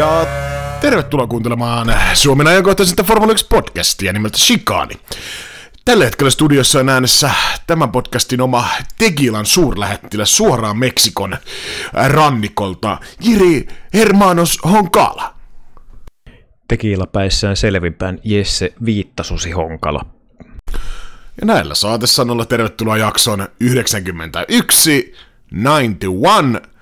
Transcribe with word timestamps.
Ja 0.00 0.26
tervetuloa 0.80 1.26
kuuntelemaan 1.26 1.94
Suomen 2.14 2.46
ajankohtaisinta 2.46 3.02
Formula 3.02 3.32
1 3.32 3.46
podcastia 3.48 4.12
nimeltä 4.12 4.38
Shikani. 4.38 4.94
Tällä 5.84 6.04
hetkellä 6.04 6.30
studiossa 6.30 6.78
on 6.78 6.88
äänessä 6.88 7.30
tämän 7.66 7.92
podcastin 7.92 8.40
oma 8.40 8.68
Tegilan 8.98 9.46
suurlähettilä 9.46 10.24
suoraan 10.24 10.78
Meksikon 10.78 11.36
rannikolta, 12.08 12.98
Jiri 13.20 13.68
Hermanos 13.94 14.58
Honkala. 14.64 15.34
Tekiila 16.68 17.06
päissään 17.06 17.56
selvinpäin 17.56 18.20
Jesse 18.24 18.72
Viittasusi 18.84 19.50
Honkala. 19.50 20.06
Ja 21.40 21.46
näillä 21.46 21.74
saatesanoilla 21.74 22.44
tervetuloa 22.44 22.96
jakson 22.96 23.48
91, 23.60 25.14
91, 25.52 26.74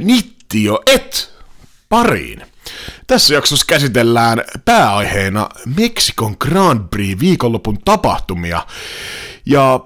Nittio 0.00 0.82
et 0.86 1.36
pariin. 1.88 2.42
Tässä 3.06 3.34
jaksossa 3.34 3.66
käsitellään 3.68 4.44
pääaiheena 4.64 5.48
Meksikon 5.76 6.36
Grand 6.40 6.88
Prix 6.90 7.20
viikonlopun 7.20 7.78
tapahtumia. 7.84 8.66
Ja 9.46 9.80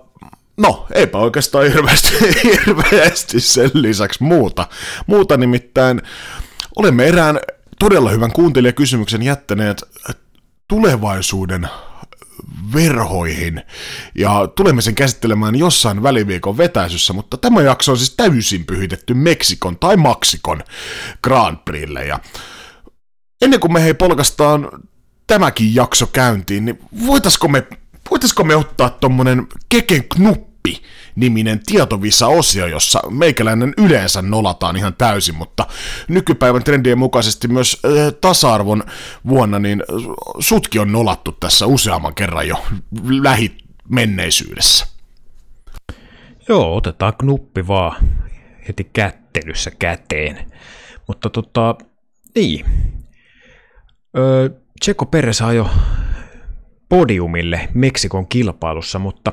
no, 0.57 0.87
eipä 0.95 1.19
oikeastaan 1.19 1.65
hirveästi, 1.65 2.09
hirveästi 2.45 3.41
sen 3.41 3.71
lisäksi 3.75 4.23
muuta. 4.23 4.69
Muuta 5.07 5.37
nimittäin 5.37 6.03
olemme 6.77 7.07
erään 7.07 7.41
todella 7.79 8.11
hyvän 8.11 8.33
kuuntelijakysymyksen 8.33 9.23
jättäneet 9.23 9.83
tulevaisuuden 10.69 11.69
verhoihin. 12.75 13.63
Ja 14.15 14.49
tulemme 14.57 14.83
sen 14.83 14.95
käsittelemään 14.95 15.57
jossain 15.57 16.03
väliviikon 16.03 16.59
vetäisyssä, 16.59 17.13
mutta 17.13 17.37
tämä 17.37 17.63
jakso 17.63 17.93
on 17.93 17.99
siis 17.99 18.15
täysin 18.17 18.67
pyhitetty 18.67 19.15
Meksikon 19.15 19.79
tai 19.79 19.97
Maksikon 19.97 20.63
Grand 21.23 21.57
Prixlle. 21.65 22.07
Ja 22.07 22.19
ennen 23.41 23.61
kuin 23.61 23.73
me 23.73 23.83
hei 23.83 23.95
polkastaan 23.95 24.69
tämäkin 25.27 25.75
jakso 25.75 26.07
käyntiin, 26.07 26.65
niin 26.65 26.79
voitaisko 27.07 27.49
me, 27.49 27.67
voitaisko 28.11 28.45
me 28.45 28.57
ottaa 28.57 28.91
tommonen 28.91 29.47
keken 29.69 30.05
knuppi 30.09 30.83
niminen 31.17 31.61
tietovisa-osio, 31.67 32.67
jossa 32.67 33.01
meikäläinen 33.11 33.75
yleensä 33.79 34.23
nolataan 34.23 34.77
ihan 34.77 34.95
täysin, 34.95 35.35
mutta 35.35 35.67
nykypäivän 36.09 36.65
trendien 36.65 36.99
mukaisesti 36.99 37.49
myös 37.49 37.83
äh, 37.85 38.15
tasa-arvon 38.21 38.83
vuonna, 39.29 39.59
niin 39.59 39.83
sutki 40.39 40.79
on 40.79 40.93
nolattu 40.93 41.33
tässä 41.33 41.67
useamman 41.67 42.15
kerran 42.15 42.49
jo 42.49 42.65
lähimenneisyydessä. 43.23 44.87
Joo, 46.49 46.77
otetaan 46.77 47.15
knuppi 47.19 47.67
vaan 47.67 47.97
heti 48.69 48.91
kättelyssä 48.93 49.71
käteen. 49.71 50.53
Mutta 51.09 51.31
tota, 51.31 51.75
niin. 52.35 52.65
Tseko 54.81 55.07
Peres 55.07 55.43
jo 55.57 55.71
podiumille 56.89 57.69
Meksikon 57.75 58.27
kilpailussa, 58.27 58.99
mutta 58.99 59.33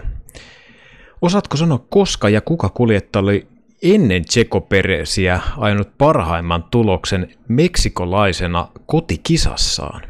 Osaatko 1.21 1.57
sanoa, 1.57 1.85
koska 1.89 2.29
ja 2.29 2.41
kuka 2.41 2.69
kuljettaja 2.69 3.23
oli 3.23 3.47
ennen 3.83 4.25
Tseko 4.25 4.61
Peresiä 4.61 5.41
ajanut 5.57 5.97
parhaimman 5.97 6.63
tuloksen 6.63 7.33
meksikolaisena 7.47 8.67
kotikisassaan? 8.85 10.01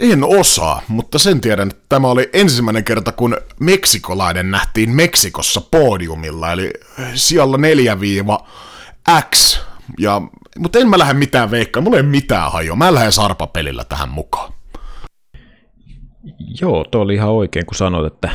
En 0.00 0.24
osaa, 0.24 0.82
mutta 0.88 1.18
sen 1.18 1.40
tiedän, 1.40 1.70
että 1.70 1.82
tämä 1.88 2.08
oli 2.08 2.30
ensimmäinen 2.32 2.84
kerta, 2.84 3.12
kun 3.12 3.36
meksikolainen 3.60 4.50
nähtiin 4.50 4.90
Meksikossa 4.90 5.60
podiumilla, 5.70 6.52
eli 6.52 6.72
siellä 7.14 7.56
4-X, 7.56 9.60
ja, 9.98 10.22
mutta 10.58 10.78
en 10.78 10.88
mä 10.88 10.98
lähde 10.98 11.14
mitään 11.14 11.50
veikkaa, 11.50 11.82
mulla 11.82 11.96
ei 11.96 12.02
mitään 12.02 12.52
hajoa, 12.52 12.76
mä 12.76 12.94
lähden 12.94 13.12
sarpapelillä 13.12 13.84
tähän 13.84 14.08
mukaan. 14.08 14.52
Joo, 16.60 16.84
tuo 16.84 17.00
oli 17.00 17.14
ihan 17.14 17.30
oikein, 17.30 17.66
kun 17.66 17.74
sanoit, 17.74 18.12
että 18.12 18.30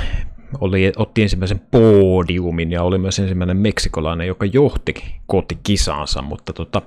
oli, 0.62 0.92
otti 0.96 1.22
ensimmäisen 1.22 1.60
podiumin 1.60 2.72
ja 2.72 2.84
oli 2.84 2.98
myös 2.98 3.20
ensimmäinen 3.20 3.58
meksikolainen, 3.58 4.28
joka 4.28 4.46
johti 4.46 4.94
kotikisaansa, 5.26 6.22
mutta 6.22 6.54
tota, 6.54 6.82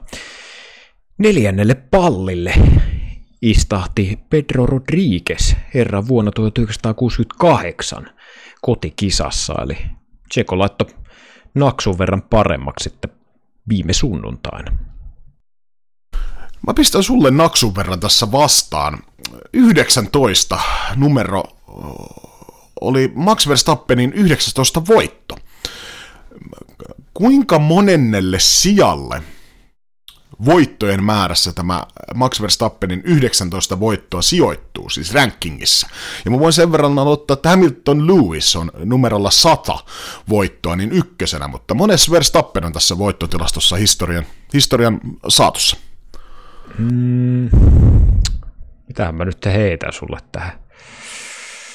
neljännelle 1.19 1.75
pallille 1.75 2.55
istahti 3.43 4.19
Pedro 4.31 4.67
Rodriguez 4.67 5.55
herra 5.75 6.09
vuonna 6.09 6.31
1968 6.31 8.11
kotikisassa, 8.63 9.55
eli 9.63 9.79
Tseko 10.29 10.59
laittoi 10.59 10.87
naksun 11.55 11.99
verran 11.99 12.23
paremmaksi 12.23 12.83
sitten 12.85 13.11
viime 13.69 13.93
sunnuntaina. 13.93 14.92
Mä 16.67 16.75
pistän 16.75 17.03
sulle 17.03 17.31
naksun 17.31 17.75
verran 17.75 18.01
tässä 18.01 18.33
vastaan. 18.33 18.99
19 19.53 20.61
numero 20.97 21.45
oli 22.81 23.13
Max 23.15 23.49
Verstappenin 23.49 24.13
19 24.13 24.87
voitto. 24.87 25.37
Kuinka 27.15 27.59
monennelle 27.59 28.39
sijalle 28.41 29.23
voittojen 30.45 31.05
määrässä 31.05 31.53
tämä 31.53 31.83
Max 32.15 32.41
Verstappenin 32.41 33.03
19 33.05 33.81
voittoa 33.81 34.23
sijoittuu, 34.23 34.91
siis 34.91 35.15
rankingissa. 35.15 35.89
Ja 36.25 36.31
mä 36.31 36.39
voin 36.39 36.53
sen 36.53 36.73
verran 36.73 36.99
aloittaa, 36.99 37.35
että 37.35 37.49
Hamilton 37.49 38.07
Lewis 38.07 38.57
on 38.57 38.71
numerolla 38.85 39.31
100 39.31 39.79
voittoa, 40.29 40.77
niin 40.77 40.93
ykkösenä, 40.93 41.49
mutta 41.49 41.75
monessa 41.75 42.13
Verstappen 42.13 42.65
on 42.65 42.73
tässä 42.73 42.99
voittotilastossa 42.99 43.77
historian, 43.77 44.27
historian 44.55 45.01
saatossa. 45.29 45.77
Mm, 46.79 47.51
mitähän 48.89 49.15
mä 49.15 49.25
nyt 49.25 49.45
heitän 49.45 49.93
sulle 49.93 50.19
tähän? 50.33 50.53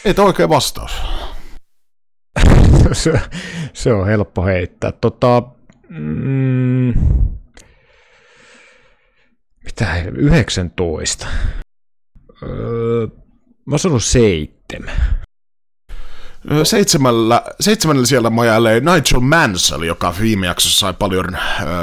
Ei 0.05 0.13
tämä 0.13 0.25
oikein 0.25 0.49
vastaus. 0.49 1.01
se, 2.93 3.21
se 3.73 3.93
on 3.93 4.07
helppo 4.07 4.45
heittää. 4.45 4.91
Tota, 4.91 5.43
mm, 5.89 6.93
mitä 9.63 10.03
19? 10.15 11.27
Öö, 12.43 13.07
mä 13.65 13.77
sanon 13.77 14.01
seitsemän. 14.01 15.26
Seitsemällä, 16.63 17.41
seitsemällä 17.59 18.05
siellä 18.05 18.29
majailee 18.29 18.79
Nigel 18.79 19.19
Mansell, 19.19 19.83
joka 19.83 20.13
viime 20.21 20.47
jaksossa 20.47 20.79
sai 20.79 20.93
paljon 20.93 21.37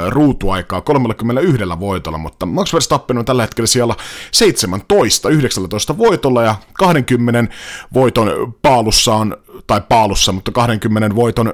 ruutuaikaa 0.09 0.81
31 0.81 1.79
voitolla, 1.79 2.17
mutta 2.17 2.45
Max 2.45 2.73
Verstappen 2.73 3.17
on 3.17 3.25
tällä 3.25 3.43
hetkellä 3.43 3.67
siellä 3.67 3.95
17, 4.31 5.29
19 5.29 5.97
voitolla 5.97 6.43
ja 6.43 6.55
20 6.73 7.53
voiton 7.93 8.55
paalussa 8.61 9.15
on, 9.15 9.37
tai 9.67 9.81
paalussa, 9.89 10.31
mutta 10.31 10.51
20 10.51 11.15
voiton 11.15 11.53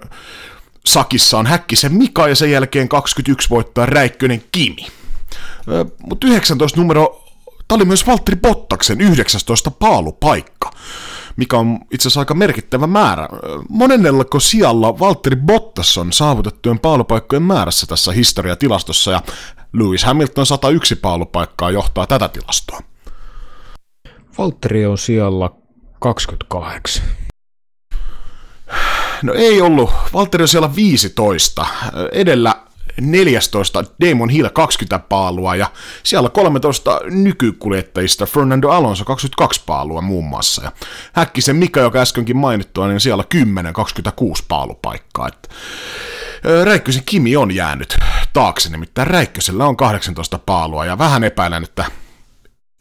sakissa 0.86 1.38
on 1.38 1.46
Häkkisen 1.46 1.94
Mika 1.94 2.28
ja 2.28 2.36
sen 2.36 2.52
jälkeen 2.52 2.90
21 2.90 3.50
voittaa 3.50 3.86
Räikkönen 3.86 4.44
Kimi. 4.52 4.88
Mutta 6.04 6.28
19 6.28 6.80
numero, 6.80 7.24
tämä 7.68 7.76
oli 7.76 7.86
myös 7.86 8.08
Valtteri 8.08 8.38
Bottaksen 8.38 9.02
19 9.02 9.72
paalupaikka 9.72 10.72
mikä 11.36 11.58
on 11.58 11.80
itse 11.92 12.08
asiassa 12.08 12.20
aika 12.20 12.34
merkittävä 12.34 12.88
määrä. 12.88 13.28
Monennellako 13.70 14.40
sijalla 14.40 15.00
Valtteri 15.00 15.36
Bottas 15.36 15.98
on 15.98 16.14
saavutettujen 16.14 16.80
paalupaikkojen 16.80 17.44
määrässä 17.44 17.88
tässä 17.88 18.12
historiatilastossa, 18.12 19.12
ja 19.12 19.22
Lewis 19.74 20.04
Hamilton 20.04 20.46
101 20.46 20.96
paalupaikkaa 20.96 21.72
johtaa 21.72 22.08
tätä 22.08 22.28
tilastoa. 22.28 22.80
Valtteri 24.38 24.86
on 24.86 24.98
sijalla 24.98 25.56
28. 26.00 27.04
No 29.24 29.34
ei 29.34 29.62
ollut. 29.62 29.90
Valtteri 30.14 30.42
on 30.42 30.48
siellä 30.48 30.76
15. 30.76 31.66
Edellä 32.12 32.56
14 33.10 33.84
Damon 34.06 34.30
Hill 34.30 34.50
20 34.54 35.00
paalua 35.10 35.56
ja 35.56 35.72
siellä 36.04 36.30
13 36.30 37.02
nykykuljettajista 37.10 38.26
Fernando 38.26 38.70
Alonso 38.70 39.06
22 39.06 39.62
paalua 39.66 40.02
muun 40.02 40.26
muassa. 40.26 40.64
Ja 40.64 40.72
Häkkisen 41.14 41.56
Mika, 41.56 41.80
joka 41.80 42.00
äskenkin 42.00 42.38
mainittua, 42.38 42.88
niin 42.88 43.00
siellä 43.00 43.24
10 43.30 43.74
26 43.74 44.44
paalupaikkaa. 44.48 45.28
Et, 45.28 45.50
Räikkösen 46.64 47.04
Kimi 47.06 47.36
on 47.36 47.56
jäänyt 47.56 47.98
taakse, 48.34 48.70
nimittäin 48.70 49.08
Räikkösellä 49.08 49.66
on 49.66 49.78
18 49.78 50.40
paalua 50.40 50.86
ja 50.86 50.98
vähän 50.98 51.24
epäilen, 51.24 51.64
että 51.64 51.86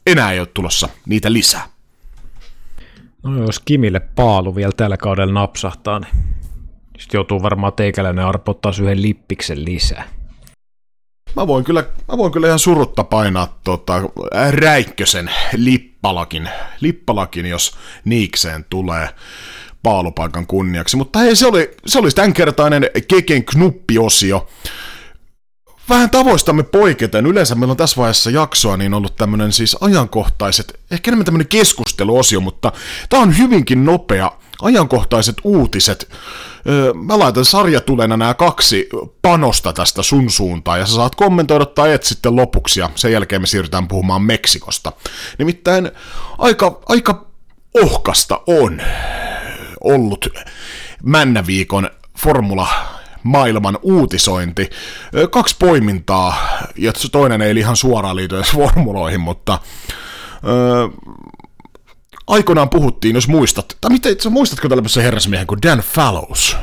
enää 0.07 0.33
ei 0.33 0.41
ole 0.41 0.49
tulossa 0.55 0.89
niitä 1.07 1.33
lisää. 1.33 1.69
No 3.23 3.43
jos 3.43 3.59
Kimille 3.59 4.01
paalu 4.01 4.57
vielä 4.57 4.73
tällä 4.77 4.97
kaudella 4.97 5.35
napsahtaa, 5.35 6.01
niin 6.01 6.40
sitten 7.01 7.19
joutuu 7.19 7.43
varmaan 7.43 7.73
teikäläinen 7.73 8.25
arpottaa 8.25 8.73
yhden 8.83 9.03
lippiksen 9.03 9.65
lisää. 9.65 10.09
Mä 11.37 11.47
voin 11.47 11.65
kyllä, 11.65 11.85
mä 12.09 12.19
voin 12.19 12.33
kyllä 12.33 12.47
ihan 12.47 12.59
surutta 12.59 13.05
painaa 13.05 13.59
tota, 13.65 14.03
Räikkösen 14.51 15.31
lippalakin, 15.57 16.49
lippalakin, 16.81 17.47
jos 17.47 17.77
Niikseen 18.05 18.65
tulee 18.71 19.09
paalupaikan 19.83 20.47
kunniaksi. 20.47 20.97
Mutta 20.97 21.19
hei, 21.19 21.37
se 21.37 21.47
oli, 21.47 21.71
se 21.87 21.99
oli 21.99 22.11
tämänkertainen 22.11 22.91
Keken 23.09 23.45
knuppiosio. 23.45 24.49
vähän 25.89 26.11
tavoistamme 26.11 26.63
poiketen, 26.63 27.27
yleensä 27.27 27.55
meillä 27.55 27.71
on 27.71 27.77
tässä 27.77 27.97
vaiheessa 27.97 28.31
jaksoa 28.31 28.77
niin 28.77 28.95
ollut 28.95 29.17
tämmöinen 29.17 29.53
siis 29.53 29.77
ajankohtaiset, 29.81 30.81
ehkä 30.91 31.11
enemmän 31.11 31.25
tämmöinen 31.25 31.49
keskusteluosio, 31.49 32.41
mutta 32.41 32.73
tämä 33.09 33.23
on 33.23 33.39
hyvinkin 33.39 33.85
nopea 33.85 34.33
ajankohtaiset 34.63 35.37
uutiset. 35.45 36.09
Mä 36.95 37.19
laitan 37.19 37.45
sarjatulena 37.45 38.17
nämä 38.17 38.35
kaksi 38.35 38.89
panosta 39.23 39.73
tästä 39.73 40.03
sun 40.03 40.31
suuntaan, 40.31 40.79
ja 40.79 40.87
sä 40.87 40.95
saat 40.95 41.15
kommentoida 41.15 41.67
tai 41.67 41.93
et 41.93 42.03
sitten 42.03 42.37
lopuksi, 42.37 42.81
ja 42.81 42.91
sen 42.95 43.13
jälkeen 43.13 43.43
me 43.43 43.47
siirrytään 43.47 43.89
puhumaan 43.89 44.23
Meksikosta. 44.23 44.93
Nimittäin 45.39 45.91
aika, 46.39 46.81
aika 46.89 47.27
ohkasta 47.83 48.41
on 48.47 48.83
ollut 49.81 50.29
Männäviikon 51.03 51.91
Formula 52.19 52.69
maailman 53.23 53.79
uutisointi. 53.83 54.71
Kaksi 55.31 55.57
poimintaa, 55.59 56.37
ja 56.77 56.93
toinen 57.13 57.43
ei 57.43 57.59
ihan 57.59 57.77
suoraan 57.77 58.17
liity 58.17 58.37
edes 58.37 58.53
formuloihin, 58.53 59.21
mutta 59.21 59.59
aikoinaan 62.31 62.71
puhuttiin, 62.71 63.15
jos 63.15 63.29
muistat, 63.29 63.77
tai 63.81 63.91
miten, 63.91 64.21
sä 64.21 64.31
muistatko 64.31 64.69
tällaisen 64.69 65.03
herrasmiehen 65.03 65.47
kuin 65.47 65.63
Dan 65.63 65.79
Fallows? 65.79 66.57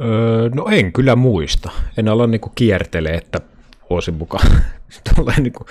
Öö, 0.00 0.48
no 0.54 0.66
en 0.66 0.92
kyllä 0.92 1.16
muista. 1.16 1.70
En 1.96 2.08
ala 2.08 2.26
niinku 2.26 2.52
kiertele, 2.54 3.08
että 3.08 3.40
vuosin 3.90 4.14
mukaan. 4.14 4.46
niinku, 5.42 5.66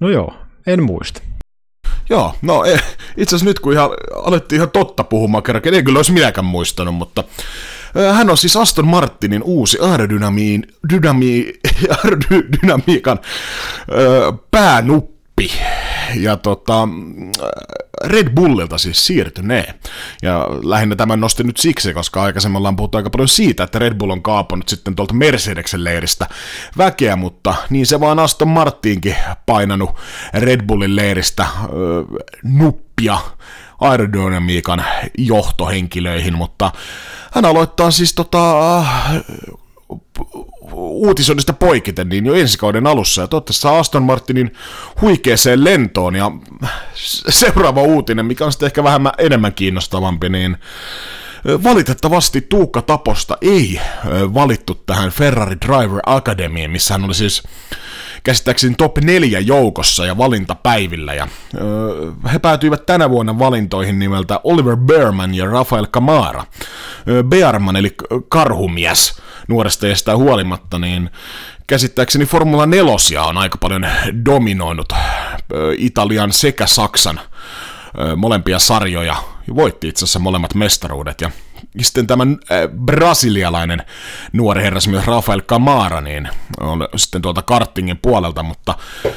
no 0.00 0.10
joo, 0.10 0.34
en 0.66 0.82
muista. 0.82 1.20
Joo, 2.08 2.34
no 2.42 2.64
e, 2.64 2.78
itse 3.16 3.36
asiassa 3.36 3.44
nyt 3.44 3.60
kun 3.60 3.72
ihan, 3.72 3.90
alettiin 4.24 4.56
ihan 4.56 4.70
totta 4.70 5.04
puhumaan 5.04 5.42
kerran, 5.42 5.74
en 5.74 5.84
kyllä 5.84 5.98
olisi 5.98 6.12
minäkään 6.12 6.44
muistanut, 6.44 6.94
mutta 6.94 7.24
hän 8.14 8.30
on 8.30 8.36
siis 8.36 8.56
Aston 8.56 8.86
Martinin 8.86 9.42
uusi 9.42 9.78
aerodynamiin, 9.80 10.66
dynami, 10.92 11.52
aerodynamiikan 12.04 13.18
päänuppi. 14.50 15.15
Ja 16.14 16.36
tota, 16.36 16.88
Red 18.04 18.30
Bullilta 18.34 18.78
siis 18.78 19.06
siirtynee. 19.06 19.74
Ja 20.22 20.46
lähinnä 20.62 20.96
tämän 20.96 21.20
nostin 21.20 21.46
nyt 21.46 21.56
siksi, 21.56 21.94
koska 21.94 22.22
aikaisemmin 22.22 22.56
ollaan 22.56 22.76
puhuttu 22.76 22.98
aika 22.98 23.10
paljon 23.10 23.28
siitä, 23.28 23.64
että 23.64 23.78
Red 23.78 23.94
Bull 23.94 24.10
on 24.10 24.22
kaapannut 24.22 24.68
sitten 24.68 24.96
tuolta 24.96 25.14
Mercedeksen 25.14 25.84
leiristä 25.84 26.26
väkeä, 26.78 27.16
mutta 27.16 27.54
niin 27.70 27.86
se 27.86 28.00
vaan 28.00 28.18
Aston 28.18 28.48
Martinkin 28.48 29.16
painanut 29.46 29.90
Red 30.34 30.66
Bullin 30.66 30.96
leiristä 30.96 31.46
öö, 31.62 32.02
nuppia 32.42 33.18
aerodynamiikan 33.80 34.84
johtohenkilöihin, 35.18 36.34
mutta 36.34 36.72
hän 37.32 37.44
aloittaa 37.44 37.90
siis 37.90 38.14
tota, 38.14 38.84
uutisoinnista 40.72 41.52
poikiten 41.52 42.08
niin 42.08 42.26
jo 42.26 42.34
ensi 42.34 42.58
kauden 42.58 42.86
alussa. 42.86 43.22
Ja 43.22 43.28
toivottavasti 43.28 43.68
Aston 43.68 44.02
Martinin 44.02 44.52
huikeeseen 45.00 45.64
lentoon. 45.64 46.16
Ja 46.16 46.30
seuraava 47.28 47.82
uutinen, 47.82 48.26
mikä 48.26 48.44
on 48.44 48.52
sitten 48.52 48.66
ehkä 48.66 48.84
vähän 48.84 49.10
enemmän 49.18 49.54
kiinnostavampi, 49.54 50.28
niin 50.28 50.56
valitettavasti 51.62 52.40
Tuukka 52.40 52.82
Taposta 52.82 53.38
ei 53.40 53.80
valittu 54.34 54.74
tähän 54.74 55.10
Ferrari 55.10 55.56
Driver 55.66 56.00
Academyin, 56.06 56.70
missä 56.70 56.94
hän 56.94 57.04
oli 57.04 57.14
siis 57.14 57.42
käsittääkseni 58.26 58.74
top 58.74 58.98
4 58.98 59.40
joukossa 59.40 60.06
ja 60.06 60.18
valintapäivillä. 60.18 61.14
Ja, 61.14 61.28
öö, 61.54 62.12
he 62.32 62.38
päätyivät 62.38 62.86
tänä 62.86 63.10
vuonna 63.10 63.38
valintoihin 63.38 63.98
nimeltä 63.98 64.40
Oliver 64.44 64.76
Behrman 64.76 65.34
ja 65.34 65.46
Rafael 65.46 65.86
Kamara. 65.90 66.44
Behrman 67.28 67.76
eli 67.76 67.94
karhumies 68.28 69.22
nuoresta 69.48 69.86
ja 69.86 70.16
huolimatta, 70.16 70.78
niin 70.78 71.10
käsittääkseni 71.66 72.26
Formula 72.26 72.66
4 72.66 73.22
on 73.22 73.38
aika 73.38 73.58
paljon 73.58 73.86
dominoinut 74.24 74.92
Italian 75.78 76.32
sekä 76.32 76.66
Saksan 76.66 77.20
molempia 78.16 78.58
sarjoja, 78.58 79.16
voitti 79.54 79.88
itse 79.88 80.04
asiassa 80.04 80.18
molemmat 80.18 80.54
mestaruudet, 80.54 81.20
ja 81.20 81.30
sitten 81.82 82.06
tämä 82.06 82.22
äh, 82.22 82.58
brasilialainen 82.84 83.82
nuori 84.32 84.62
herras 84.62 84.88
myös 84.88 85.06
Rafael 85.06 85.42
Camara, 85.42 86.00
niin 86.00 86.28
on 86.60 86.88
sitten 86.96 87.22
tuolta 87.22 87.42
kartingin 87.42 87.98
puolelta, 88.02 88.42
mutta 88.42 88.74
äh, 89.06 89.12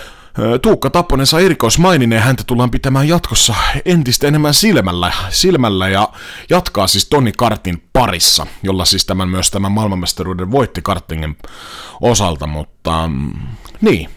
Tuukka 0.62 0.90
Tapponen 0.90 1.26
erikoismainin 1.44 2.12
ja 2.12 2.22
häntä 2.22 2.44
tullaan 2.44 2.72
pitämään 2.72 3.08
jatkossa 3.08 3.56
entistä 3.86 4.28
enemmän 4.28 4.54
silmällä, 4.54 5.14
silmällä 5.30 5.90
ja 5.90 6.10
jatkaa 6.50 6.88
siis 6.88 7.10
Toni 7.10 7.32
Kartin 7.38 7.84
parissa, 7.94 8.48
jolla 8.64 8.86
siis 8.86 9.06
tämän 9.06 9.30
myös 9.30 9.52
tämän 9.52 9.72
maailmanmestaruuden 9.72 10.52
voitti 10.52 10.82
kartingin 10.82 11.38
osalta, 12.02 12.48
mutta 12.48 13.08
mm, 13.08 13.32
niin, 13.82 14.10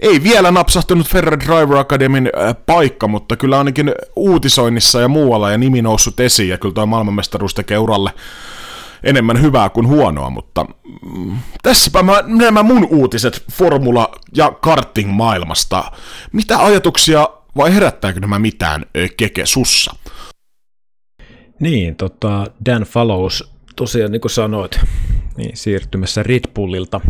ei 0.00 0.22
vielä 0.22 0.50
napsahtanut 0.50 1.08
Ferrari 1.08 1.40
Driver 1.40 1.76
Academyn 1.76 2.30
äh, 2.38 2.56
paikka, 2.66 3.08
mutta 3.08 3.36
kyllä 3.36 3.58
ainakin 3.58 3.92
uutisoinnissa 4.16 5.00
ja 5.00 5.08
muualla 5.08 5.50
ja 5.50 5.58
nimi 5.58 5.82
noussut 5.82 6.20
esiin, 6.20 6.48
ja 6.48 6.58
kyllä 6.58 6.74
tuo 6.74 6.86
maailmanmestaruus 6.86 7.54
tekee 7.54 7.78
uralle 7.78 8.10
enemmän 9.02 9.42
hyvää 9.42 9.68
kuin 9.68 9.86
huonoa, 9.86 10.30
mutta 10.30 10.66
mm, 11.16 11.36
tässäpä 11.62 12.02
mä, 12.02 12.22
nämä 12.26 12.62
mun 12.62 12.86
uutiset 12.90 13.44
formula- 13.52 14.18
ja 14.36 14.52
karting 14.60 15.10
maailmasta. 15.12 15.92
Mitä 16.32 16.64
ajatuksia 16.64 17.28
vai 17.56 17.74
herättääkö 17.74 18.20
nämä 18.20 18.38
mitään 18.38 18.86
keke 19.16 19.46
sussa? 19.46 19.94
Niin, 21.60 21.96
tota, 21.96 22.46
Dan 22.66 22.82
Fallows 22.82 23.50
tosiaan 23.76 24.12
niin 24.12 24.20
kuin 24.20 24.30
sanoit, 24.30 24.80
niin 25.36 25.56
siirtymässä 25.56 26.22
Red 26.22 26.44
Bullilta 26.54 27.00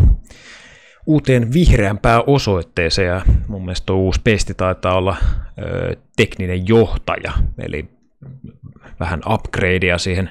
uuteen 1.06 1.52
vihreämpään 1.52 2.22
osoitteeseen 2.26 3.08
ja 3.08 3.22
mun 3.48 3.64
mielestä 3.64 3.86
tuo 3.86 3.96
uusi 3.96 4.20
pesti 4.24 4.54
taitaa 4.54 4.96
olla 4.96 5.16
ö, 5.62 5.96
tekninen 6.16 6.68
johtaja, 6.68 7.32
eli 7.58 7.88
vähän 9.00 9.20
upgradea 9.32 9.98
siihen 9.98 10.30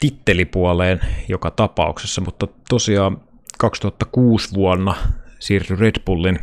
tittelipuoleen 0.00 1.00
joka 1.28 1.50
tapauksessa, 1.50 2.20
mutta 2.20 2.48
tosiaan 2.68 3.20
2006 3.58 4.54
vuonna 4.54 4.94
siirtyi 5.38 5.76
Red 5.76 6.00
Bullin 6.06 6.38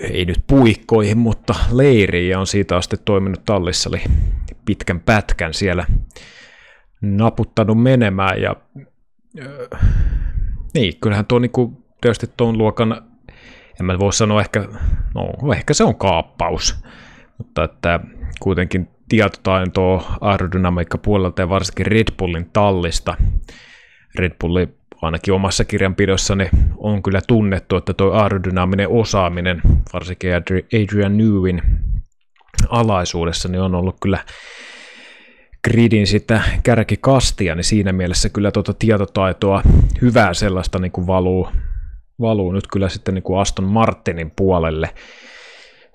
ei 0.00 0.24
nyt 0.24 0.44
puikkoihin, 0.46 1.18
mutta 1.18 1.54
leiriin 1.72 2.30
ja 2.30 2.38
on 2.40 2.46
siitä 2.46 2.76
asti 2.76 2.96
toiminut 3.04 3.44
tallissa, 3.44 3.90
eli 3.90 4.02
pitkän 4.64 5.00
pätkän 5.00 5.54
siellä 5.54 5.86
naputtanut 7.00 7.82
menemään 7.82 8.42
ja 8.42 8.56
niin, 10.74 10.92
kyllähän 11.00 11.26
tuo 11.26 11.38
niinku, 11.38 11.84
tietysti 12.00 12.30
tuon 12.36 12.58
luokan, 12.58 13.02
en 13.80 13.86
mä 13.86 13.98
voi 13.98 14.12
sanoa 14.12 14.40
ehkä, 14.40 14.68
no 15.14 15.52
ehkä 15.52 15.74
se 15.74 15.84
on 15.84 15.96
kaappaus, 15.96 16.84
mutta 17.38 17.64
että 17.64 18.00
kuitenkin 18.40 18.88
tietotaitoa 19.08 20.16
aerodynamiikka 20.20 20.98
puolelta 20.98 21.42
ja 21.42 21.48
varsinkin 21.48 21.86
Red 21.86 22.08
Bullin 22.18 22.50
tallista. 22.52 23.16
Red 24.18 24.32
Bulli 24.40 24.68
ainakin 25.02 25.34
omassa 25.34 25.64
kirjanpidossani 25.64 26.48
on 26.76 27.02
kyllä 27.02 27.20
tunnettu, 27.28 27.76
että 27.76 27.94
tuo 27.94 28.12
aerodynaaminen 28.12 28.88
osaaminen, 28.88 29.62
varsinkin 29.92 30.30
Adrian 30.82 31.16
Newin 31.16 31.62
alaisuudessa, 32.68 33.48
niin 33.48 33.60
on 33.60 33.74
ollut 33.74 33.96
kyllä 34.02 34.18
gridin 35.64 36.06
sitä 36.06 36.42
kärkikastia, 36.62 37.54
niin 37.54 37.64
siinä 37.64 37.92
mielessä 37.92 38.28
kyllä 38.28 38.50
tuota 38.50 38.74
tietotaitoa, 38.74 39.62
hyvää 40.02 40.34
sellaista 40.34 40.78
niin 40.78 40.92
kuin 40.92 41.06
valuu, 41.06 41.48
valuu 42.20 42.52
nyt 42.52 42.66
kyllä 42.66 42.88
sitten 42.88 43.14
niin 43.14 43.22
kuin 43.22 43.40
Aston 43.40 43.64
Martinin 43.64 44.30
puolelle. 44.30 44.90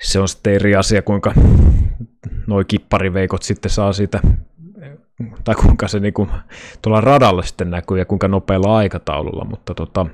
Se 0.02 0.20
on 0.20 0.28
sitten 0.28 0.54
eri 0.54 0.76
asia, 0.76 1.02
kuinka 1.02 1.34
noi 2.48 2.66
kippariveikot 2.66 3.44
sitten 3.44 3.72
saa 3.72 3.94
siitä, 3.94 4.20
tai 5.44 5.56
kuinka 5.56 5.88
se 5.88 6.00
niin 6.00 6.14
kuin 6.14 6.30
tuolla 6.82 7.02
radalla 7.02 7.42
sitten 7.42 7.72
näkyy 7.72 7.98
ja 7.98 8.06
kuinka 8.06 8.28
nopealla 8.28 8.78
aikataululla, 8.78 9.46
mutta 9.46 9.74
tota, 9.74 10.06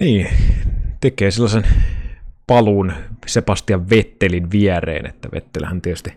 niin, 0.00 0.28
tekee 1.00 1.30
sellaisen 1.30 1.66
paluun 2.46 2.92
Sebastian 3.26 3.90
Vettelin 3.90 4.50
viereen, 4.50 5.06
että 5.06 5.28
Vettelähän 5.32 5.82
tietysti 5.82 6.12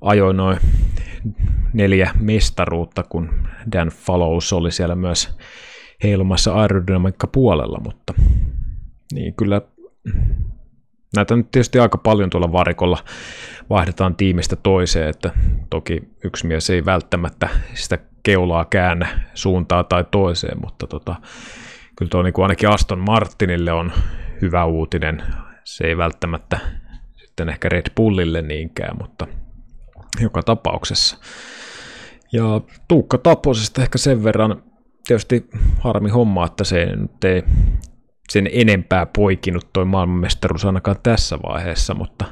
ajoi 0.00 0.34
noin 0.34 0.58
neljä 1.72 2.10
mestaruutta, 2.20 3.02
kun 3.02 3.30
Dan 3.72 3.88
Fallows 3.88 4.52
oli 4.52 4.72
siellä 4.72 4.94
myös 4.94 5.36
heilumassa 6.02 6.54
aerodynamiikka 6.54 7.26
puolella, 7.26 7.80
mutta 7.84 8.14
niin 9.12 9.34
kyllä 9.34 9.62
näitä 11.16 11.36
nyt 11.36 11.50
tietysti 11.50 11.78
aika 11.78 11.98
paljon 11.98 12.30
tuolla 12.30 12.52
varikolla 12.52 12.98
vaihdetaan 13.70 14.16
tiimistä 14.16 14.56
toiseen, 14.56 15.08
että 15.08 15.30
toki 15.70 16.02
yksi 16.24 16.46
mies 16.46 16.70
ei 16.70 16.84
välttämättä 16.84 17.48
sitä 17.74 17.98
keulaa 18.22 18.64
käännä 18.64 19.20
suuntaa 19.34 19.84
tai 19.84 20.04
toiseen, 20.10 20.60
mutta 20.60 20.86
tota, 20.86 21.16
kyllä 21.96 22.08
tuo 22.08 22.22
niin 22.22 22.32
kuin 22.32 22.44
ainakin 22.44 22.68
Aston 22.68 22.98
Martinille 22.98 23.72
on 23.72 23.92
hyvä 24.42 24.64
uutinen. 24.64 25.22
Se 25.64 25.84
ei 25.84 25.96
välttämättä 25.96 26.58
sitten 27.16 27.48
ehkä 27.48 27.68
Red 27.68 27.86
Bullille 27.96 28.42
niinkään, 28.42 28.96
mutta 28.98 29.26
joka 30.20 30.42
tapauksessa. 30.42 31.18
Ja 32.32 32.60
Tuukka 32.88 33.18
Taposesta 33.18 33.82
ehkä 33.82 33.98
sen 33.98 34.24
verran, 34.24 34.62
tietysti 35.06 35.46
harmi 35.78 36.10
homma, 36.10 36.46
että 36.46 36.64
se 36.64 36.86
nyt 36.96 37.24
ei 37.24 37.42
sen 38.30 38.48
enempää 38.52 39.06
poikinut 39.06 39.72
toi 39.72 39.84
maailmanmestaruus 39.84 40.64
ainakaan 40.64 40.96
tässä 41.02 41.38
vaiheessa, 41.42 41.94
mutta 41.94 42.24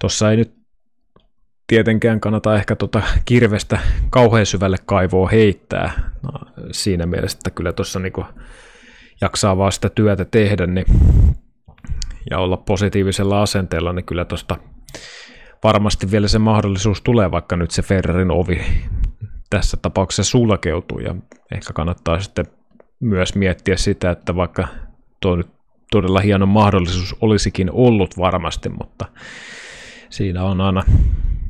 tuossa 0.00 0.30
ei 0.30 0.36
nyt 0.36 0.56
tietenkään 1.66 2.20
kannata 2.20 2.56
ehkä 2.56 2.76
tuota 2.76 3.02
kirvestä 3.24 3.78
kauhean 4.10 4.46
syvälle 4.46 4.76
kaivoa 4.86 5.28
heittää. 5.28 6.10
No, 6.22 6.30
siinä 6.72 7.06
mielessä, 7.06 7.38
että 7.38 7.50
kyllä 7.50 7.72
tuossa 7.72 7.98
niinku 7.98 8.24
jaksaa 9.20 9.56
vaan 9.56 9.72
sitä 9.72 9.88
työtä 9.88 10.24
tehdä 10.24 10.66
niin, 10.66 10.86
ja 12.30 12.38
olla 12.38 12.56
positiivisella 12.56 13.42
asenteella, 13.42 13.92
niin 13.92 14.04
kyllä 14.04 14.24
tuosta 14.24 14.56
varmasti 15.66 16.10
vielä 16.10 16.28
se 16.28 16.38
mahdollisuus 16.38 17.02
tulee, 17.02 17.30
vaikka 17.30 17.56
nyt 17.56 17.70
se 17.70 17.82
Ferrarin 17.82 18.30
ovi 18.30 18.60
tässä 19.50 19.76
tapauksessa 19.76 20.30
sulkeutuu. 20.30 20.98
Ja 20.98 21.14
ehkä 21.54 21.72
kannattaa 21.72 22.20
sitten 22.20 22.46
myös 23.00 23.34
miettiä 23.34 23.76
sitä, 23.76 24.10
että 24.10 24.36
vaikka 24.36 24.68
tuo 25.20 25.36
nyt 25.36 25.48
todella 25.90 26.20
hieno 26.20 26.46
mahdollisuus 26.46 27.16
olisikin 27.20 27.70
ollut 27.70 28.18
varmasti, 28.18 28.68
mutta 28.68 29.06
siinä 30.10 30.44
on 30.44 30.60
aina 30.60 30.82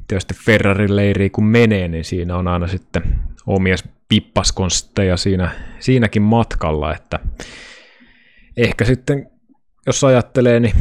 tietysti 0.08 0.34
Ferrarin 0.44 0.96
leiri 0.96 1.30
kun 1.30 1.44
menee, 1.46 1.88
niin 1.88 2.04
siinä 2.04 2.36
on 2.36 2.48
aina 2.48 2.68
sitten 2.68 3.02
omia 3.46 3.76
pippaskonsteja 4.08 5.16
siinä, 5.16 5.50
siinäkin 5.78 6.22
matkalla, 6.22 6.94
että 6.94 7.18
ehkä 8.56 8.84
sitten 8.84 9.30
jos 9.86 10.04
ajattelee, 10.04 10.60
niin 10.60 10.74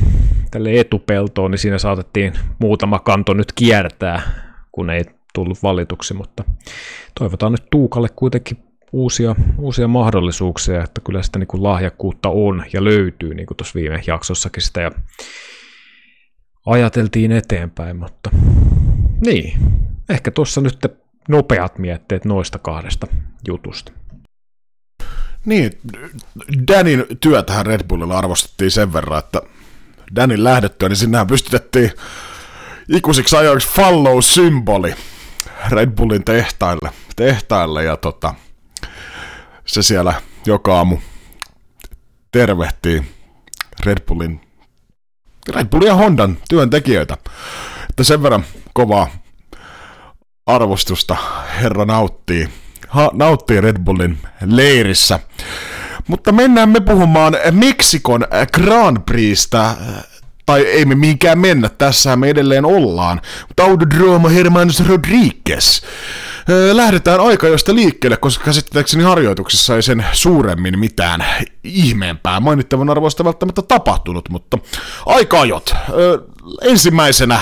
tälle 0.55 0.79
etupeltoon, 0.79 1.51
niin 1.51 1.59
siinä 1.59 1.77
saatettiin 1.77 2.33
muutama 2.59 2.99
kanto 2.99 3.33
nyt 3.33 3.51
kiertää, 3.51 4.21
kun 4.71 4.89
ei 4.89 5.03
tullut 5.33 5.63
valituksi, 5.63 6.13
mutta 6.13 6.43
toivotaan 7.19 7.51
nyt 7.51 7.69
Tuukalle 7.71 8.09
kuitenkin 8.15 8.57
uusia, 8.91 9.35
uusia 9.57 9.87
mahdollisuuksia, 9.87 10.83
että 10.83 11.01
kyllä 11.01 11.23
sitä 11.23 11.39
niin 11.39 11.47
kuin 11.47 11.63
lahjakkuutta 11.63 12.29
on 12.29 12.65
ja 12.73 12.83
löytyy, 12.83 13.33
niin 13.33 13.45
kuin 13.45 13.57
tuossa 13.57 13.79
viime 13.79 14.01
jaksossakin 14.07 14.63
sitä 14.63 14.81
ja 14.81 14.91
ajateltiin 16.65 17.31
eteenpäin, 17.31 17.97
mutta 17.97 18.29
niin, 19.25 19.53
ehkä 20.09 20.31
tuossa 20.31 20.61
nyt 20.61 20.85
nopeat 21.29 21.77
mietteet 21.77 22.25
noista 22.25 22.59
kahdesta 22.59 23.07
jutusta. 23.47 23.91
Niin, 25.45 25.71
Danin 26.71 27.05
työtähän 27.19 27.65
Red 27.65 27.87
Bullilla 27.87 28.17
arvostettiin 28.17 28.71
sen 28.71 28.93
verran, 28.93 29.19
että 29.19 29.41
Danin 30.15 30.43
lähdettyä, 30.43 30.89
niin 30.89 30.97
sinnehän 30.97 31.27
pystytettiin 31.27 31.91
ikuisiksi 32.89 33.35
ajoiksi 33.35 33.69
follow-symboli 33.69 34.95
Red 35.69 35.89
Bullin 35.89 36.23
tehtaille, 36.23 36.89
tehtaille 37.15 37.83
ja 37.83 37.97
tota, 37.97 38.33
se 39.65 39.83
siellä 39.83 40.13
joka 40.45 40.77
aamu 40.77 40.97
tervehtii 42.31 43.03
Red 43.85 44.05
Bullin, 44.07 44.41
Red 45.55 45.65
Bullin 45.65 45.87
ja 45.87 45.95
Hondan 45.95 46.37
työntekijöitä. 46.49 47.17
Että 47.89 48.03
sen 48.03 48.23
verran 48.23 48.45
kovaa 48.73 49.07
arvostusta 50.45 51.17
herra 51.61 51.85
nauttii, 51.85 52.49
ha, 52.87 53.09
nauttii 53.13 53.61
Red 53.61 53.79
Bullin 53.83 54.17
leirissä. 54.45 55.19
Mutta 56.07 56.31
mennään 56.31 56.69
me 56.69 56.79
puhumaan 56.79 57.37
Meksikon 57.51 58.25
Grand 58.53 58.97
Prixstä, 59.05 59.75
tai 60.45 60.61
ei 60.61 60.85
me 60.85 60.95
mihinkään 60.95 61.39
mennä, 61.39 61.69
tässä 61.69 62.15
me 62.15 62.29
edelleen 62.29 62.65
ollaan. 62.65 63.21
Mutta 63.47 63.63
Autodromo 63.63 64.29
Hermanos 64.29 64.87
Rodriguez. 64.87 65.81
Lähdetään 66.73 67.19
aika 67.19 67.47
josta 67.47 67.75
liikkeelle, 67.75 68.17
koska 68.17 68.45
käsittääkseni 68.45 69.03
harjoituksissa 69.03 69.75
ei 69.75 69.81
sen 69.81 70.05
suuremmin 70.11 70.79
mitään 70.79 71.25
ihmeempää 71.63 72.39
mainittavan 72.39 72.89
arvoista 72.89 73.23
välttämättä 73.23 73.61
tapahtunut, 73.61 74.29
mutta 74.29 74.57
aika 75.05 75.41
ajot. 75.41 75.75
Ensimmäisenä 76.61 77.39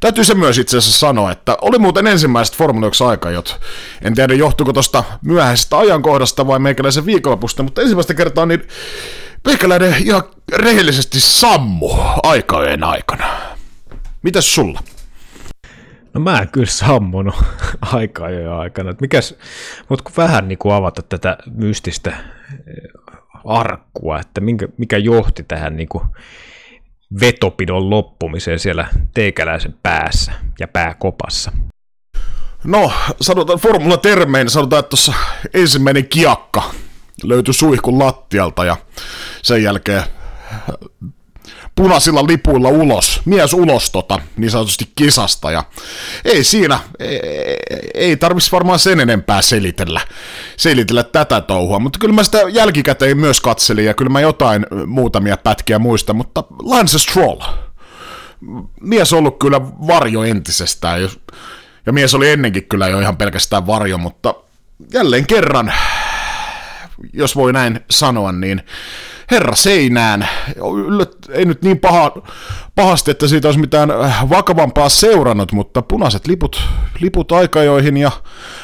Täytyy 0.00 0.24
se 0.24 0.34
myös 0.34 0.58
itse 0.58 0.78
asiassa 0.78 0.98
sanoa, 0.98 1.32
että 1.32 1.56
oli 1.62 1.78
muuten 1.78 2.06
ensimmäiset 2.06 2.56
Formula 2.56 2.86
1 2.86 3.04
aikajot. 3.04 3.60
En 4.02 4.14
tiedä 4.14 4.34
johtuuko 4.34 4.72
tuosta 4.72 5.04
myöhäisestä 5.22 5.78
ajankohdasta 5.78 6.46
vai 6.46 6.58
meikäläisen 6.58 7.06
viikonlopusta, 7.06 7.62
mutta 7.62 7.82
ensimmäistä 7.82 8.14
kertaa 8.14 8.46
niin 8.46 8.62
meikäläinen 9.44 9.94
ihan 10.04 10.22
rehellisesti 10.52 11.20
sammu 11.20 11.90
aikajojen 12.22 12.84
aikana. 12.84 13.26
Mitäs 14.22 14.54
sulla? 14.54 14.80
No 16.14 16.20
mä 16.20 16.38
en 16.38 16.48
kyllä 16.48 16.66
sammunut 16.66 17.34
aikajojen 17.92 18.52
aikana. 18.52 18.94
mikäs, 19.00 19.34
mutta 19.88 20.04
kun 20.04 20.12
vähän 20.16 20.48
niin 20.48 20.58
kuin 20.58 20.74
avata 20.74 21.02
tätä 21.02 21.38
mystistä 21.54 22.10
eh, 22.10 22.16
arkkua, 23.44 24.20
että 24.20 24.40
minkä, 24.40 24.68
mikä 24.78 24.98
johti 24.98 25.42
tähän 25.42 25.76
niin 25.76 25.88
kuin 25.88 26.04
vetopidon 27.20 27.90
loppumiseen 27.90 28.58
siellä 28.58 28.86
teikäläisen 29.14 29.74
päässä 29.82 30.32
ja 30.60 30.68
pääkopassa? 30.68 31.52
No, 32.64 32.92
sanotaan 33.20 33.58
formula-termein, 33.58 34.50
sanotaan, 34.50 34.80
että 34.80 34.90
tuossa 34.90 35.12
ensimmäinen 35.54 36.08
kiakka 36.08 36.62
löytyi 37.24 37.54
suihkun 37.54 37.98
lattialta 37.98 38.64
ja 38.64 38.76
sen 39.42 39.62
jälkeen 39.62 40.02
punaisilla 41.78 42.26
lipuilla 42.26 42.68
ulos, 42.68 43.20
mies 43.24 43.52
ulos 43.52 43.90
tota, 43.90 44.20
niin 44.36 44.50
sanotusti 44.50 44.92
kisasta, 44.94 45.50
ja 45.50 45.64
ei 46.24 46.44
siinä, 46.44 46.80
ei, 46.98 47.20
ei 47.94 48.16
tarvitsisi 48.16 48.52
varmaan 48.52 48.78
sen 48.78 49.00
enempää 49.00 49.42
selitellä, 49.42 50.00
selitellä 50.56 51.02
tätä 51.02 51.40
touhua, 51.40 51.78
mutta 51.78 51.98
kyllä 51.98 52.14
mä 52.14 52.22
sitä 52.22 52.38
jälkikäteen 52.48 53.18
myös 53.18 53.40
katselin, 53.40 53.84
ja 53.84 53.94
kyllä 53.94 54.10
mä 54.10 54.20
jotain 54.20 54.66
muutamia 54.86 55.36
pätkiä 55.36 55.78
muista, 55.78 56.14
mutta 56.14 56.44
Lance 56.62 56.98
Stroll, 56.98 57.40
mies 58.80 59.12
ollut 59.12 59.38
kyllä 59.38 59.60
varjo 59.62 60.22
entisestään, 60.22 61.08
ja 61.86 61.92
mies 61.92 62.14
oli 62.14 62.30
ennenkin 62.30 62.68
kyllä 62.68 62.88
jo 62.88 63.00
ihan 63.00 63.16
pelkästään 63.16 63.66
varjo, 63.66 63.98
mutta 63.98 64.34
jälleen 64.92 65.26
kerran, 65.26 65.72
jos 67.12 67.36
voi 67.36 67.52
näin 67.52 67.80
sanoa, 67.90 68.32
niin 68.32 68.62
herra 69.30 69.54
seinään. 69.54 70.28
Ei 71.32 71.44
nyt 71.44 71.62
niin 71.62 71.78
paha, 71.78 72.12
pahasti, 72.74 73.10
että 73.10 73.28
siitä 73.28 73.48
olisi 73.48 73.60
mitään 73.60 73.88
vakavampaa 74.28 74.88
seurannut, 74.88 75.52
mutta 75.52 75.82
punaiset 75.82 76.26
liput, 76.26 76.62
liput 77.00 77.32
aikajoihin 77.32 77.96
ja 77.96 78.10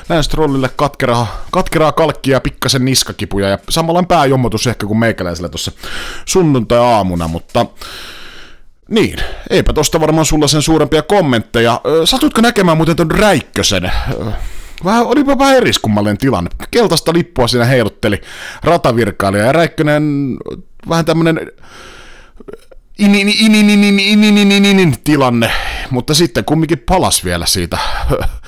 Länstrollille 0.08 0.70
katkeraa, 0.76 1.44
katkeraa 1.50 1.92
kalkkia 1.92 2.36
ja 2.36 2.40
pikkasen 2.40 2.84
niskakipuja 2.84 3.48
ja 3.48 3.58
samalla 3.68 4.02
pääjommotus 4.02 4.66
ehkä 4.66 4.86
kuin 4.86 4.98
meikäläisellä 4.98 5.48
tuossa 5.48 5.72
sunnuntai-aamuna, 6.26 7.28
mutta 7.28 7.66
niin, 8.88 9.18
eipä 9.50 9.72
tosta 9.72 10.00
varmaan 10.00 10.26
sulla 10.26 10.46
sen 10.46 10.62
suurempia 10.62 11.02
kommentteja. 11.02 11.80
Satutko 12.04 12.40
näkemään 12.40 12.76
muuten 12.76 12.96
ton 12.96 13.10
Räikkösen? 13.10 13.92
Vähän, 14.84 15.06
olipa 15.06 15.38
vähän 15.38 15.56
eriskummallinen 15.56 16.18
tilanne. 16.18 16.50
Keltaista 16.70 17.12
lippua 17.12 17.48
siinä 17.48 17.64
heilutteli 17.64 18.20
ratavirkailija 18.62 19.44
ja 19.44 19.52
Räikkönen 19.52 20.36
vähän 20.88 21.04
tämmönen 21.04 21.40
tilanne, 25.04 25.50
mutta 25.90 26.14
sitten 26.14 26.44
kumminkin 26.44 26.78
palas 26.78 27.24
vielä 27.24 27.46
siitä, 27.46 27.78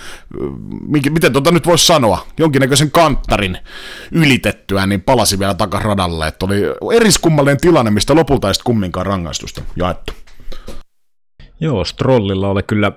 miten 1.11 1.33
tota 1.33 1.53
nyt 1.53 1.67
voisi 1.67 1.87
sanoa, 1.87 2.27
jonkinnäköisen 2.39 2.91
kanttarin 2.91 3.59
ylitettyä, 4.13 4.87
niin 4.87 5.03
palasi 5.03 5.39
vielä 5.39 5.55
takaradalle, 5.55 6.27
että 6.27 6.47
oli 6.47 6.63
eriskummallinen 6.97 7.61
tilanne, 7.61 7.91
mistä 7.91 8.15
lopulta 8.15 8.49
ei 8.49 8.55
kumminkaan 8.65 9.07
rangaistusta 9.07 9.63
jaettu. 9.77 10.13
Joo, 11.61 11.85
Strollilla 11.85 12.49
oli 12.49 12.63
kyllä 12.63 12.93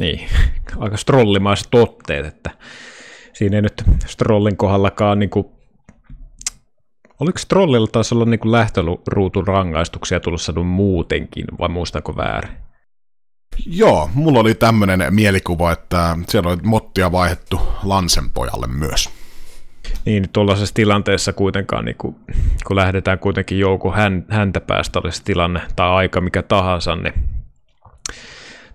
niin, 0.00 0.28
aika 0.78 0.96
strollimaiset 0.96 1.74
otteet, 1.74 2.26
että 2.26 2.50
siinä 3.32 3.56
ei 3.56 3.62
nyt 3.62 3.82
Strollin 4.06 4.56
kohdallakaan 4.56 5.18
niin 5.18 5.30
kuin, 5.30 5.46
oliko 7.20 7.38
Strollilla 7.38 7.86
taas 7.86 8.12
olla 8.12 8.24
niin 8.24 8.52
lähtöruutun 8.52 9.46
rangaistuksia 9.46 10.20
tulossa 10.20 10.52
muutenkin, 10.52 11.44
vai 11.58 11.68
muistanko 11.68 12.16
väärin? 12.16 12.52
Joo, 13.66 14.10
mulla 14.14 14.40
oli 14.40 14.54
tämmöinen 14.54 15.06
mielikuva, 15.10 15.72
että 15.72 16.16
siellä 16.28 16.50
oli 16.50 16.58
mottia 16.64 17.12
vaihettu 17.12 17.60
Lansen 17.82 18.30
pojalle 18.30 18.66
myös. 18.66 19.10
Niin, 20.04 20.28
tuollaisessa 20.32 20.74
tilanteessa 20.74 21.32
kuitenkaan, 21.32 21.84
niin 21.84 21.96
kun, 21.98 22.16
kun 22.66 22.76
lähdetään 22.76 23.18
kuitenkin 23.18 23.58
joukko 23.58 23.92
hän, 23.92 24.24
häntä 24.28 24.60
päästä, 24.60 24.98
olisi 24.98 25.24
tilanne 25.24 25.60
tai 25.76 25.90
aika 25.90 26.20
mikä 26.20 26.42
tahansa, 26.42 26.96
niin 26.96 27.14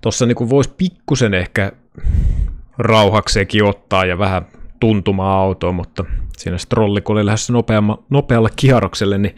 tuossa 0.05 0.25
niin 0.25 0.49
voisi 0.49 0.73
pikkusen 0.77 1.33
ehkä 1.33 1.71
rauhakseekin 2.77 3.63
ottaa 3.63 4.05
ja 4.05 4.17
vähän 4.17 4.47
tuntumaa 4.79 5.41
autoa, 5.41 5.71
mutta 5.71 6.05
siinä 6.37 6.57
strolli, 6.57 7.01
kun 7.01 7.15
oli 7.15 7.25
lähdössä 7.25 7.53
nopealla, 7.53 8.03
nopealla 8.09 8.49
kierrokselle, 8.55 9.17
niin 9.17 9.35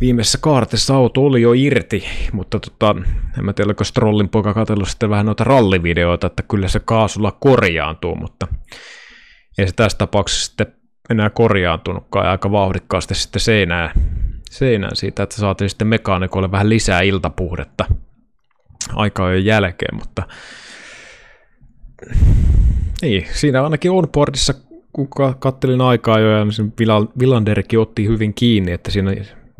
viimeisessä 0.00 0.38
kaartissa 0.40 0.94
auto 0.94 1.24
oli 1.24 1.42
jo 1.42 1.52
irti, 1.52 2.04
mutta 2.32 2.60
tota, 2.60 2.94
en 3.38 3.44
mä 3.44 3.52
tiedä, 3.52 3.68
oliko 3.68 3.84
Strollin 3.84 4.28
poika 4.28 4.54
katsellut 4.54 4.88
sitten 4.88 5.10
vähän 5.10 5.26
noita 5.26 5.44
rallivideoita, 5.44 6.26
että 6.26 6.42
kyllä 6.42 6.68
se 6.68 6.80
kaasulla 6.80 7.32
korjaantuu, 7.32 8.14
mutta 8.14 8.46
ei 9.58 9.66
se 9.66 9.72
tässä 9.76 9.98
tapauksessa 9.98 10.46
sitten 10.46 10.66
enää 11.10 11.30
korjaantunutkaan 11.30 12.26
ja 12.26 12.30
aika 12.30 12.52
vauhdikkaasti 12.52 13.14
sitten 13.14 13.40
seinään, 13.40 13.90
seinään 14.50 14.96
siitä, 14.96 15.22
että 15.22 15.36
saatiin 15.36 15.70
sitten 15.70 15.88
mekaanikolle 15.88 16.50
vähän 16.50 16.68
lisää 16.68 17.00
iltapuhdetta 17.00 17.84
aikaa 18.94 19.32
jo 19.32 19.38
jälkeen, 19.38 19.96
mutta 19.98 20.22
niin, 23.02 23.26
siinä 23.32 23.64
ainakin 23.64 23.90
onboardissa, 23.90 24.54
kun 24.92 25.08
kattelin 25.38 25.80
aikaa 25.80 26.18
jo, 26.18 26.30
ja 26.38 26.44
niin 26.44 27.10
Villanderkin 27.18 27.78
otti 27.78 28.06
hyvin 28.06 28.34
kiinni, 28.34 28.72
että 28.72 28.90
siinä 28.90 29.14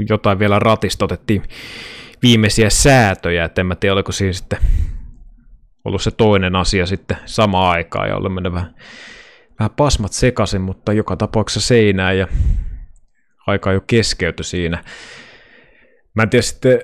jotain 0.09 0.39
vielä 0.39 0.59
ratista 0.59 1.05
otettiin 1.05 1.43
viimeisiä 2.23 2.71
säätöjä, 2.71 3.45
että 3.45 3.61
en 3.61 3.67
mä 3.67 3.75
tiedä, 3.75 3.93
oliko 3.93 4.13
siinä 4.13 4.33
sitten 4.33 4.59
ollut 5.85 6.03
se 6.03 6.11
toinen 6.11 6.57
asia 6.57 6.87
sitten 6.87 7.17
sama 7.25 7.71
aikaa, 7.71 8.07
ja 8.07 8.17
olemme 8.17 8.53
vähän, 8.53 8.75
vähän 9.59 9.71
pasmat 9.77 10.13
sekaisin, 10.13 10.61
mutta 10.61 10.93
joka 10.93 11.17
tapauksessa 11.17 11.69
seinää, 11.69 12.13
ja 12.13 12.29
aika 13.47 13.73
jo 13.73 13.81
keskeyty 13.87 14.43
siinä. 14.43 14.85
Mä 16.15 16.23
en 16.23 16.31
tiedä 16.31 16.43
sitten, 16.43 16.81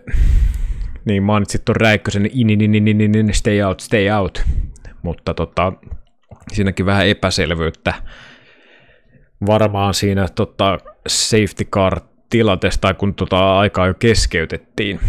niin 1.05 1.23
mainitsit 1.23 1.65
tuon 1.65 1.77
Räikkösen, 1.77 2.31
in, 2.33 2.51
in, 2.51 2.61
in, 2.61 2.75
in, 2.75 3.01
in, 3.01 3.15
in, 3.15 3.35
stay 3.35 3.63
out, 3.63 3.81
stay 3.81 4.11
out, 4.11 4.43
mutta 5.03 5.35
tota, 5.35 5.73
siinäkin 6.53 6.87
vähän 6.87 7.07
epäselvyyttä. 7.07 7.95
Varmaan 9.47 9.95
siinä 9.95 10.27
tota, 10.35 10.79
safety 11.07 11.65
car 11.65 12.01
tilanteesta, 12.31 12.95
kun 12.95 13.15
tota 13.15 13.59
aikaa 13.59 13.87
jo 13.87 13.95
keskeytettiin, 13.95 15.01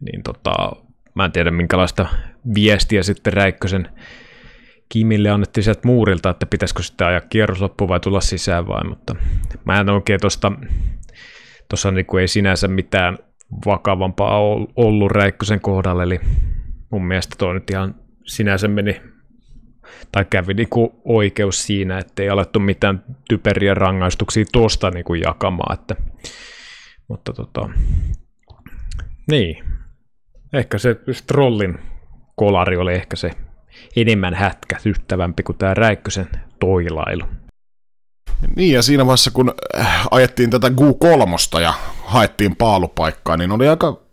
niin 0.00 0.22
tota, 0.22 0.52
mä 1.14 1.24
en 1.24 1.32
tiedä 1.32 1.50
minkälaista 1.50 2.06
viestiä 2.54 3.02
sitten 3.02 3.32
Räikkösen 3.32 3.88
Kimille 4.88 5.30
annettiin 5.30 5.64
sieltä 5.64 5.80
muurilta, 5.84 6.30
että 6.30 6.46
pitäisikö 6.46 6.82
sitten 6.82 7.06
ajaa 7.06 7.20
kierros 7.20 7.60
loppu 7.60 7.88
vai 7.88 8.00
tulla 8.00 8.20
sisään 8.20 8.68
vai, 8.68 8.84
mutta 8.84 9.16
mä 9.64 9.80
en 9.80 9.88
oikein 9.88 10.20
tuosta, 10.20 10.52
tuossa 11.68 11.90
niin 11.90 12.06
ei 12.20 12.28
sinänsä 12.28 12.68
mitään 12.68 13.18
vakavampaa 13.66 14.40
ollut 14.76 15.12
Räikkösen 15.12 15.60
kohdalla, 15.60 16.02
eli 16.02 16.20
mun 16.90 17.04
mielestä 17.04 17.34
toi 17.38 17.54
nyt 17.54 17.70
ihan 17.70 17.94
sinänsä 18.26 18.68
meni 18.68 19.00
tai 20.12 20.24
kävi 20.30 20.54
niin 20.54 20.68
kuin 20.68 20.90
oikeus 21.04 21.66
siinä, 21.66 21.98
että 21.98 22.22
ei 22.22 22.28
alettu 22.28 22.60
mitään 22.60 23.04
typeriä 23.28 23.74
rangaistuksia 23.74 24.44
tuosta 24.52 24.90
niin 24.90 25.04
kuin 25.04 25.20
jakamaan. 25.20 25.80
Että, 25.80 25.96
mutta 27.08 27.32
tota, 27.32 27.68
niin, 29.30 29.64
ehkä 30.52 30.78
se 30.78 30.96
Strollin 31.12 31.78
kolari 32.36 32.76
oli 32.76 32.94
ehkä 32.94 33.16
se 33.16 33.30
enemmän 33.96 34.34
hätkätyttävämpi 34.34 35.42
kuin 35.42 35.58
tämä 35.58 35.74
Räikkösen 35.74 36.28
toilailu. 36.60 37.24
Niin, 38.56 38.74
ja 38.74 38.82
siinä 38.82 39.06
vaiheessa 39.06 39.30
kun 39.30 39.54
äh, 39.78 40.06
ajettiin 40.10 40.50
tätä 40.50 40.68
Q3 40.68 41.60
ja 41.60 41.74
haettiin 42.04 42.56
paalupaikkaa, 42.56 43.36
niin 43.36 43.52
oli 43.52 43.68
aika 43.68 44.06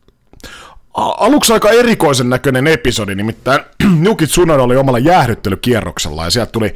aluksi 0.94 1.54
aika 1.54 1.70
erikoisen 1.70 2.30
näköinen 2.30 2.68
episodi, 2.68 3.16
nimittäin 3.16 3.62
Nuki 4.06 4.28
Tsunoda 4.28 4.64
oli 4.64 4.76
omalla 4.76 5.00
jäähdyttelykierroksella 5.00 6.24
ja 6.24 6.30
sieltä 6.30 6.52
tuli 6.52 6.74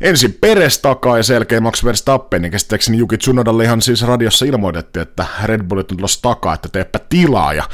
ensin 0.00 0.32
Peres 0.40 0.78
takaa 0.78 1.16
ja 1.16 1.22
selkeä 1.22 1.60
Max 1.60 1.84
Verstappen, 1.84 2.42
niin 2.42 2.52
käsittääkseni 2.52 2.98
Juki 2.98 3.18
Tsunodalle 3.18 3.64
ihan 3.64 3.82
siis 3.82 4.02
radiossa 4.02 4.44
ilmoitettiin, 4.44 5.02
että 5.02 5.26
Red 5.44 5.62
Bullit 5.62 5.90
on 5.90 5.96
tulossa 5.96 6.22
takaa, 6.22 6.54
että 6.54 6.68
teepä 6.68 6.98
tilaa 7.08 7.52
ja 7.52 7.64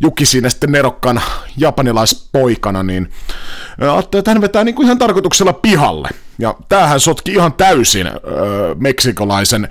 Juki 0.00 0.26
siinä 0.26 0.50
sitten 0.50 0.72
nerokkaan 0.72 1.22
japanilaispoikana, 1.56 2.82
niin 2.82 3.10
ajattelin, 3.80 4.20
että 4.20 4.30
hän 4.30 4.40
vetää 4.40 4.64
niin 4.64 4.74
kuin 4.74 4.84
ihan 4.84 4.98
tarkoituksella 4.98 5.52
pihalle. 5.52 6.08
Ja 6.38 6.54
tämähän 6.68 7.00
sotki 7.00 7.32
ihan 7.32 7.52
täysin 7.52 8.06
öö, 8.06 8.74
meksikolaisen 8.74 9.68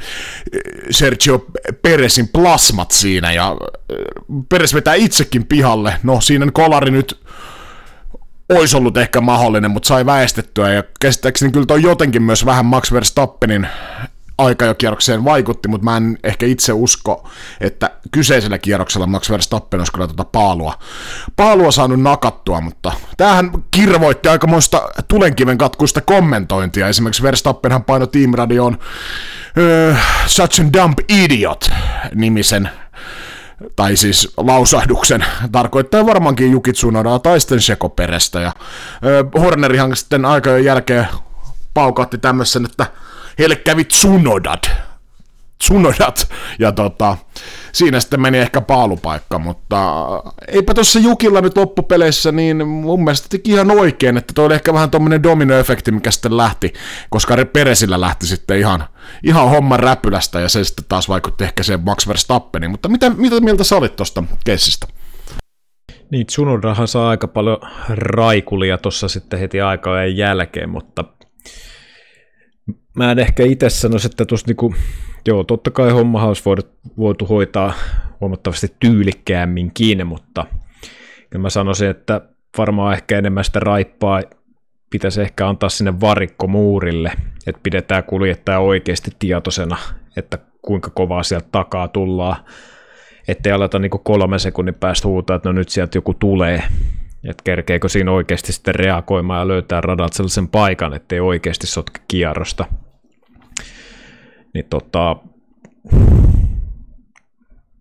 Sergio 0.91 1.45
Peresin 1.81 2.27
plasmat 2.27 2.91
siinä, 2.91 3.33
ja 3.33 3.57
öö, 3.91 4.05
vetää 4.73 4.93
itsekin 4.93 5.45
pihalle. 5.45 5.93
No, 6.03 6.21
siinä 6.21 6.47
kolari 6.53 6.91
nyt 6.91 7.19
olisi 8.49 8.77
ollut 8.77 8.97
ehkä 8.97 9.21
mahdollinen, 9.21 9.71
mutta 9.71 9.87
sai 9.87 10.05
väestettyä, 10.05 10.73
ja 10.73 10.83
käsittääkseni 10.99 11.51
kyllä 11.51 11.65
toi 11.65 11.81
jotenkin 11.81 12.23
myös 12.23 12.45
vähän 12.45 12.65
Max 12.65 12.91
Verstappenin 12.91 13.67
kierrokseen 14.77 15.25
vaikutti, 15.25 15.67
mutta 15.67 15.85
mä 15.85 15.97
en 15.97 16.17
ehkä 16.23 16.45
itse 16.45 16.73
usko, 16.73 17.29
että 17.61 17.89
kyseisellä 18.11 18.57
kierroksella 18.57 19.07
Max 19.07 19.29
Verstappen 19.29 19.79
olisi 19.79 19.91
kyllä 19.91 20.07
tuota 20.07 20.23
paalua, 20.23 20.73
paalua 21.35 21.71
saanut 21.71 22.01
nakattua, 22.01 22.61
mutta 22.61 22.91
tämähän 23.17 23.51
kirvoitti 23.71 24.29
aikamoista 24.29 24.89
tulenkiven 25.07 25.57
katkuista 25.57 26.01
kommentointia. 26.01 26.87
Esimerkiksi 26.87 27.23
Verstappenhan 27.23 27.83
paino 27.83 28.07
tiimiradioon 28.07 28.73
uh, 28.73 29.97
Such 30.25 30.61
a 30.61 30.65
Dump 30.73 30.99
Idiot 31.09 31.69
nimisen 32.15 32.69
tai 33.75 33.95
siis 33.95 34.33
lausahduksen, 34.37 35.25
tarkoittaa 35.51 36.05
varmaankin 36.05 36.51
Juki 36.51 36.73
Tsunodaa 36.73 37.19
tai 37.19 37.39
sitten 37.39 37.61
Shekoperestä, 37.61 38.39
ja 38.39 38.47
äh, 38.47 39.41
Hornerihan 39.41 39.95
sitten 39.95 40.25
aikojen 40.25 40.65
jälkeen 40.65 41.07
paukatti 41.73 42.17
tämmöisen, 42.17 42.65
että 42.65 42.85
heille 43.39 43.55
kävi 43.55 43.83
Tsunodat. 43.83 44.71
Tsunodat. 45.57 46.29
Ja 46.59 46.71
tota, 46.71 47.17
siinä 47.71 47.99
sitten 47.99 48.21
meni 48.21 48.37
ehkä 48.37 48.61
paalupaikka, 48.61 49.39
mutta 49.39 50.05
eipä 50.47 50.73
tuossa 50.73 50.99
Jukilla 50.99 51.41
nyt 51.41 51.57
loppupeleissä, 51.57 52.31
niin 52.31 52.67
mun 52.67 53.03
mielestä 53.03 53.27
teki 53.29 53.51
ihan 53.51 53.71
oikein, 53.71 54.17
että 54.17 54.33
toi 54.33 54.45
oli 54.45 54.53
ehkä 54.53 54.73
vähän 54.73 54.91
tommonen 54.91 55.23
dominoefekti, 55.23 55.91
mikä 55.91 56.11
sitten 56.11 56.37
lähti, 56.37 56.73
koska 57.09 57.37
Peresillä 57.53 58.01
lähti 58.01 58.27
sitten 58.27 58.59
ihan, 58.59 58.85
ihan 59.23 59.49
homman 59.49 59.79
räpylästä, 59.79 60.39
ja 60.39 60.49
se 60.49 60.63
sitten 60.63 60.85
taas 60.89 61.09
vaikutti 61.09 61.43
ehkä 61.43 61.63
se 61.63 61.77
Max 61.77 62.07
Verstappeniin, 62.07 62.71
mutta 62.71 62.89
mitä, 62.89 63.09
mitä 63.09 63.39
mieltä 63.39 63.63
sä 63.63 63.75
olit 63.75 63.95
tuosta 63.95 64.23
keissistä? 64.45 64.87
Niin, 66.11 66.25
Tsunodahan 66.25 66.87
saa 66.87 67.09
aika 67.09 67.27
paljon 67.27 67.57
raikulia 67.89 68.77
tuossa 68.77 69.07
sitten 69.07 69.39
heti 69.39 69.61
aikaa 69.61 70.05
jälkeen, 70.05 70.69
mutta 70.69 71.03
mä 72.95 73.11
en 73.11 73.19
ehkä 73.19 73.43
itse 73.43 73.69
sanoisi, 73.69 74.07
että 74.07 74.25
tuossa 74.25 74.47
niinku, 74.47 74.75
joo, 75.27 75.43
totta 75.43 75.71
kai 75.71 75.91
homma 75.91 76.23
olisi 76.23 76.45
voitu, 76.45 76.67
voitu 76.97 77.25
hoitaa 77.25 77.73
huomattavasti 78.21 78.75
tyylikkäämminkin, 78.79 80.07
mutta 80.07 80.45
kyllä 81.29 81.41
mä 81.41 81.49
sanoisin, 81.49 81.89
että 81.89 82.21
varmaan 82.57 82.93
ehkä 82.93 83.17
enemmän 83.17 83.43
sitä 83.43 83.59
raippaa 83.59 84.21
pitäisi 84.89 85.21
ehkä 85.21 85.47
antaa 85.47 85.69
sinne 85.69 85.99
varikkomuurille, 85.99 87.11
että 87.47 87.61
pidetään 87.63 88.03
kuljettaja 88.03 88.59
oikeasti 88.59 89.11
tietoisena, 89.19 89.77
että 90.17 90.37
kuinka 90.61 90.89
kovaa 90.89 91.23
sieltä 91.23 91.47
takaa 91.51 91.87
tullaan, 91.87 92.35
ettei 93.27 93.51
aleta 93.51 93.79
niinku 93.79 93.97
kolme 93.97 94.39
sekunnin 94.39 94.75
päästä 94.75 95.07
huutaa, 95.07 95.35
että 95.35 95.49
no 95.49 95.53
nyt 95.53 95.69
sieltä 95.69 95.97
joku 95.97 96.13
tulee, 96.13 96.63
että 97.29 97.43
kerkeekö 97.43 97.89
siinä 97.89 98.11
oikeasti 98.11 98.53
sitten 98.53 98.75
reagoimaan 98.75 99.39
ja 99.39 99.47
löytää 99.47 99.81
radat 99.81 100.13
sellaisen 100.13 100.47
paikan, 100.47 100.93
ettei 100.93 101.19
oikeasti 101.19 101.67
sotke 101.67 102.01
kierrosta. 102.07 102.65
Niin 104.53 104.65
tota, 104.69 105.15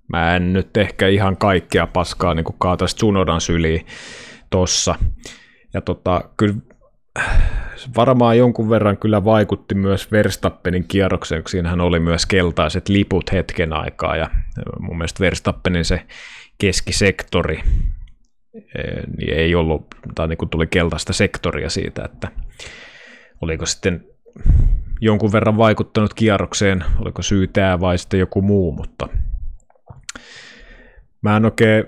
mä 0.09 0.37
en 0.37 0.53
nyt 0.53 0.77
ehkä 0.77 1.09
ihan 1.09 1.37
kaikkea 1.37 1.87
paskaa 1.87 2.35
niin 2.35 2.45
kaataisi 2.59 2.97
Tsunodan 2.97 3.41
syliin 3.41 3.87
tossa. 4.51 4.95
Ja 5.75 5.81
tota, 5.81 6.25
kyllä 6.37 6.55
varmaan 7.97 8.39
jonkun 8.39 8.71
verran 8.71 8.97
kyllä 8.97 9.25
vaikutti 9.25 9.75
myös 9.75 10.13
Verstappenin 10.13 10.85
kierrokseen, 10.89 11.43
kun 11.43 11.51
siinähän 11.51 11.81
oli 11.81 12.01
myös 12.01 12.27
keltaiset 12.27 12.89
liput 12.89 13.33
hetken 13.33 13.73
aikaa, 13.73 14.17
ja 14.17 14.31
mun 14.79 14.99
mielestä 14.99 15.21
Verstappenin 15.21 15.85
se 15.85 16.03
keskisektori 16.59 17.63
niin 19.19 19.35
ei 19.35 19.55
ollut, 19.55 19.87
tai 20.15 20.29
niin 20.29 20.39
kuin 20.39 20.49
tuli 20.49 20.67
keltaista 20.67 21.13
sektoria 21.13 21.71
siitä, 21.71 22.05
että 22.05 22.29
oliko 23.41 23.67
sitten 23.67 24.05
jonkun 25.01 25.33
verran 25.33 25.57
vaikuttanut 25.57 26.15
kierrokseen, 26.15 26.85
oliko 26.99 27.23
syy 27.23 27.47
tämä 27.47 27.81
vai 27.81 27.99
sitten 27.99 28.21
joku 28.21 28.43
muu, 28.43 28.73
mutta 28.73 29.09
mä 31.23 31.37
en 31.37 31.45
oikein, 31.45 31.85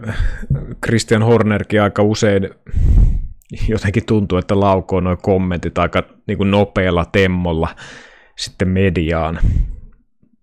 Christian 0.85 1.23
Hornerkin 1.23 1.83
aika 1.83 2.03
usein 2.03 2.51
jotenkin 3.69 4.07
tuntuu, 4.07 4.39
että 4.39 4.61
laukoo 4.61 5.01
noin 5.01 5.19
kommentit 5.23 5.79
aika 5.79 6.03
niin 6.27 6.39
kuin 6.39 6.51
nopealla 6.51 7.05
temmolla 7.05 7.69
sitten 8.37 8.69
mediaan. 8.69 9.39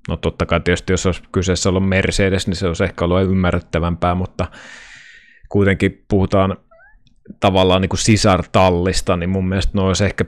No 0.08 0.18
totta 0.18 0.46
kai 0.46 0.60
tietysti, 0.60 0.94
jos 0.94 1.06
olisi 1.06 1.24
kyseessä 1.32 1.70
ollut 1.70 1.90
Mercedes, 1.90 2.48
niin 2.48 2.56
se 2.56 2.68
olisi 2.68 2.84
ehkä 2.84 3.06
ollut 3.06 3.22
ymmärrettävämpää, 3.22 4.16
mutta 4.16 4.48
kuitenkin 5.50 6.06
puhutaan 6.08 6.58
tavallaan 7.40 7.82
niin 7.82 7.90
kuin 7.90 8.00
sisartallista, 8.00 9.18
niin 9.18 9.30
mun 9.30 9.50
mielestä 9.50 9.72
ne 9.76 9.82
olisi 9.82 10.06
ehkä 10.06 10.26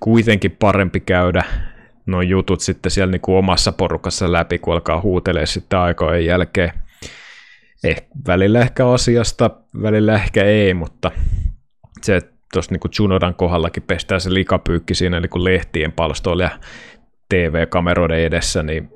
kuitenkin 0.00 0.50
parempi 0.50 1.00
käydä 1.00 1.44
noin 2.06 2.28
jutut 2.28 2.60
sitten 2.60 2.92
siellä 2.92 3.10
niin 3.10 3.20
kuin 3.20 3.36
omassa 3.36 3.72
porukassa 3.72 4.32
läpi, 4.32 4.58
kun 4.58 4.74
alkaa 4.74 5.00
huutelee 5.00 5.46
sitten 5.46 5.78
aikojen 5.78 6.26
jälkeen. 6.26 6.72
eh, 7.84 8.02
välillä 8.26 8.60
ehkä 8.60 8.88
asiasta, 8.88 9.50
välillä 9.82 10.14
ehkä 10.14 10.44
ei, 10.44 10.74
mutta 10.74 11.10
se, 12.02 12.16
että 12.16 12.32
tuossa 12.52 12.72
niin 12.72 12.92
Junodan 12.98 13.34
kohdallakin 13.34 13.82
pestää 13.82 14.18
se 14.18 14.34
likapyykki 14.34 14.94
siinä 14.94 15.20
niin 15.20 15.44
lehtien 15.44 15.92
palstoilla 15.92 16.42
ja 16.42 16.58
TV-kameroiden 17.28 18.18
edessä, 18.18 18.62
niin 18.62 18.88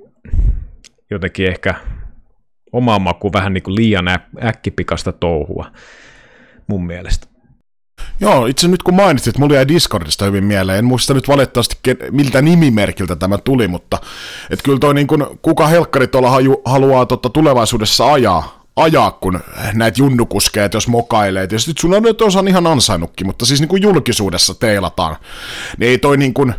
jotenkin 1.11 1.47
ehkä 1.47 1.75
oma 2.77 2.99
maku 2.99 3.33
vähän 3.33 3.55
niin 3.55 3.63
kuin 3.63 3.75
liian 3.75 4.07
äkkipikasta 4.43 5.13
touhua 5.13 5.71
mun 6.67 6.87
mielestä. 6.87 7.27
Joo, 8.21 8.47
itse 8.47 8.69
nyt 8.69 8.83
kun 8.83 8.95
mainitsit, 8.95 9.39
mulla 9.39 9.55
jäi 9.55 9.69
Discordista 9.69 10.25
hyvin 10.25 10.45
mieleen. 10.45 10.79
En 10.79 10.85
muista 10.85 11.15
nyt 11.15 11.29
valitettavasti, 11.29 11.77
miltä 12.11 12.43
nimimerkiltä 12.43 13.17
tämä 13.17 13.39
tuli, 13.39 13.69
mutta 13.69 13.99
et 14.51 14.63
kyllä 14.63 14.79
toi 14.79 14.95
niin 14.95 15.07
kun, 15.07 15.39
kuka 15.43 15.67
helkkari 15.67 16.07
tuolla 16.07 16.61
haluaa 16.65 17.07
totta 17.07 17.31
tulevaisuudessa 17.31 18.13
ajaa, 18.13 18.65
ajaa, 18.77 19.11
kun 19.11 19.41
näitä 19.75 20.01
junnukuskeet, 20.01 20.75
jos 20.75 20.89
mokailee. 20.89 21.47
Tietysti 21.47 21.73
sun 21.79 21.95
on 21.95 22.03
nyt 22.03 22.23
osan 22.23 22.49
ihan 22.49 22.67
ansainnutkin, 22.67 23.27
mutta 23.27 23.47
siis 23.47 23.61
niin 23.61 23.69
kuin 23.69 23.83
julkisuudessa 23.83 24.55
teilataan. 24.55 25.17
Niin 25.79 25.91
ei 25.91 25.99
toi 25.99 26.17
niin 26.17 26.35
kuin, 26.35 26.55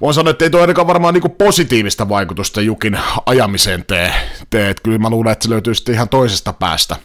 voin 0.00 0.14
sanoa, 0.14 0.30
että 0.30 0.44
ei 0.44 0.50
toi 0.50 0.60
ainakaan 0.60 0.86
varmaan 0.86 1.14
niin 1.14 1.30
positiivista 1.38 2.08
vaikutusta 2.08 2.60
Jukin 2.60 2.98
ajamiseen 3.26 3.84
tee. 3.84 4.12
tee. 4.50 4.70
Että 4.70 4.82
kyllä 4.82 4.98
mä 4.98 5.10
luulen, 5.10 5.32
että 5.32 5.44
se 5.44 5.50
löytyy 5.50 5.74
sitten 5.74 5.94
ihan 5.94 6.08
toisesta 6.08 6.52
päästä 6.52 6.96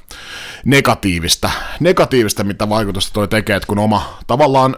negatiivista, 0.65 1.51
negatiivista 1.80 2.43
mitä 2.43 2.69
vaikutusta 2.69 3.13
toi 3.13 3.27
tekee, 3.27 3.56
että 3.56 3.67
kun 3.67 3.80
oma 3.80 4.17
tavallaan 4.27 4.75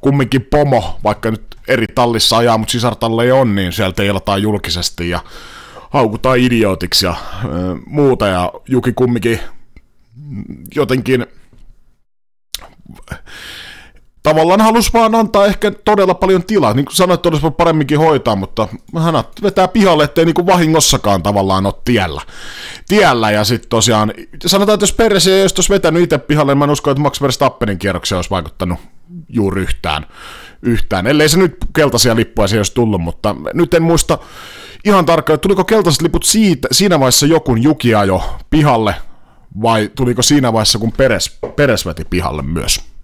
kumminkin 0.00 0.42
pomo, 0.42 0.98
vaikka 1.04 1.30
nyt 1.30 1.42
eri 1.68 1.86
tallissa 1.86 2.36
ajaa, 2.36 2.58
mutta 2.58 2.72
sisartalle 2.72 3.24
ei 3.24 3.32
on, 3.32 3.54
niin 3.54 3.72
sieltä 3.72 3.96
teilataan 3.96 4.42
julkisesti 4.42 5.08
ja 5.08 5.20
haukutaan 5.90 6.38
idiootiksi 6.38 7.06
ja 7.06 7.14
ö, 7.44 7.48
muuta, 7.86 8.26
ja 8.26 8.52
Juki 8.68 8.92
kumminkin 8.92 9.40
jotenkin 10.74 11.26
tavallaan 14.26 14.60
halusi 14.60 14.92
vaan 14.92 15.14
antaa 15.14 15.46
ehkä 15.46 15.70
todella 15.70 16.14
paljon 16.14 16.44
tilaa. 16.44 16.74
Niin 16.74 16.84
kuin 16.84 16.96
sanoit, 16.96 17.26
olisi 17.26 17.50
paremminkin 17.50 17.98
hoitaa, 17.98 18.36
mutta 18.36 18.68
hän 18.98 19.14
vetää 19.42 19.68
pihalle, 19.68 20.04
ettei 20.04 20.24
niin 20.24 20.34
kuin 20.34 20.46
vahingossakaan 20.46 21.22
tavallaan 21.22 21.66
ole 21.66 21.74
tiellä. 21.84 22.22
tiellä. 22.88 23.30
Ja 23.30 23.44
sitten 23.44 23.68
tosiaan, 23.68 24.12
sanotaan, 24.46 24.74
että 24.74 24.82
jos 24.82 24.92
Peres 24.92 25.26
ei 25.26 25.42
olisi 25.42 25.72
vetänyt 25.72 26.02
itse 26.02 26.18
pihalle, 26.18 26.52
niin 26.52 26.58
mä 26.58 26.64
en 26.64 26.70
usko, 26.70 26.90
että 26.90 27.02
Max 27.02 27.22
Verstappenin 27.22 27.78
kierroksia 27.78 28.18
olisi 28.18 28.30
vaikuttanut 28.30 28.78
juuri 29.28 29.62
yhtään. 29.62 30.06
yhtään. 30.62 31.06
Ellei 31.06 31.28
se 31.28 31.38
nyt 31.38 31.56
keltaisia 31.74 32.16
lippuja 32.16 32.48
se 32.48 32.56
olisi 32.56 32.74
tullut, 32.74 33.00
mutta 33.00 33.36
nyt 33.54 33.74
en 33.74 33.82
muista 33.82 34.18
ihan 34.84 35.06
tarkkaan, 35.06 35.34
että 35.34 35.42
tuliko 35.42 35.64
keltaiset 35.64 36.02
liput 36.02 36.24
siitä, 36.24 36.68
siinä 36.72 37.00
vaiheessa 37.00 37.26
joku 37.26 37.56
Juki 37.56 37.94
ajo 37.94 38.36
pihalle, 38.50 38.94
vai 39.62 39.90
tuliko 39.96 40.22
siinä 40.22 40.52
vaiheessa, 40.52 40.78
kun 40.78 40.92
Peres, 40.92 41.38
Peres 41.56 41.86
veti 41.86 42.04
pihalle 42.04 42.42
myös? 42.42 42.95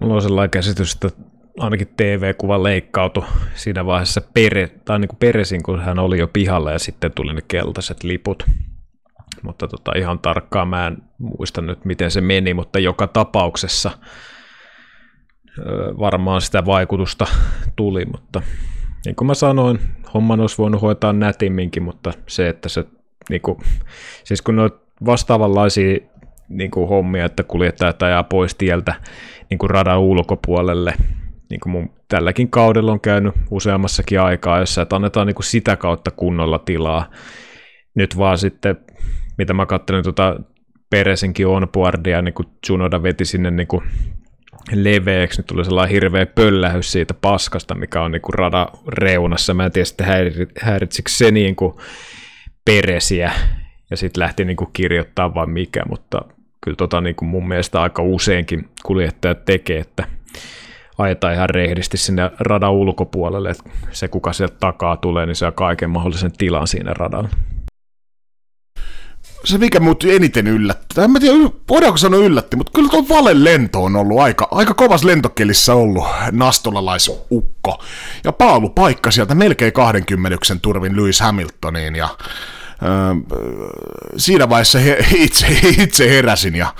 Mulla 0.00 0.14
on 0.14 0.22
sellainen 0.22 0.50
käsitys, 0.50 0.94
että 0.94 1.10
ainakin 1.58 1.88
TV-kuva 1.96 2.62
leikkautui 2.62 3.24
siinä 3.54 3.86
vaiheessa 3.86 4.20
pere, 4.34 4.68
tai 4.84 4.98
niin 4.98 5.08
kuin 5.08 5.18
Peresin, 5.18 5.62
kun 5.62 5.80
hän 5.80 5.98
oli 5.98 6.18
jo 6.18 6.28
pihalla 6.28 6.72
ja 6.72 6.78
sitten 6.78 7.12
tuli 7.12 7.34
ne 7.34 7.42
keltaiset 7.48 8.04
liput. 8.04 8.44
Mutta 9.42 9.68
tota, 9.68 9.92
ihan 9.96 10.18
tarkkaan 10.18 10.68
mä 10.68 10.86
en 10.86 10.96
muista 11.18 11.60
nyt, 11.62 11.84
miten 11.84 12.10
se 12.10 12.20
meni, 12.20 12.54
mutta 12.54 12.78
joka 12.78 13.06
tapauksessa 13.06 13.90
varmaan 15.98 16.40
sitä 16.40 16.66
vaikutusta 16.66 17.26
tuli, 17.76 18.04
mutta 18.04 18.42
niin 19.04 19.16
kuin 19.16 19.26
mä 19.26 19.34
sanoin, 19.34 19.80
homman 20.14 20.40
olisi 20.40 20.58
voinut 20.58 20.82
hoitaa 20.82 21.12
nätimminkin, 21.12 21.82
mutta 21.82 22.12
se, 22.26 22.48
että 22.48 22.68
se, 22.68 22.84
niin 23.30 23.40
kuin, 23.40 23.58
siis 24.24 24.42
kun 24.42 24.58
on 24.58 24.70
vastaavanlaisia 25.06 25.98
niin 26.48 26.70
kuin 26.70 26.88
hommia, 26.88 27.24
että 27.24 27.42
kuljettajat 27.42 28.02
ajaa 28.02 28.24
pois 28.24 28.54
tieltä 28.54 28.94
niin 29.50 29.58
kuin 29.58 29.70
radan 29.70 30.00
ulkopuolelle, 30.00 30.94
niin 31.50 31.60
kuin 31.60 31.70
mun 31.70 31.90
tälläkin 32.08 32.50
kaudella 32.50 32.92
on 32.92 33.00
käynyt 33.00 33.34
useammassakin 33.50 34.20
aikaa, 34.20 34.58
jossa 34.58 34.82
että 34.82 34.96
annetaan 34.96 35.26
niin 35.26 35.34
kuin 35.34 35.44
sitä 35.44 35.76
kautta 35.76 36.10
kunnolla 36.10 36.58
tilaa. 36.58 37.10
Nyt 37.94 38.18
vaan 38.18 38.38
sitten, 38.38 38.76
mitä 39.38 39.54
mä 39.54 39.66
katselin 39.66 40.02
tuota 40.02 40.40
Peresinkin 40.90 41.46
onboardia, 41.46 42.22
niin 42.22 42.34
kuin 42.34 42.48
Junoda 42.68 43.02
veti 43.02 43.24
sinne 43.24 43.50
niin 43.50 43.68
kuin 43.68 43.82
leveäksi, 44.72 45.40
niin 45.40 45.46
tuli 45.46 45.64
sellainen 45.64 45.92
hirveä 45.92 46.26
pöllähys 46.26 46.92
siitä 46.92 47.14
paskasta, 47.14 47.74
mikä 47.74 48.02
on 48.02 48.12
niin 48.12 48.22
kuin 48.22 48.34
radan 48.34 48.66
reunassa. 48.88 49.54
Mä 49.54 49.64
en 49.64 49.72
tiedä 49.72 49.84
sitten 49.84 50.06
häiritsikö 50.60 51.10
se 51.10 51.30
niin 51.30 51.56
kuin 51.56 51.74
peresiä, 52.64 53.32
ja 53.90 53.96
sitten 53.96 54.20
lähti 54.20 54.44
niin 54.44 54.56
kuin 54.56 54.70
kirjoittaa 54.72 55.34
vai 55.34 55.46
mikä, 55.46 55.82
mutta 55.88 56.20
kyllä 56.60 56.76
tota 56.76 57.00
niin 57.00 57.14
kuin 57.14 57.28
mun 57.28 57.48
mielestä 57.48 57.82
aika 57.82 58.02
useinkin 58.02 58.68
kuljettajat 58.82 59.44
tekee, 59.44 59.78
että 59.78 60.04
ajetaan 60.98 61.34
ihan 61.34 61.50
rehdisti 61.50 61.96
sinne 61.96 62.30
radan 62.40 62.72
ulkopuolelle, 62.72 63.50
että 63.50 63.70
se 63.90 64.08
kuka 64.08 64.32
sieltä 64.32 64.56
takaa 64.60 64.96
tulee, 64.96 65.26
niin 65.26 65.36
saa 65.36 65.52
kaiken 65.52 65.90
mahdollisen 65.90 66.32
tilan 66.32 66.66
siinä 66.66 66.94
radalla. 66.94 67.28
Se 69.44 69.58
mikä 69.58 69.80
mut 69.80 70.04
eniten 70.04 70.46
yllätti, 70.46 71.00
en 71.00 71.10
mä 71.10 71.20
tiedä 71.20 71.36
voidaanko 71.68 71.96
sanoa 71.96 72.20
yllätti, 72.20 72.56
mutta 72.56 72.72
kyllä 72.74 72.88
tuo 72.88 73.08
Valen 73.08 73.44
lento 73.44 73.84
on 73.84 73.96
ollut 73.96 74.20
aika, 74.20 74.48
aika 74.50 74.74
kovas 74.74 75.04
lentokelissä 75.04 75.74
ollut 75.74 76.04
nastolalais-ukko. 76.32 77.84
Ja 78.24 78.32
paika 78.74 79.10
sieltä 79.10 79.34
melkein 79.34 79.72
20 79.72 80.38
turvin 80.62 80.96
Lewis 80.96 81.20
Hamiltoniin 81.20 81.96
ja 81.96 82.08
siinä 84.16 84.48
vaiheessa 84.48 84.78
he, 84.78 85.06
itse, 85.14 85.46
itse 85.78 86.10
heräsin 86.10 86.54
ja 86.54 86.74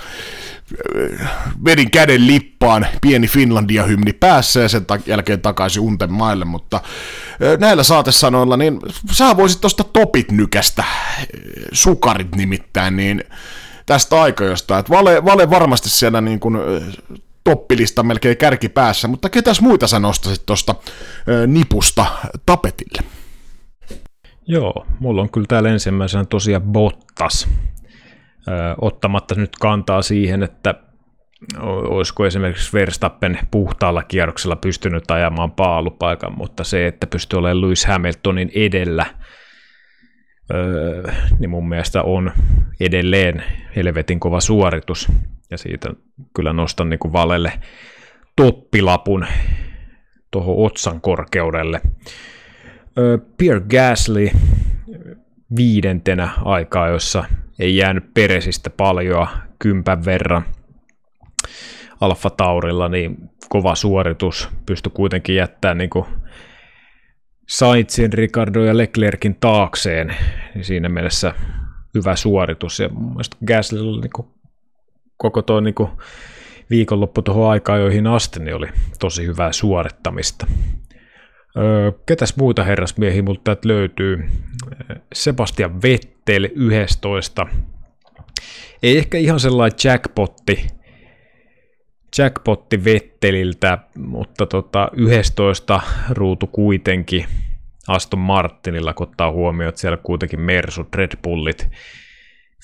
öö, 0.95 1.17
vedin 1.65 1.91
käden 1.91 2.27
lippaan, 2.27 2.87
pieni 3.01 3.27
Finlandia-hymni 3.27 4.13
päässä 4.13 4.59
ja 4.59 4.69
sen 4.69 4.85
ta- 4.85 4.99
jälkeen 5.05 5.41
takaisin 5.41 5.81
unten 5.81 6.11
maille, 6.11 6.45
mutta 6.45 6.81
öö, 7.41 7.57
näillä 7.57 7.83
saatesanoilla, 7.83 8.57
niin 8.57 8.79
sä 9.11 9.37
voisit 9.37 9.61
tuosta 9.61 9.83
topit 9.83 10.31
nykästä, 10.31 10.83
sukarit 11.71 12.35
nimittäin, 12.35 12.95
niin 12.95 13.23
tästä 13.85 14.21
aikoista, 14.21 14.79
että 14.79 14.93
vale, 14.93 15.25
vale 15.25 15.49
varmasti 15.49 15.89
siellä 15.89 16.21
niin 16.21 16.39
kuin, 16.39 16.57
toppilista 17.43 18.03
melkein 18.03 18.37
kärki 18.37 18.69
päässä, 18.69 19.07
mutta 19.07 19.29
ketäs 19.29 19.61
muita 19.61 19.87
sä 19.87 19.99
nostasit 19.99 20.45
tuosta 20.45 20.75
nipusta 21.47 22.05
tapetille? 22.45 23.18
Joo, 24.51 24.85
mulla 24.99 25.21
on 25.21 25.29
kyllä 25.29 25.45
täällä 25.49 25.69
ensimmäisenä 25.69 26.25
tosiaan 26.25 26.63
Bottas, 26.63 27.49
ö, 28.47 28.51
ottamatta 28.81 29.35
nyt 29.35 29.51
kantaa 29.61 30.01
siihen, 30.01 30.43
että 30.43 30.75
olisiko 31.63 32.25
esimerkiksi 32.25 32.73
Verstappen 32.73 33.39
puhtaalla 33.51 34.03
kierroksella 34.03 34.55
pystynyt 34.55 35.11
ajamaan 35.11 35.51
paalupaikan, 35.51 36.37
mutta 36.37 36.63
se, 36.63 36.87
että 36.87 37.07
pystyy 37.07 37.39
olemaan 37.39 37.61
Lewis 37.61 37.85
Hamiltonin 37.85 38.51
edellä, 38.55 39.05
öö, 40.53 41.11
niin 41.39 41.49
mun 41.49 41.69
mielestä 41.69 42.03
on 42.03 42.31
edelleen 42.79 43.43
helvetin 43.75 44.19
kova 44.19 44.41
suoritus, 44.41 45.07
ja 45.51 45.57
siitä 45.57 45.89
kyllä 46.35 46.53
nostan 46.53 46.89
niin 46.89 46.99
kuin 46.99 47.13
Valelle 47.13 47.53
toppilapun 48.35 49.25
tuohon 50.31 50.65
otsan 50.65 51.01
korkeudelle. 51.01 51.81
Pierre 53.37 53.65
Gasly 53.69 54.29
viidentenä 55.55 56.29
aikaa, 56.45 56.87
jossa 56.87 57.23
ei 57.59 57.77
jäänyt 57.77 58.13
Peresistä 58.13 58.69
paljon 58.69 59.27
kympän 59.59 60.05
verran 60.05 60.45
Alfa 62.01 62.29
Taurilla, 62.29 62.89
niin 62.89 63.29
kova 63.49 63.75
suoritus, 63.75 64.49
pystyi 64.65 64.91
kuitenkin 64.95 65.35
jättämään 65.35 65.77
niin 65.77 65.89
kuin 65.89 66.05
Sainzin, 67.49 68.13
Ricardo 68.13 68.63
ja 68.63 68.77
Leclerkin 68.77 69.35
taakseen, 69.35 70.15
niin 70.55 70.65
siinä 70.65 70.89
mielessä 70.89 71.33
hyvä 71.93 72.15
suoritus, 72.15 72.79
ja 72.79 72.89
mun 72.89 73.11
mielestä 73.11 73.37
oli 73.81 74.01
niin 74.01 74.11
kuin 74.15 74.27
koko 75.17 75.41
tuo 75.41 75.59
niin 75.59 75.75
viikonloppu 76.69 77.21
tuohon 77.21 77.49
aikaan, 77.49 77.79
joihin 77.79 78.07
asti, 78.07 78.39
niin 78.39 78.55
oli 78.55 78.67
tosi 78.99 79.25
hyvää 79.25 79.51
suorittamista. 79.51 80.47
Ketäs 82.05 82.37
muita 82.37 82.63
herrasmiehiä 82.63 83.21
multa 83.21 83.41
täältä 83.43 83.67
löytyy? 83.67 84.29
Sebastian 85.13 85.81
Vettel 85.81 86.49
11. 86.55 87.47
Ei 88.83 88.97
ehkä 88.97 89.17
ihan 89.17 89.39
sellainen 89.39 89.77
jackpotti, 89.83 90.67
jackpotti 92.17 92.83
Vetteliltä, 92.83 93.77
mutta 93.97 94.45
tota 94.45 94.89
11 94.93 95.81
ruutu 96.09 96.47
kuitenkin 96.47 97.25
Aston 97.87 98.19
Martinilla, 98.19 98.93
kun 98.93 99.07
ottaa 99.07 99.31
huomioon, 99.31 99.69
että 99.69 99.81
siellä 99.81 99.97
kuitenkin 99.97 100.41
Mersut, 100.41 100.95
Red 100.95 101.11
Bullit, 101.23 101.69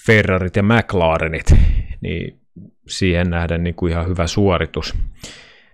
Ferrarit 0.06 0.56
ja 0.56 0.64
McLarenit, 0.64 1.56
niin 2.02 2.40
siihen 2.88 3.30
nähdään 3.30 3.64
niin 3.64 3.76
kuin 3.76 3.92
ihan 3.92 4.08
hyvä 4.08 4.28
suoritus. 4.28 4.94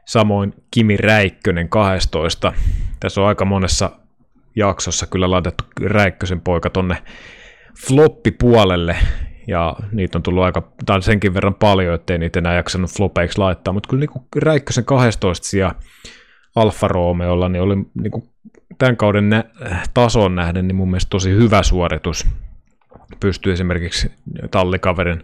Samoin 0.05 0.53
Kimi 0.71 0.97
Räikkönen 0.97 1.69
12. 1.69 2.53
Tässä 2.99 3.21
on 3.21 3.27
aika 3.27 3.45
monessa 3.45 3.91
jaksossa 4.55 5.07
kyllä 5.07 5.31
laitettu 5.31 5.63
Räikkösen 5.85 6.41
poika 6.41 6.69
tonne 6.69 6.97
floppipuolelle 7.87 8.95
ja 9.47 9.75
niitä 9.91 10.17
on 10.17 10.23
tullut 10.23 10.43
aika, 10.43 10.71
tai 10.85 11.01
senkin 11.01 11.33
verran 11.33 11.55
paljon, 11.55 11.95
ettei 11.95 12.17
niitä 12.17 12.39
enää 12.39 12.55
jaksanut 12.55 12.91
flopeiksi 12.91 13.37
laittaa, 13.37 13.73
mutta 13.73 13.89
kyllä 13.89 13.99
niin 13.99 14.25
Räikkösen 14.35 14.85
12 14.85 15.47
sija 15.47 15.75
Alfa 16.55 16.87
Romeolla 16.87 17.49
niin 17.49 17.61
oli 17.61 17.75
niin 17.75 18.11
kuin 18.11 18.29
tämän 18.77 18.97
kauden 18.97 19.29
nä- 19.29 19.43
tason 19.93 20.35
nähden 20.35 20.67
niin 20.67 20.75
mun 20.75 20.89
mielestä 20.89 21.09
tosi 21.09 21.31
hyvä 21.31 21.63
suoritus. 21.63 22.27
Pystyy 23.19 23.53
esimerkiksi 23.53 24.11
tallikaverin, 24.51 25.23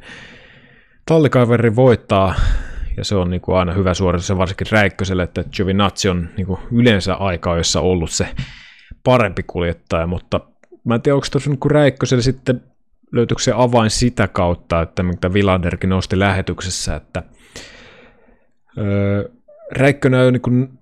tallikaverin 1.06 1.76
voittaa, 1.76 2.36
ja 2.98 3.04
se 3.04 3.16
on 3.16 3.30
niin 3.30 3.42
kuin 3.42 3.58
aina 3.58 3.74
hyvä 3.74 3.94
suoritus, 3.94 4.38
varsinkin 4.38 4.68
Räikköselle, 4.72 5.24
että 5.24 5.44
Giovinazzi 5.52 6.10
on 6.10 6.30
niin 6.38 6.48
kuin 6.48 6.60
yleensä 6.72 7.14
aikaa, 7.14 7.58
jossa 7.58 7.82
ollut 7.82 8.12
se 8.12 8.28
parempi 9.04 9.44
kuljettaja, 9.44 10.08
mutta 10.08 10.40
mä 10.84 10.96
en 10.96 11.02
tiedä, 11.02 11.16
onko 11.16 11.28
tuossa 11.32 11.50
niin 11.50 11.72
Räikköselle 11.72 12.22
sitten 12.22 12.64
löytyykö 13.12 13.44
se 13.44 13.54
avain 13.56 13.90
sitä 13.90 14.28
kautta, 14.28 14.82
että 14.82 15.04
mitä 15.04 15.34
Vilanderkin 15.34 15.90
nosti 15.90 16.20
lähetyksessä, 16.20 16.96
että 16.96 17.24
öö, 18.78 19.30
Räikkönen 19.72 20.28
on 20.28 20.34
niin 20.34 20.80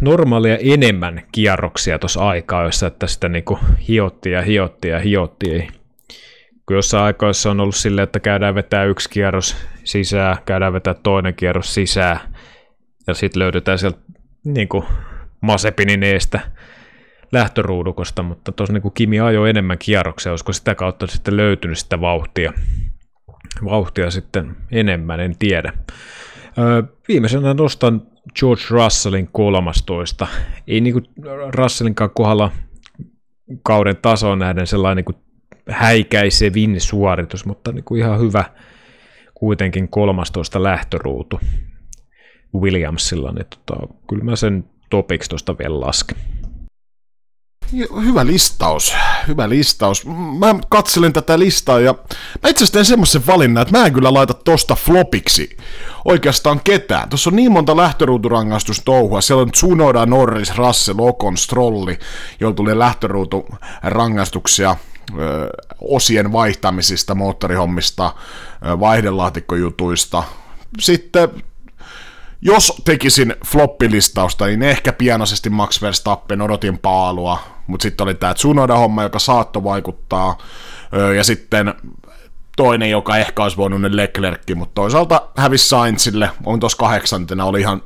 normaalia 0.00 0.58
enemmän 0.60 1.22
kierroksia 1.32 1.98
tuossa 1.98 2.28
aikaa, 2.28 2.64
jossa 2.64 2.86
että 2.86 3.06
sitä 3.06 3.28
niin 3.28 3.44
kuin 3.44 3.60
hiotti 3.88 4.30
ja 4.30 4.42
hiotti 4.42 4.88
ja 4.88 4.98
hiotti. 4.98 5.68
Kun 6.66 6.76
jossain 6.76 7.04
aikoissa 7.04 7.50
on 7.50 7.60
ollut 7.60 7.76
silleen, 7.76 8.02
että 8.02 8.20
käydään 8.20 8.54
vetää 8.54 8.84
yksi 8.84 9.10
kierros 9.10 9.56
sisään, 9.84 10.36
käydään 10.46 10.72
vetää 10.72 10.94
toinen 10.94 11.34
kierros 11.34 11.74
sisään, 11.74 12.20
ja 13.06 13.14
sitten 13.14 13.40
löydetään 13.40 13.78
sieltä 13.78 13.98
niin 14.44 14.68
kuin 14.68 14.84
Masepinin 15.40 16.02
eestä 16.02 16.40
lähtöruudukosta, 17.32 18.22
mutta 18.22 18.52
tuossa 18.52 18.72
niin 18.72 18.92
Kimi 18.94 19.20
ajoi 19.20 19.50
enemmän 19.50 19.78
kierroksia, 19.78 20.32
olisiko 20.32 20.52
sitä 20.52 20.74
kautta 20.74 21.06
sitten 21.06 21.36
löytynyt 21.36 21.78
sitä 21.78 22.00
vauhtia, 22.00 22.52
vauhtia 23.64 24.10
sitten 24.10 24.56
enemmän, 24.72 25.20
en 25.20 25.38
tiedä. 25.38 25.72
Öö, 26.58 26.82
viimeisenä 27.08 27.54
nostan 27.54 28.02
George 28.38 28.62
Russellin 28.70 29.28
13. 29.32 30.26
Ei 30.66 30.80
niin 30.80 30.92
kuin 30.92 31.04
Russellinkaan 31.54 32.10
kohdalla 32.10 32.52
kauden 33.62 33.96
tasoon 33.96 34.38
nähden 34.38 34.66
sellainen 34.66 35.04
niin 35.08 35.22
häikäisevin 35.70 36.80
suoritus, 36.80 37.46
mutta 37.46 37.72
niin 37.72 37.84
kuin 37.84 38.00
ihan 38.00 38.20
hyvä 38.20 38.44
kuitenkin 39.34 39.88
13 39.88 40.62
lähtöruutu 40.62 41.40
Williamsilla, 42.60 43.32
niin 43.32 43.46
tota, 43.46 43.94
kyllä 44.08 44.24
mä 44.24 44.36
sen 44.36 44.64
topiksi 44.90 45.30
tuosta 45.30 45.58
vielä 45.58 45.80
lasken. 45.80 46.16
Hyvä 48.04 48.26
listaus, 48.26 48.94
hyvä 49.28 49.48
listaus. 49.48 50.06
Mä 50.38 50.54
katselin 50.68 51.12
tätä 51.12 51.38
listaa 51.38 51.80
ja 51.80 51.94
mä 52.42 52.48
itse 52.48 52.64
asiassa 52.64 52.72
teen 52.72 52.84
semmoisen 52.84 53.26
valinnan, 53.26 53.62
että 53.62 53.78
mä 53.78 53.86
en 53.86 53.92
kyllä 53.92 54.14
laita 54.14 54.34
tosta 54.34 54.74
flopiksi 54.74 55.56
oikeastaan 56.04 56.60
ketään. 56.64 57.08
Tuossa 57.08 57.30
on 57.30 57.36
niin 57.36 57.52
monta 57.52 57.76
lähtöruuturangastustouhua. 57.76 59.20
Siellä 59.20 59.42
on 59.42 59.52
Tsunoda, 59.52 60.06
Norris, 60.06 60.56
Russell, 60.56 60.98
Ocon, 61.00 61.36
Strolli, 61.36 61.98
joilla 62.40 62.54
tuli 62.54 62.78
lähtöruuturangastuksia 62.78 64.76
osien 65.80 66.32
vaihtamisista, 66.32 67.14
moottorihommista, 67.14 68.14
vaihdelaatikkojutuista. 68.80 70.22
Sitten 70.80 71.28
jos 72.40 72.82
tekisin 72.84 73.34
floppilistausta, 73.46 74.46
niin 74.46 74.62
ehkä 74.62 74.92
pienoisesti 74.92 75.50
Max 75.50 75.82
Verstappen 75.82 76.42
odotin 76.42 76.78
paalua, 76.78 77.38
mutta 77.66 77.82
sitten 77.82 78.04
oli 78.04 78.14
tämä 78.14 78.34
Tsunoda-homma, 78.34 79.02
joka 79.02 79.18
saattoi 79.18 79.64
vaikuttaa, 79.64 80.38
ja 81.16 81.24
sitten 81.24 81.74
toinen, 82.56 82.90
joka 82.90 83.16
ehkä 83.16 83.42
olisi 83.42 83.56
voinut 83.56 83.80
ne 83.80 83.96
Leclercki, 83.96 84.54
mutta 84.54 84.74
toisaalta 84.74 85.28
hävisi 85.36 85.68
Sainzille, 85.68 86.30
on 86.44 86.60
tuossa 86.60 86.78
kahdeksantena, 86.78 87.44
oli 87.44 87.60
ihan 87.60 87.82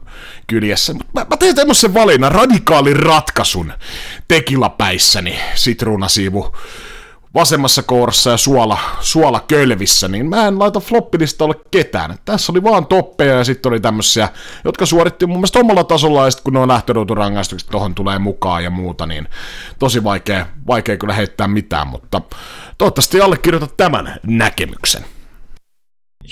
kyljessä. 0.46 0.94
Mä, 0.94 1.26
mä 1.30 1.36
tein 1.36 1.56
tämmöisen 1.56 1.94
valinnan, 1.94 2.32
radikaalin 2.32 2.96
ratkaisun 2.96 3.72
tekilapäissäni, 4.28 5.38
sitruunasiivu 5.54 6.56
vasemmassa 7.36 7.82
kourassa 7.82 8.30
ja 8.30 8.36
suola, 8.36 8.78
suola 9.00 9.40
kölvissä, 9.48 10.08
niin 10.08 10.26
mä 10.26 10.46
en 10.46 10.58
laita 10.58 10.80
floppilistalle 10.80 11.54
ketään. 11.70 12.18
Tässä 12.24 12.52
oli 12.52 12.62
vaan 12.62 12.86
toppeja 12.86 13.34
ja 13.34 13.44
sitten 13.44 13.72
oli 13.72 13.80
tämmöisiä, 13.80 14.28
jotka 14.64 14.86
suoritti 14.86 15.26
mun 15.26 15.36
mielestä 15.36 15.58
omalla 15.58 15.84
tasolla 15.84 16.24
ja 16.24 16.30
sitten 16.30 16.44
kun 16.44 16.52
nuo 16.52 16.68
lähtöruuturangaistukset 16.68 17.68
tohon 17.70 17.94
tulee 17.94 18.18
mukaan 18.18 18.64
ja 18.64 18.70
muuta, 18.70 19.06
niin 19.06 19.28
tosi 19.78 20.04
vaikea, 20.04 20.46
vaikea 20.66 20.96
kyllä 20.96 21.14
heittää 21.14 21.48
mitään, 21.48 21.86
mutta 21.86 22.20
toivottavasti 22.78 23.20
allekirjoitat 23.20 23.76
tämän 23.76 24.20
näkemyksen. 24.26 25.04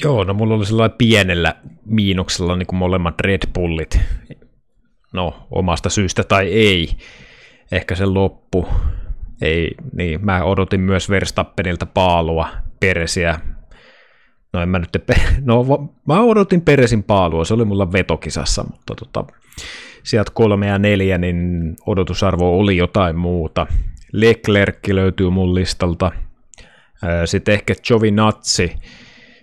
Joo, 0.03 0.25
no 0.25 0.35
mulla 0.35 0.55
oli 0.55 0.67
sellainen 0.67 0.99
pienellä 0.99 1.55
miinuksella 1.85 2.57
niin 2.57 2.67
kuin 2.67 2.79
molemmat 2.79 3.21
Red 3.21 3.43
Bullit. 3.55 3.99
No, 5.13 5.47
omasta 5.51 5.91
syystä 5.91 6.25
tai 6.25 6.53
ei. 6.53 6.97
Ehkä 7.73 7.95
se 7.95 8.07
loppu 8.07 8.69
ei, 9.45 9.75
niin, 9.93 10.25
mä 10.25 10.45
odotin 10.45 10.81
myös 10.81 11.11
Verstappenilta 11.11 11.87
paalua, 11.87 12.49
Peresiä. 12.81 13.41
No 14.53 14.63
en 14.63 14.69
mä 14.69 14.79
nyt, 14.79 14.91
no 15.41 15.65
mä 16.09 16.21
odotin 16.21 16.61
Peresin 16.61 17.03
paalua, 17.03 17.45
se 17.45 17.55
oli 17.55 17.65
mulla 17.65 17.93
vetokisassa, 17.93 18.65
mutta 18.71 18.95
tota, 18.95 19.25
sieltä 20.03 20.31
kolme 20.35 20.67
ja 20.67 20.79
neljä, 20.79 21.19
niin 21.19 21.37
odotusarvo 21.87 22.59
oli 22.59 22.77
jotain 22.77 23.17
muuta. 23.17 23.67
Leclerc 24.13 24.89
löytyy 24.89 25.31
mun 25.31 25.55
listalta. 25.55 26.13
Sitten 27.25 27.55
ehkä 27.55 27.75
Giovinazzi 27.87 28.77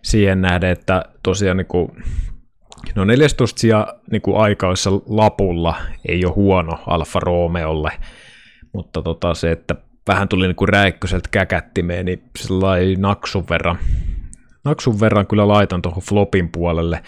siihen 0.04 0.42
nähden, 0.42 0.70
että 0.70 1.06
tosiaan 1.24 1.58
niin 1.58 1.68
kuin, 1.68 1.92
no 2.96 3.06
14 3.06 3.60
sija 3.60 3.88
niin 4.12 4.22
kuin 4.22 4.38
aikaissa 4.38 4.92
lapulla 4.92 5.76
ei 6.08 6.26
ole 6.26 6.34
huono 6.34 6.80
Alfa 6.88 7.20
Romeolle, 7.20 7.92
mutta 8.74 9.02
tota, 9.02 9.34
se, 9.34 9.52
että 9.52 9.76
vähän 10.08 10.28
tuli 10.28 10.48
niin 10.48 10.56
kuin 10.56 10.70
räikköseltä 10.70 11.30
käkättimeen, 11.32 12.06
niin 12.06 12.24
sellainen 12.40 13.02
naksun 13.02 13.46
verran, 13.50 13.78
naksun 14.64 15.00
verran 15.00 15.28
kyllä 15.28 15.48
laitan 15.48 15.82
tuohon 15.82 16.04
flopin 16.04 16.50
puolelle. 16.52 17.04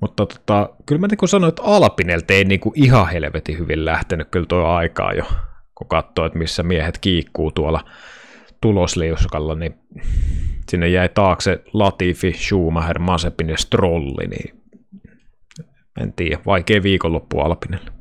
Mutta 0.00 0.26
tota, 0.26 0.70
kyllä 0.86 1.00
mä 1.00 1.06
niin 1.06 1.18
kuin 1.18 1.28
sanoin, 1.28 1.48
että 1.48 1.62
Alpinelta 1.62 2.32
ei 2.34 2.44
niin 2.44 2.60
kuin 2.60 2.72
ihan 2.76 3.08
helvetin 3.08 3.58
hyvin 3.58 3.84
lähtenyt 3.84 4.28
kyllä 4.30 4.46
tuo 4.46 4.64
aikaa 4.64 5.12
jo, 5.12 5.24
kun 5.74 5.88
katsoo, 5.88 6.26
että 6.26 6.38
missä 6.38 6.62
miehet 6.62 6.98
kiikkuu 6.98 7.52
tuolla 7.52 7.84
tulosliuskalla, 8.60 9.54
niin 9.54 9.74
sinne 10.70 10.88
jäi 10.88 11.08
taakse 11.08 11.62
Latifi, 11.72 12.32
Schumacher, 12.32 12.98
Mazepin 12.98 13.48
ja 13.48 13.56
Strolli, 13.56 14.26
niin 14.26 14.60
en 16.00 16.12
tiedä, 16.12 16.38
vaikea 16.46 16.82
viikonloppu 16.82 17.40
Alpinelle. 17.40 17.99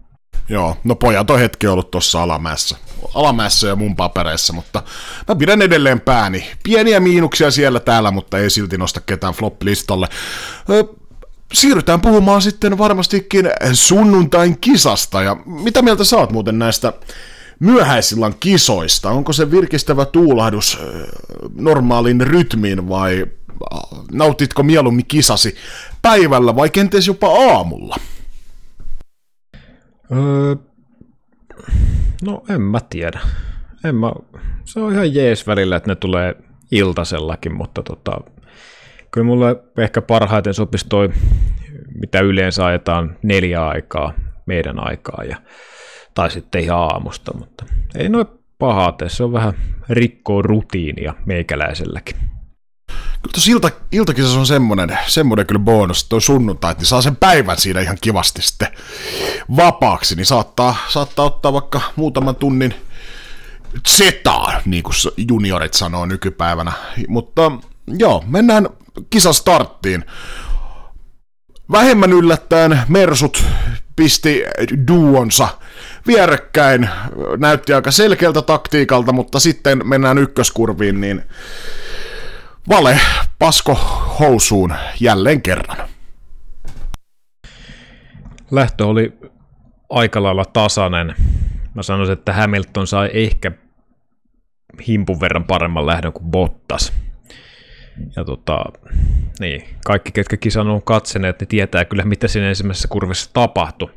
Joo, 0.50 0.78
no 0.84 0.96
pojat 0.96 1.30
on 1.30 1.40
hetki 1.40 1.68
ollut 1.68 1.92
tuossa 1.92 2.24
alamäessä. 2.24 2.78
Alamäessä 3.14 3.68
ja 3.68 3.76
mun 3.76 3.96
papereissa, 3.96 4.54
mutta 4.54 4.84
mä 5.28 5.36
pidän 5.36 5.62
edelleen 5.62 6.02
pääni. 6.02 6.46
Pieniä 6.64 7.00
miinuksia 7.00 7.52
siellä 7.52 7.80
täällä, 7.80 8.12
mutta 8.12 8.38
ei 8.38 8.50
silti 8.50 8.78
nosta 8.78 9.02
ketään 9.02 9.34
flop-listalle. 9.34 10.08
siirrytään 11.54 12.02
puhumaan 12.02 12.42
sitten 12.42 12.78
varmastikin 12.78 13.50
sunnuntain 13.74 14.60
kisasta. 14.60 15.22
Ja 15.24 15.38
mitä 15.46 15.82
mieltä 15.82 16.04
saat 16.04 16.32
muuten 16.32 16.60
näistä 16.60 16.94
myöhäisillan 17.60 18.36
kisoista? 18.40 19.10
Onko 19.10 19.34
se 19.34 19.52
virkistävä 19.52 20.06
tuulahdus 20.06 20.80
normaalin 21.56 22.22
rytmiin 22.22 22.90
vai 22.90 23.26
nautitko 24.12 24.64
mieluummin 24.64 25.06
kisasi 25.06 25.56
päivällä 26.02 26.56
vai 26.56 26.70
kenties 26.70 27.08
jopa 27.08 27.28
aamulla? 27.28 27.96
Öö, 30.12 30.56
no 32.26 32.44
en 32.50 32.62
mä 32.62 32.80
tiedä. 32.90 33.20
En 33.86 33.96
mä, 33.96 34.12
se 34.66 34.80
on 34.80 34.94
ihan 34.94 35.14
jees 35.16 35.48
välillä, 35.48 35.76
että 35.76 35.90
ne 35.90 35.96
tulee 35.96 36.36
iltasellakin, 36.72 37.56
mutta 37.56 37.84
tota, 37.84 38.22
kyllä 39.12 39.26
mulle 39.26 39.64
ehkä 39.78 40.02
parhaiten 40.02 40.54
sopisi 40.54 40.86
toi, 40.90 41.10
mitä 42.02 42.20
yleensä 42.20 42.66
ajetaan 42.66 43.18
neljä 43.24 43.68
aikaa 43.68 44.14
meidän 44.46 44.88
aikaa, 44.88 45.24
ja, 45.24 45.38
tai 46.14 46.32
sitten 46.32 46.64
ihan 46.64 46.80
aamusta, 46.80 47.38
mutta 47.38 47.66
ei 47.96 48.10
noin 48.10 48.28
pahaa 48.60 48.98
se 49.08 49.24
on 49.24 49.34
vähän 49.34 49.54
rikkoa 49.90 50.42
rutiinia 50.42 51.14
meikäläiselläkin. 51.26 52.16
Kyllä 53.22 53.34
tuossa 53.34 53.52
ilta, 53.52 53.72
iltakisassa 53.92 54.40
on 54.40 54.46
semmoinen, 54.46 54.98
semmoinen 55.08 55.48
kyllä 55.48 55.60
bonus, 55.60 56.04
että 56.04 56.16
on 56.16 56.22
sunnuntai, 56.22 56.74
niin 56.74 56.86
saa 56.86 57.02
sen 57.02 57.16
päivän 57.16 57.58
siinä 57.58 57.82
ihan 57.82 57.98
kivasti 58.02 58.42
sitten 58.42 58.68
vapaaksi, 59.56 60.16
niin 60.16 60.26
saattaa, 60.26 60.76
saattaa 60.90 61.26
ottaa 61.26 61.54
vaikka 61.54 61.82
muutaman 61.96 62.36
tunnin 62.36 62.74
zetaa, 63.88 64.62
niin 64.66 64.84
kuin 64.84 64.94
juniorit 65.18 65.74
sanoo 65.74 66.06
nykypäivänä. 66.06 66.72
Mutta 67.08 67.52
joo, 67.88 68.24
mennään 68.28 68.70
kisastarttiin. 69.10 70.06
Vähemmän 71.72 72.14
yllättäen 72.14 72.82
Mersut 72.88 73.44
pisti 73.96 74.44
duonsa 74.88 75.48
vierekkäin. 76.08 76.90
Näytti 77.38 77.74
aika 77.74 77.92
selkeältä 77.92 78.42
taktiikalta, 78.42 79.12
mutta 79.12 79.40
sitten 79.40 79.88
mennään 79.88 80.18
ykköskurviin, 80.18 81.02
niin 81.02 81.24
vale 82.70 83.00
pasko 83.40 83.76
housuun 84.20 84.74
jälleen 85.00 85.42
kerran. 85.42 85.90
Lähtö 88.52 88.86
oli 88.86 89.14
aika 89.90 90.24
lailla 90.24 90.46
tasainen. 90.46 91.16
Mä 91.74 91.84
sanoisin, 91.84 92.14
että 92.14 92.34
Hamilton 92.34 92.88
sai 92.88 93.10
ehkä 93.14 93.52
himpun 94.88 95.22
verran 95.22 95.44
paremman 95.44 95.86
lähdön 95.86 96.14
kuin 96.14 96.32
Bottas. 96.32 96.94
Ja 98.16 98.26
tota, 98.26 98.64
niin, 99.40 99.64
kaikki, 99.86 100.12
ketkä 100.12 100.38
kisan 100.38 100.68
on 100.68 100.82
katseneet, 100.82 101.40
niin 101.40 101.48
tietää 101.48 101.86
kyllä, 101.86 102.04
mitä 102.04 102.28
siinä 102.28 102.50
ensimmäisessä 102.50 102.88
kurvissa 102.88 103.30
tapahtui. 103.34 103.90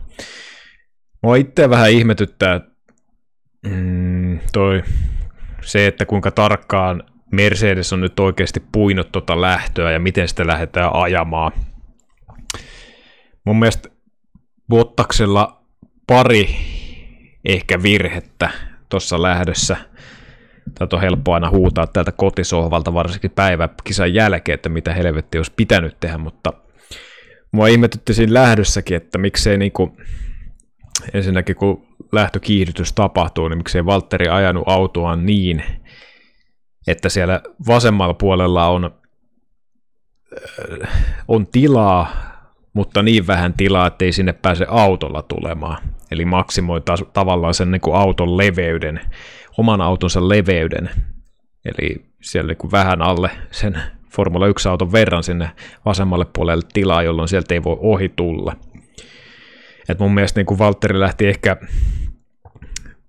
Mua 1.22 1.36
itse 1.36 1.70
vähän 1.70 1.90
ihmetyttää 1.90 2.60
mm, 3.66 4.40
toi, 4.52 4.82
se, 5.64 5.86
että 5.86 6.06
kuinka 6.06 6.30
tarkkaan 6.30 7.02
Mercedes 7.32 7.92
on 7.92 8.00
nyt 8.00 8.20
oikeasti 8.20 8.62
puinut 8.72 9.12
tota 9.12 9.40
lähtöä 9.40 9.92
ja 9.92 10.00
miten 10.00 10.28
sitä 10.28 10.46
lähdetään 10.46 10.90
ajamaan. 10.94 11.52
Mun 13.44 13.58
mielestä 13.58 13.88
Bottaksella 14.68 15.62
pari 16.06 16.48
ehkä 17.44 17.82
virhettä 17.82 18.50
tuossa 18.88 19.22
lähdössä. 19.22 19.76
Tätä 20.78 20.96
on 20.96 21.02
helppo 21.02 21.34
aina 21.34 21.50
huutaa 21.50 21.86
täältä 21.86 22.12
kotisohvalta, 22.12 22.94
varsinkin 22.94 23.30
päiväkisan 23.30 24.14
jälkeen, 24.14 24.54
että 24.54 24.68
mitä 24.68 24.94
helvetti 24.94 25.38
olisi 25.38 25.52
pitänyt 25.56 26.00
tehdä, 26.00 26.18
mutta 26.18 26.52
mua 27.52 27.68
ihmetytti 27.68 28.14
siinä 28.14 28.34
lähdössäkin, 28.34 28.96
että 28.96 29.18
miksei 29.18 29.58
niinku, 29.58 29.96
ensinnäkin 31.14 31.56
kun 31.56 31.86
lähtökiihdytys 32.12 32.92
tapahtuu, 32.92 33.48
niin 33.48 33.58
miksei 33.58 33.86
Valtteri 33.86 34.28
ajanut 34.28 34.64
autoaan 34.66 35.26
niin, 35.26 35.62
että 36.86 37.08
siellä 37.08 37.40
vasemmalla 37.66 38.14
puolella 38.14 38.68
on, 38.68 38.90
on 41.28 41.46
tilaa 41.46 42.32
mutta 42.72 43.02
niin 43.02 43.26
vähän 43.26 43.52
tilaa, 43.52 43.86
että 43.86 44.04
ei 44.04 44.12
sinne 44.12 44.32
pääse 44.32 44.66
autolla 44.68 45.22
tulemaan. 45.22 45.78
Eli 46.10 46.24
maksimoi 46.24 46.80
taas, 46.80 47.04
tavallaan 47.12 47.54
sen 47.54 47.70
niin 47.70 47.80
kuin 47.80 47.96
auton 47.96 48.36
leveyden, 48.36 49.00
oman 49.58 49.80
autonsa 49.80 50.28
leveyden. 50.28 50.90
Eli 51.64 52.06
siellä 52.22 52.48
niin 52.48 52.58
kuin 52.58 52.70
vähän 52.70 53.02
alle 53.02 53.30
sen 53.50 53.78
Formula 54.12 54.48
1-auton 54.48 54.92
verran 54.92 55.22
sinne 55.22 55.50
vasemmalle 55.84 56.26
puolelle 56.32 56.64
tilaa, 56.72 57.02
jolloin 57.02 57.28
sieltä 57.28 57.54
ei 57.54 57.64
voi 57.64 57.76
ohi 57.80 58.08
tulla. 58.08 58.56
Et 59.88 59.98
mun 59.98 60.14
mielestä 60.14 60.40
niin 60.40 60.46
kuin 60.46 60.58
Valtteri 60.58 61.00
lähti 61.00 61.26
ehkä 61.26 61.56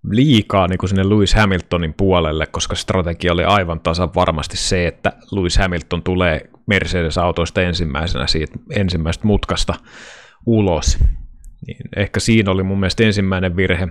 liikaa 0.10 0.68
niin 0.68 0.78
kuin 0.78 0.90
sinne 0.90 1.10
Lewis 1.10 1.34
Hamiltonin 1.34 1.94
puolelle, 1.94 2.46
koska 2.46 2.76
strategia 2.76 3.34
oli 3.34 3.44
aivan 3.44 3.80
tasan 3.80 4.16
varmasti 4.16 4.58
se, 4.58 4.88
että 4.88 5.14
Lewis 5.32 5.58
Hamilton 5.58 6.04
tulee 6.04 6.50
Mercedes-autoista 6.66 7.62
ensimmäisenä 7.62 8.28
siitä 8.28 8.60
ensimmäisestä 8.72 9.28
mutkasta 9.28 9.74
ulos. 10.46 11.00
Niin 11.68 11.78
ehkä 11.96 12.20
siinä 12.20 12.52
oli 12.52 12.64
mun 12.64 12.80
mielestä 12.80 13.04
ensimmäinen 13.04 13.56
virhe. 13.56 13.88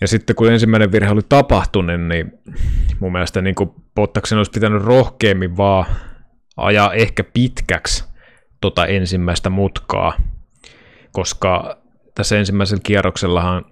Ja 0.00 0.08
sitten 0.08 0.36
kun 0.36 0.52
ensimmäinen 0.52 0.92
virhe 0.92 1.10
oli 1.10 1.20
tapahtunut, 1.28 2.00
niin 2.00 2.32
mun 3.00 3.12
mielestä 3.12 3.42
niin 3.42 3.54
Bottaksen 3.94 4.38
olisi 4.38 4.50
pitänyt 4.50 4.82
rohkeammin 4.82 5.56
vaan 5.56 5.86
ajaa 6.56 6.94
ehkä 6.94 7.24
pitkäksi 7.24 8.04
tota 8.60 8.86
ensimmäistä 8.86 9.50
mutkaa, 9.50 10.12
koska 11.12 11.78
tässä 12.14 12.38
ensimmäisellä 12.38 12.80
kierroksellahan 12.84 13.64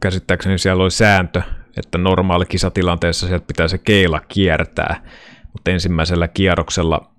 käsittääkseni 0.00 0.58
siellä 0.58 0.82
oli 0.82 0.90
sääntö, 0.90 1.42
että 1.76 1.98
normaali 1.98 2.46
kisatilanteessa 2.46 3.26
sieltä 3.26 3.46
pitää 3.46 3.68
se 3.68 3.78
keila 3.78 4.20
kiertää, 4.20 5.02
mutta 5.52 5.70
ensimmäisellä 5.70 6.28
kierroksella 6.28 7.10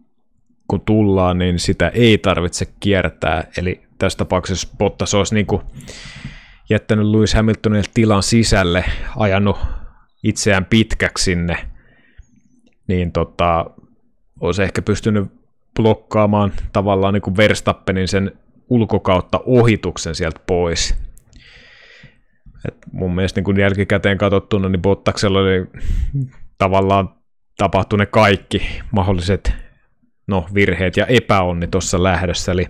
kun 0.67 0.81
tullaan, 0.81 1.37
niin 1.37 1.59
sitä 1.59 1.89
ei 1.89 2.17
tarvitse 2.17 2.65
kiertää, 2.79 3.43
eli 3.57 3.81
tässä 3.97 4.17
tapauksessa 4.17 4.67
Bottas 4.77 5.13
olisi 5.13 5.33
niin 5.33 5.45
kuin 5.45 5.61
jättänyt 6.69 7.07
Lewis 7.07 7.33
Hamiltonille 7.33 7.89
tilan 7.93 8.23
sisälle, 8.23 8.85
ajanut 9.17 9.57
itseään 10.23 10.65
pitkäksi 10.65 11.23
sinne, 11.23 11.57
niin 12.87 13.11
tota, 13.11 13.65
olisi 14.39 14.63
ehkä 14.63 14.81
pystynyt 14.81 15.31
blokkaamaan 15.75 16.51
tavallaan 16.73 17.13
niin 17.13 17.21
kuin 17.21 17.37
Verstappenin 17.37 18.07
sen 18.07 18.31
ulkokautta 18.69 19.39
ohituksen 19.45 20.15
sieltä 20.15 20.39
pois. 20.47 21.06
Et 22.67 22.77
mun 22.91 23.15
mielestä 23.15 23.37
niin 23.37 23.45
kun 23.45 23.59
jälkikäteen 23.59 24.17
katsottuna, 24.17 24.69
niin 24.69 24.81
Bottaksella 24.81 25.39
oli 25.39 25.65
tavallaan 26.57 27.09
tapahtui 27.57 27.99
ne 27.99 28.05
kaikki 28.05 28.69
mahdolliset 28.91 29.53
no, 30.27 30.45
virheet 30.53 30.97
ja 30.97 31.05
epäonni 31.05 31.67
tuossa 31.67 32.03
lähdössä, 32.03 32.51
eli 32.51 32.67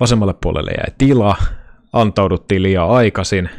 vasemmalle 0.00 0.34
puolelle 0.42 0.70
jäi 0.70 0.94
tila, 0.98 1.36
antauduttiin 1.92 2.62
liian 2.62 2.90
aikaisin, 2.90 3.50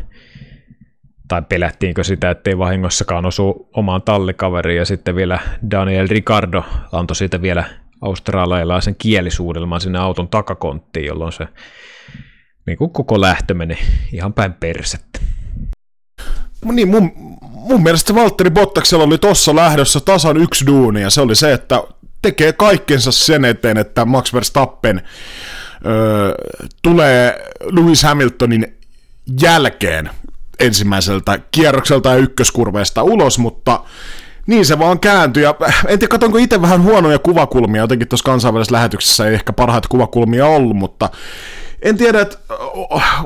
tai 1.28 1.42
pelättiinkö 1.50 2.04
sitä, 2.04 2.32
ettei 2.32 2.58
vahingossakaan 2.58 3.26
osu 3.26 3.70
omaan 3.74 4.02
tallikaveriin, 4.02 4.78
ja 4.78 4.86
sitten 4.86 5.16
vielä 5.16 5.40
Daniel 5.72 6.08
Ricardo 6.10 6.64
antoi 6.92 7.16
siitä 7.16 7.42
vielä 7.42 7.64
australialaisen 8.02 8.96
kielisuudelman 8.96 9.82
sinne 9.82 10.00
auton 10.00 10.28
takakonttiin, 10.28 11.06
jolloin 11.06 11.32
se 11.32 11.48
niin 12.70 12.78
kuin 12.78 12.92
koko 12.92 13.22
lähtö 13.22 13.54
meni 13.54 13.78
ihan 14.14 14.34
päin 14.34 14.54
persettä. 14.54 15.20
Niin, 16.66 16.88
mun, 16.88 17.12
mun 17.52 17.84
mielestä 17.84 18.16
Valtteri 18.16 18.50
Bottaksella 18.50 19.04
oli 19.04 19.18
tossa 19.18 19.56
lähdössä 19.56 20.00
tasan 20.00 20.38
yksi 20.38 20.66
duuni, 20.66 21.02
ja 21.02 21.10
se 21.10 21.22
oli 21.22 21.36
se, 21.36 21.54
että 21.54 21.84
tekee 22.22 22.54
kaikkensa 22.54 23.12
sen 23.12 23.46
eteen, 23.46 23.78
että 23.78 24.06
Max 24.06 24.34
Verstappen 24.34 25.02
öö, 25.86 26.36
tulee 26.82 27.52
Lewis 27.72 28.04
Hamiltonin 28.04 28.78
jälkeen 29.42 30.10
ensimmäiseltä 30.60 31.40
kierrokselta 31.52 32.10
ja 32.10 32.16
ykköskurveesta 32.16 33.04
ulos, 33.04 33.40
mutta 33.40 33.84
niin 34.48 34.66
se 34.66 34.80
vaan 34.80 35.00
kääntyi. 35.00 35.44
Ja 35.44 35.56
en 35.88 36.00
tiedä, 36.00 36.12
katsonko 36.12 36.38
itse 36.38 36.62
vähän 36.62 36.84
huonoja 36.84 37.20
kuvakulmia, 37.20 37.82
jotenkin 37.82 38.08
tuossa 38.08 38.24
kansainvälisessä 38.24 38.76
lähetyksessä 38.76 39.28
ei 39.28 39.34
ehkä 39.34 39.54
parhaita 39.54 39.90
kuvakulmia 39.90 40.46
ollut, 40.46 40.78
mutta 40.78 41.10
en 41.82 41.98
tiedä, 41.98 42.22
että 42.22 42.38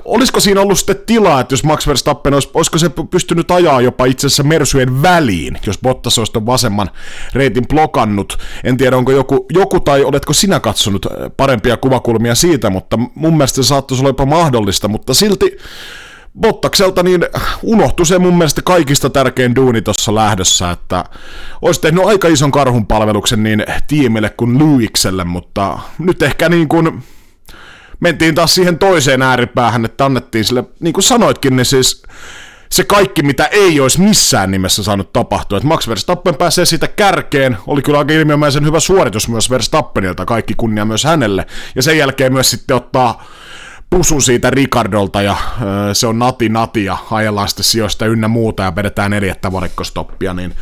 olisiko 0.05 0.39
siinä 0.39 0.61
ollut 0.61 0.77
sitten 0.77 0.99
tilaa, 1.05 1.39
että 1.39 1.53
jos 1.53 1.63
Max 1.63 1.87
Verstappen 1.87 2.33
olisi, 2.33 2.49
olisiko 2.53 2.77
se 2.77 2.91
pystynyt 3.11 3.51
ajaa 3.51 3.81
jopa 3.81 4.05
itse 4.05 4.27
asiassa 4.27 4.43
Mersujen 4.43 5.01
väliin, 5.01 5.57
jos 5.65 5.79
Bottas 5.79 6.17
olisi 6.17 6.33
tuon 6.33 6.45
vasemman 6.45 6.89
reitin 7.33 7.67
blokannut. 7.67 8.37
En 8.63 8.77
tiedä, 8.77 8.97
onko 8.97 9.11
joku, 9.11 9.45
joku 9.49 9.79
tai 9.79 10.03
oletko 10.03 10.33
sinä 10.33 10.59
katsonut 10.59 11.05
parempia 11.37 11.77
kuvakulmia 11.77 12.35
siitä, 12.35 12.69
mutta 12.69 12.97
mun 13.15 13.37
mielestä 13.37 13.55
se 13.55 13.67
saattaisi 13.67 14.01
olla 14.01 14.09
jopa 14.09 14.25
mahdollista, 14.25 14.87
mutta 14.87 15.13
silti 15.13 15.57
Bottakselta 16.39 17.03
niin 17.03 17.25
unohtui 17.63 18.05
se 18.05 18.19
mun 18.19 18.37
mielestä 18.37 18.61
kaikista 18.61 19.09
tärkein 19.09 19.55
duuni 19.55 19.81
tuossa 19.81 20.15
lähdössä, 20.15 20.71
että 20.71 21.03
olisi 21.61 21.81
tehnyt 21.81 22.05
aika 22.05 22.27
ison 22.27 22.51
karhun 22.51 22.85
palveluksen 22.85 23.43
niin 23.43 23.65
tiimille 23.87 24.29
kuin 24.29 24.59
Lewikselle, 24.59 25.23
mutta 25.23 25.79
nyt 25.99 26.21
ehkä 26.21 26.49
niin 26.49 26.67
kuin 26.67 27.03
mentiin 27.99 28.35
taas 28.35 28.55
siihen 28.55 28.79
toiseen 28.79 29.21
ääripäähän, 29.21 29.85
että 29.85 30.05
annettiin 30.05 30.45
sille, 30.45 30.63
niin 30.79 30.93
kuin 30.93 31.03
sanoitkin, 31.03 31.55
niin 31.55 31.65
siis 31.65 32.03
se 32.69 32.83
kaikki, 32.83 33.23
mitä 33.23 33.45
ei 33.45 33.79
olisi 33.79 34.01
missään 34.01 34.51
nimessä 34.51 34.83
saanut 34.83 35.13
tapahtua. 35.13 35.57
Että 35.57 35.67
Max 35.67 35.87
Verstappen 35.87 36.35
pääsee 36.35 36.65
siitä 36.65 36.87
kärkeen, 36.87 37.57
oli 37.67 37.81
kyllä 37.81 37.99
aika 37.99 38.13
ilmiömäisen 38.13 38.65
hyvä 38.65 38.79
suoritus 38.79 39.29
myös 39.29 39.49
Verstappenilta, 39.49 40.25
kaikki 40.25 40.53
kunnia 40.57 40.85
myös 40.85 41.03
hänelle. 41.03 41.45
Ja 41.75 41.83
sen 41.83 41.97
jälkeen 41.97 42.33
myös 42.33 42.49
sitten 42.49 42.75
ottaa 42.75 43.23
pusu 43.89 44.21
siitä 44.21 44.49
Ricardolta 44.49 45.21
ja 45.21 45.37
öö, 45.61 45.93
se 45.93 46.07
on 46.07 46.19
nati 46.19 46.49
nati 46.49 46.85
ja 46.85 46.97
ajellaan 47.11 47.47
sitten 47.47 47.63
sijoista 47.63 48.05
ynnä 48.05 48.27
muuta 48.27 48.63
ja 48.63 48.75
vedetään 48.75 49.11
neljättä 49.11 49.51
varikkostoppia, 49.51 50.33
niin 50.33 50.55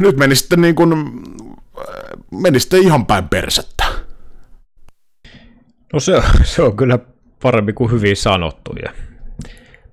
nyt 0.00 0.16
meni 0.16 0.36
sitten 0.36 0.60
niin 0.60 0.74
kuin, 0.74 0.94
meni 2.30 2.60
sitten 2.60 2.82
ihan 2.82 3.06
päin 3.06 3.28
persettä. 3.28 3.84
No 5.92 6.00
se 6.00 6.16
on, 6.16 6.22
se 6.44 6.62
on 6.62 6.76
kyllä 6.76 6.98
parempi 7.42 7.72
kuin 7.72 7.90
hyvin 7.90 8.16
sanottu. 8.16 8.74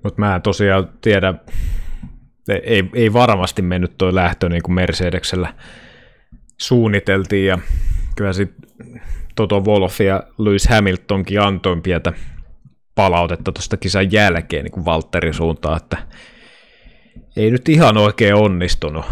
Mutta 0.03 0.21
mä 0.21 0.35
en 0.35 0.41
tosiaan 0.41 0.89
tiedä, 1.01 1.33
ei, 2.63 2.89
ei 2.93 3.13
varmasti 3.13 3.61
mennyt 3.61 3.97
tuo 3.97 4.15
lähtö 4.15 4.49
niin 4.49 4.63
kuin 4.63 4.75
Mercedeksellä 4.75 5.53
suunniteltiin 6.57 7.47
ja 7.47 7.59
kyllä 8.15 8.33
sitten 8.33 8.69
Toto 9.35 9.59
Wolff 9.59 10.01
ja 10.01 10.23
Lewis 10.37 10.67
Hamiltonkin 10.67 11.41
antoi 11.41 11.81
pientä 11.81 12.13
palautetta 12.95 13.51
tuosta 13.51 13.77
kisan 13.77 14.11
jälkeen 14.11 14.63
niin 14.63 14.71
kuin 14.71 14.85
Valtterin 14.85 15.33
suuntaan, 15.33 15.77
että 15.77 15.97
ei 17.35 17.51
nyt 17.51 17.69
ihan 17.69 17.97
oikein 17.97 18.35
onnistunut. 18.35 19.05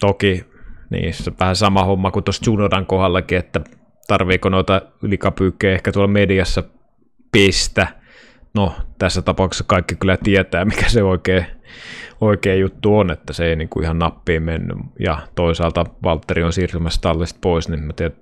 Toki 0.00 0.44
niin, 0.90 1.14
se 1.14 1.32
vähän 1.40 1.56
sama 1.56 1.84
homma 1.84 2.10
kuin 2.10 2.24
tuossa 2.24 2.42
Junodan 2.46 2.86
kohdallakin, 2.86 3.38
että 3.38 3.60
tarviiko 4.10 4.48
noita 4.48 4.82
ylikapyykkejä 5.02 5.74
ehkä 5.74 5.92
tuolla 5.92 6.08
mediassa 6.08 6.62
pestä. 7.32 7.86
No, 8.54 8.74
tässä 8.98 9.22
tapauksessa 9.22 9.64
kaikki 9.66 9.94
kyllä 9.94 10.16
tietää, 10.16 10.64
mikä 10.74 10.88
se 10.88 11.02
oikein 11.02 11.46
oikea 12.20 12.54
juttu 12.54 12.98
on, 12.98 13.10
että 13.10 13.32
se 13.32 13.46
ei 13.46 13.56
niin 13.56 13.68
kuin 13.68 13.84
ihan 13.84 13.98
nappiin 13.98 14.42
mennyt. 14.42 14.76
Ja 14.98 15.18
toisaalta 15.34 15.84
Valtteri 16.02 16.42
on 16.42 16.52
siirtymässä 16.52 17.00
tallista 17.00 17.38
pois, 17.42 17.68
niin 17.68 17.82
mä 17.82 17.92
tiedän, 17.92 18.16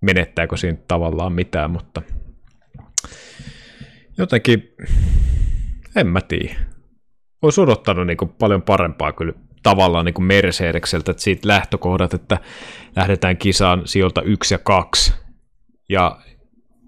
menettääkö 0.00 0.56
siinä 0.56 0.78
tavallaan 0.88 1.32
mitään, 1.32 1.70
mutta 1.70 2.02
jotenkin, 4.18 4.74
en 5.96 6.06
mä 6.06 6.20
tiedä. 6.20 6.54
Olisi 7.42 7.60
odottanut 7.60 8.06
niin 8.06 8.16
kuin 8.16 8.32
paljon 8.38 8.62
parempaa 8.62 9.12
kyllä 9.12 9.32
tavallaan 9.62 10.04
niin 10.04 10.14
kuin 10.14 10.26
Mercedekseltä, 10.26 11.10
että 11.10 11.22
siitä 11.22 11.48
lähtökohdat, 11.48 12.14
että 12.14 12.38
lähdetään 12.96 13.36
kisaan 13.36 13.82
sijoilta 13.84 14.22
yksi 14.22 14.54
ja 14.54 14.58
kaksi, 14.58 15.14
ja 15.90 16.18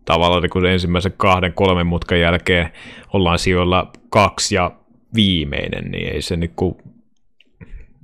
tavallaan 0.04 0.42
niin 0.42 0.50
kuin 0.50 0.64
ensimmäisen 0.64 1.14
kahden, 1.16 1.52
kolmen 1.52 1.86
mutkan 1.86 2.20
jälkeen 2.20 2.72
ollaan 3.12 3.38
sijoilla 3.38 3.92
kaksi 4.10 4.54
ja 4.54 4.72
viimeinen, 5.14 5.90
niin 5.90 6.12
ei 6.12 6.22
se, 6.22 6.36
niin 6.36 6.52
kuin, 6.56 6.74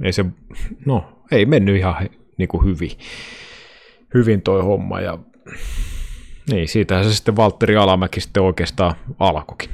ei 0.02 0.12
se 0.12 0.24
no, 0.86 1.22
ei 1.30 1.46
mennyt 1.46 1.76
ihan 1.76 2.08
niin 2.36 2.48
kuin 2.48 2.64
hyvin, 2.64 2.90
hyvin 4.14 4.42
toi 4.42 4.62
homma, 4.62 5.00
ja 5.00 5.18
niin, 6.50 6.68
siitähän 6.68 7.04
se 7.04 7.14
sitten 7.14 7.36
Valtteri 7.36 7.76
Alamäki 7.76 8.20
sitten 8.20 8.42
oikeastaan 8.42 8.94
alkoikin. 9.18 9.70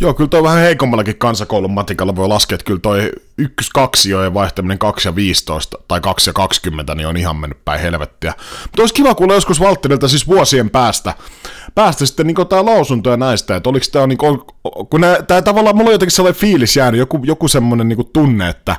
Joo, 0.00 0.14
kyllä 0.14 0.28
toi 0.28 0.42
vähän 0.42 0.58
heikommallakin 0.58 1.18
kansakoulun 1.18 1.70
matikalla 1.70 2.16
voi 2.16 2.28
laskea, 2.28 2.54
että 2.54 2.64
kyllä 2.64 2.80
toi 2.80 3.12
ykkös 3.38 3.70
kaksi 3.70 4.10
jo 4.10 4.22
ja 4.22 4.34
vaihtaminen 4.34 4.78
2 4.78 5.08
ja 5.08 5.14
15 5.14 5.78
tai 5.88 6.00
2 6.00 6.30
ja 6.30 6.34
20 6.34 6.94
niin 6.94 7.06
on 7.06 7.16
ihan 7.16 7.36
mennyt 7.36 7.64
päin 7.64 7.80
helvettiä. 7.80 8.34
Mutta 8.62 8.82
olisi 8.82 8.94
kiva 8.94 9.14
kuulla 9.14 9.34
joskus 9.34 9.60
Valtterilta 9.60 10.08
siis 10.08 10.26
vuosien 10.26 10.70
päästä, 10.70 11.14
päästä 11.74 12.06
sitten 12.06 12.26
niin 12.26 12.48
tämä 12.48 12.64
lausunto 12.64 13.10
ja 13.10 13.16
näistä, 13.16 13.56
että 13.56 13.70
oliko 13.70 13.86
tämä 13.92 14.06
niin 14.06 14.18
kuin, 14.18 14.40
kun 14.90 15.00
tämä 15.26 15.42
tavallaan, 15.42 15.76
mulla 15.76 15.88
on 15.88 15.94
jotenkin 15.94 16.16
sellainen 16.16 16.40
fiilis 16.40 16.76
jäänyt, 16.76 16.98
joku, 16.98 17.20
joku 17.24 17.48
semmoinen 17.48 17.88
niin 17.88 18.12
tunne, 18.12 18.48
että 18.48 18.76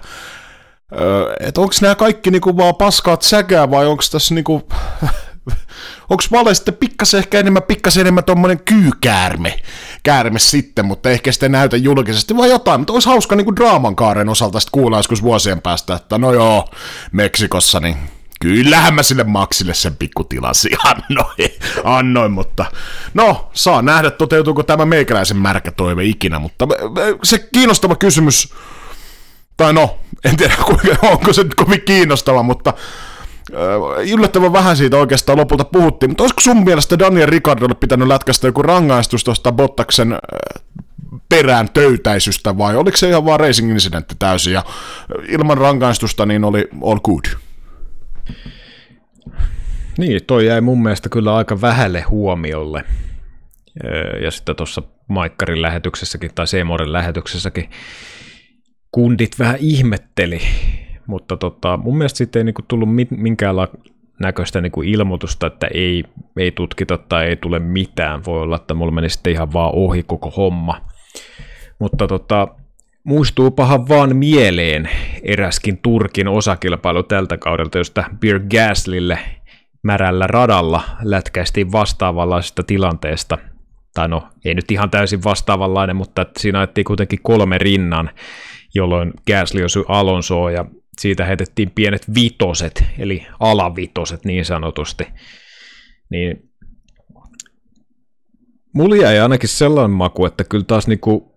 että 1.39 1.61
onko 1.61 1.74
nämä 1.82 1.95
kaikki 1.95 2.32
niinku 2.32 2.57
vaan 2.57 2.76
paskaat 2.76 3.22
säkää 3.22 3.72
vai 3.72 3.88
onko 3.88 4.03
tässä 4.11 4.36
niinku, 4.36 4.67
onko 6.10 6.24
Vale 6.32 6.53
sitten 6.55 6.74
pikkasen 6.74 7.18
ehkä 7.18 7.39
enemmän, 7.39 7.64
pikkasen 7.64 8.01
enemmän 8.01 8.24
tommonen 8.24 8.60
kyykäärme, 8.60 9.60
käärme 10.03 10.39
sitten, 10.39 10.86
mutta 10.86 11.10
ehkä 11.10 11.32
sitten 11.32 11.51
näytä 11.51 11.78
julkisesti 11.78 12.38
vai 12.38 12.49
jotain, 12.49 12.80
mutta 12.80 12.93
olisi 12.93 13.10
hauska 13.10 13.36
niinku 13.36 13.55
draaman 13.55 13.95
kaaren 13.95 14.30
osalta 14.30 14.60
sitten 14.60 14.72
kuulla 14.72 14.97
joskus 14.97 15.24
vuosien 15.24 15.62
päästä, 15.62 15.95
että 15.95 16.18
no 16.18 16.34
joo, 16.34 16.70
Meksikossa, 17.12 17.80
niin 17.80 17.97
kyllähän 18.39 18.93
mä 18.93 19.03
sille 19.03 19.24
Maxille 19.24 19.74
sen 19.74 19.95
pikkutilasi 19.95 20.70
annoin, 20.84 21.51
annoin, 21.97 22.32
mutta 22.32 22.66
no, 23.14 23.49
saa 23.53 23.82
nähdä 23.82 24.12
toteutuuko 24.12 24.64
tämä 24.64 24.86
meikäläisen 24.86 25.38
märkä 25.38 25.72
toive 25.72 26.03
ikinä, 26.03 26.39
mutta 26.39 26.68
se 27.24 27.49
kiinnostava 27.53 27.95
kysymys, 27.95 28.53
tai 29.57 29.74
no, 29.74 29.99
en 30.26 30.38
tiedä 30.38 30.53
onko 31.12 31.34
se 31.34 31.45
kovin 31.55 31.82
kiinnostava, 31.82 32.43
mutta 32.43 32.74
yllättävän 34.13 34.53
vähän 34.53 34.77
siitä 34.77 34.97
oikeastaan 34.97 35.37
lopulta 35.37 35.63
puhuttiin, 35.65 36.09
mutta 36.09 36.23
olisiko 36.23 36.41
sun 36.41 36.63
mielestä 36.63 36.99
Daniel 36.99 37.29
Ricardolle 37.29 37.75
pitänyt 37.75 38.07
lätkästä 38.07 38.47
joku 38.47 38.61
rangaistus 38.61 39.23
tuosta 39.23 39.51
Bottaksen 39.51 40.17
perään 41.29 41.69
töytäisystä 41.73 42.57
vai 42.57 42.75
oliko 42.75 42.97
se 42.97 43.09
ihan 43.09 43.25
vaan 43.25 43.39
racing 43.39 43.71
incidentti 43.71 44.15
täysin 44.19 44.53
ja 44.53 44.63
ilman 45.27 45.57
rangaistusta 45.57 46.25
niin 46.25 46.43
oli 46.43 46.67
all 46.85 46.99
good? 47.03 47.25
Niin, 49.97 50.25
toi 50.27 50.45
jäi 50.45 50.61
mun 50.61 50.83
mielestä 50.83 51.09
kyllä 51.09 51.35
aika 51.35 51.61
vähälle 51.61 52.01
huomiolle. 52.01 52.83
Ja 54.23 54.31
sitten 54.31 54.55
tuossa 54.55 54.81
Maikkarin 55.07 55.61
lähetyksessäkin 55.61 56.31
tai 56.35 56.47
Seemoren 56.47 56.93
lähetyksessäkin 56.93 57.69
kundit 58.91 59.39
vähän 59.39 59.57
ihmetteli, 59.59 60.41
mutta 61.10 61.38
tota, 61.38 61.78
mun 61.78 61.97
mielestä 61.97 62.18
sitten 62.18 62.39
ei 62.39 62.43
niinku 62.43 62.62
tullut 62.68 62.89
minkäänlaista 63.10 63.78
näköistä 64.20 64.62
niinku 64.62 64.82
ilmoitusta, 64.82 65.47
että 65.47 65.68
ei, 65.74 66.03
ei 66.38 66.51
tutkita 66.51 66.97
tai 66.97 67.26
ei 67.26 67.36
tule 67.36 67.60
mitään. 67.60 68.26
Voi 68.26 68.41
olla, 68.41 68.55
että 68.55 68.74
mulla 68.74 68.91
meni 68.91 69.10
sitten 69.10 69.34
ihan 69.34 69.53
vaan 69.53 69.72
ohi 69.76 70.03
koko 70.03 70.30
homma. 70.30 70.82
Mutta 71.80 72.07
tota, 72.07 72.47
muistuupahan 73.03 73.88
vaan 73.88 74.16
mieleen 74.16 74.89
eräskin 75.24 75.78
Turkin 75.78 76.28
osakilpailu 76.28 77.03
tältä 77.03 77.38
kaudelta, 77.38 77.78
josta 77.78 78.03
Beer 78.20 78.39
Gaslille 78.39 79.20
märällä 79.84 80.28
radalla 80.28 80.82
lätkäistiin 81.03 81.72
vastaavanlaisesta 81.72 82.64
tilanteesta. 82.64 83.38
Tai 83.93 84.07
no, 84.07 84.28
ei 84.45 84.53
nyt 84.53 84.72
ihan 84.72 84.89
täysin 84.89 85.24
vastaavanlainen, 85.24 85.95
mutta 85.95 86.26
siinä 86.38 86.60
ajettiin 86.60 86.86
kuitenkin 86.86 87.20
kolme 87.24 87.57
rinnan, 87.57 88.10
jolloin 88.76 89.14
Gasly 89.28 89.64
osui 89.64 89.86
Alonsoa 89.88 90.51
ja 90.51 90.66
siitä 90.99 91.25
heitettiin 91.25 91.71
pienet 91.71 92.15
vitoset, 92.15 92.83
eli 92.97 93.27
alavitoset 93.39 94.25
niin 94.25 94.45
sanotusti. 94.45 95.07
Niin 96.09 96.51
mulla 98.73 98.95
jäi 98.95 99.19
ainakin 99.19 99.49
sellainen 99.49 99.97
maku, 99.97 100.25
että 100.25 100.43
kyllä 100.43 100.65
taas 100.65 100.87
niinku, 100.87 101.35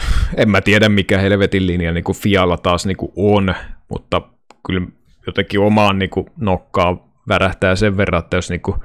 en 0.36 0.50
mä 0.50 0.60
tiedä 0.60 0.88
mikä 0.88 1.18
helvetin 1.18 1.66
linja 1.66 1.92
niinku 1.92 2.12
Fialla 2.12 2.56
taas 2.56 2.86
niinku 2.86 3.12
on, 3.16 3.54
mutta 3.88 4.22
kyllä 4.66 4.86
jotenkin 5.26 5.60
omaan 5.60 5.98
niinku 5.98 6.26
nokkaa 6.36 7.08
värähtää 7.28 7.76
sen 7.76 7.96
verran, 7.96 8.22
että 8.22 8.36
jos 8.36 8.50
niinku 8.50 8.76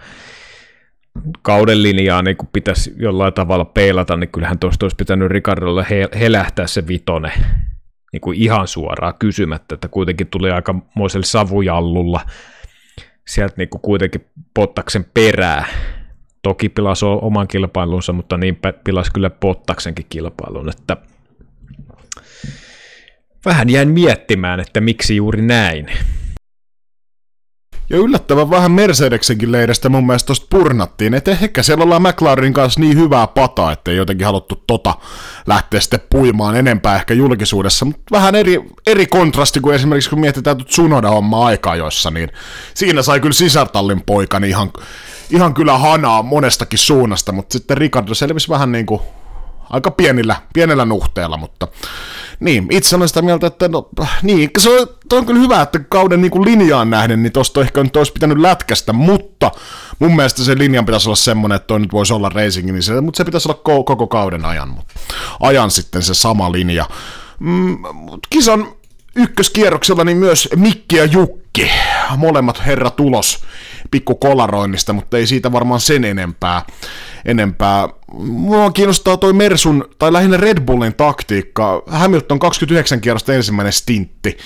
kauden 1.41 1.83
linjaa 1.83 2.21
niin 2.21 2.37
kun 2.37 2.49
pitäisi 2.53 2.93
jollain 2.97 3.33
tavalla 3.33 3.65
peilata, 3.65 4.17
niin 4.17 4.29
kyllähän 4.29 4.59
tuosta 4.59 4.85
olisi 4.85 4.95
pitänyt 4.95 5.31
Ricardolle 5.31 5.85
he, 5.89 6.09
helähtää 6.19 6.67
se 6.67 6.87
vitone 6.87 7.31
niin 8.13 8.21
kuin 8.21 8.37
ihan 8.37 8.67
suoraan 8.67 9.13
kysymättä, 9.19 9.75
että 9.75 9.87
kuitenkin 9.87 10.27
tuli 10.27 10.51
aika 10.51 10.75
moiselle 10.95 11.25
savujallulla 11.25 12.21
sieltä 13.27 13.53
niin 13.57 13.69
kuin 13.69 13.81
kuitenkin 13.81 14.25
Pottaksen 14.53 15.05
perää. 15.13 15.65
Toki 16.41 16.69
pilasi 16.69 17.05
oman 17.05 17.47
kilpailunsa, 17.47 18.13
mutta 18.13 18.37
niin 18.37 18.59
pilasi 18.83 19.11
kyllä 19.11 19.29
Pottaksenkin 19.29 20.05
kilpailun, 20.09 20.69
että 20.69 20.97
vähän 23.45 23.69
jäin 23.69 23.89
miettimään, 23.89 24.59
että 24.59 24.81
miksi 24.81 25.15
juuri 25.15 25.41
näin. 25.41 25.87
Ja 27.93 27.99
yllättävän 27.99 28.49
vähän 28.49 28.71
Mercedeksenkin 28.71 29.51
leidestä 29.51 29.89
mun 29.89 30.05
mielestä 30.05 30.27
tosta 30.27 30.47
purnattiin, 30.49 31.13
että 31.13 31.31
ehkä 31.31 31.63
siellä 31.63 31.83
ollaan 31.83 32.01
McLarenin 32.01 32.53
kanssa 32.53 32.79
niin 32.79 32.97
hyvää 32.97 33.27
pataa, 33.27 33.71
että 33.71 33.91
ei 33.91 33.97
jotenkin 33.97 34.25
haluttu 34.25 34.63
tota 34.67 34.95
lähteä 35.47 35.79
sitten 35.79 35.99
puimaan 36.09 36.55
enempää 36.55 36.95
ehkä 36.95 37.13
julkisuudessa, 37.13 37.85
mutta 37.85 38.03
vähän 38.11 38.35
eri, 38.35 38.61
eri 38.87 39.05
kontrasti 39.05 39.59
kuin 39.59 39.75
esimerkiksi 39.75 40.09
kun 40.09 40.19
mietitään 40.19 40.57
Tsunoda 40.57 41.09
homma 41.09 41.45
aika 41.45 41.75
jossa, 41.75 42.11
niin 42.11 42.29
siinä 42.73 43.01
sai 43.01 43.19
kyllä 43.19 43.33
sisartallin 43.33 44.01
poika 44.01 44.39
niin 44.39 44.49
ihan, 44.49 44.71
ihan 45.29 45.53
kyllä 45.53 45.77
hanaa 45.77 46.23
monestakin 46.23 46.79
suunnasta, 46.79 47.31
mutta 47.31 47.53
sitten 47.53 47.77
Ricardo 47.77 48.13
selvisi 48.13 48.49
vähän 48.49 48.71
niin 48.71 48.85
kuin 48.85 49.01
aika 49.73 49.91
pienillä, 49.91 50.35
pienellä 50.53 50.85
nuhteella, 50.85 51.37
mutta 51.37 51.67
niin, 52.39 52.67
itse 52.69 52.95
olen 52.95 53.07
sitä 53.07 53.21
mieltä, 53.21 53.47
että 53.47 53.67
no, 53.67 53.89
niin, 54.21 54.49
se 54.57 54.69
on, 54.69 54.87
on 55.13 55.25
kyllä 55.25 55.39
hyvä, 55.39 55.61
että 55.61 55.79
kauden 55.79 56.21
niin 56.21 56.31
kuin 56.31 56.45
linjaan 56.45 56.89
nähden, 56.89 57.23
niin 57.23 57.33
tosta 57.33 57.61
ehkä 57.61 57.83
nyt 57.83 57.95
olisi 57.95 58.13
pitänyt 58.13 58.39
lätkästä, 58.39 58.93
mutta 58.93 59.51
mun 59.99 60.15
mielestä 60.15 60.43
se 60.43 60.57
linjan 60.57 60.85
pitäisi 60.85 61.09
olla 61.09 61.15
semmoinen, 61.15 61.55
että 61.55 61.67
toi 61.67 61.79
nyt 61.79 61.93
voisi 61.93 62.13
olla 62.13 62.29
racing, 62.29 62.71
niin 62.71 63.03
mutta 63.03 63.17
se 63.17 63.25
pitäisi 63.25 63.49
olla 63.49 63.61
koko, 63.63 63.83
koko 63.83 64.07
kauden 64.07 64.45
ajan, 64.45 64.69
mutta 64.69 64.93
ajan 65.39 65.71
sitten 65.71 66.03
se 66.03 66.13
sama 66.13 66.51
linja. 66.51 66.85
Mm, 67.39 67.77
kisan 68.29 68.67
ykköskierroksella 69.15 70.03
niin 70.03 70.17
myös 70.17 70.49
Mikki 70.55 70.95
ja 70.95 71.05
Jukki, 71.05 71.71
molemmat 72.17 72.65
herra 72.65 72.89
tulos 72.89 73.43
pikku 73.91 74.15
kolaroinnista, 74.15 74.93
mutta 74.93 75.17
ei 75.17 75.27
siitä 75.27 75.51
varmaan 75.51 75.79
sen 75.79 76.03
enempää. 76.03 76.65
enempää. 77.25 77.89
Mua 78.17 78.71
kiinnostaa 78.71 79.17
toi 79.17 79.33
Mersun, 79.33 79.85
tai 79.99 80.13
lähinnä 80.13 80.37
Red 80.37 80.61
Bullin 80.61 80.93
taktiikka. 80.93 81.83
Hamilton 81.87 82.39
29 82.39 83.01
kierrosta 83.01 83.33
ensimmäinen 83.33 83.73
stintti. 83.73 84.37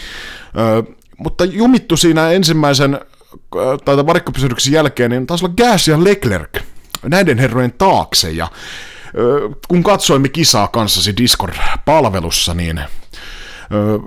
Ö, 0.57 0.83
mutta 1.17 1.45
jumittu 1.45 1.97
siinä 1.97 2.31
ensimmäisen 2.31 2.99
tai 3.85 4.05
varikkopysähdyksen 4.05 4.73
jälkeen, 4.73 5.11
niin 5.11 5.27
taisi 5.27 5.45
olla 5.45 5.53
Gas 5.57 5.87
ja 5.87 6.03
Leclerc 6.03 6.61
näiden 7.03 7.37
herrojen 7.37 7.73
taakse. 7.77 8.31
Ja 8.31 8.47
kun 9.67 9.83
katsoimme 9.83 10.29
kisaa 10.29 10.67
kanssasi 10.67 11.13
Discord-palvelussa, 11.17 12.53
niin 12.53 12.81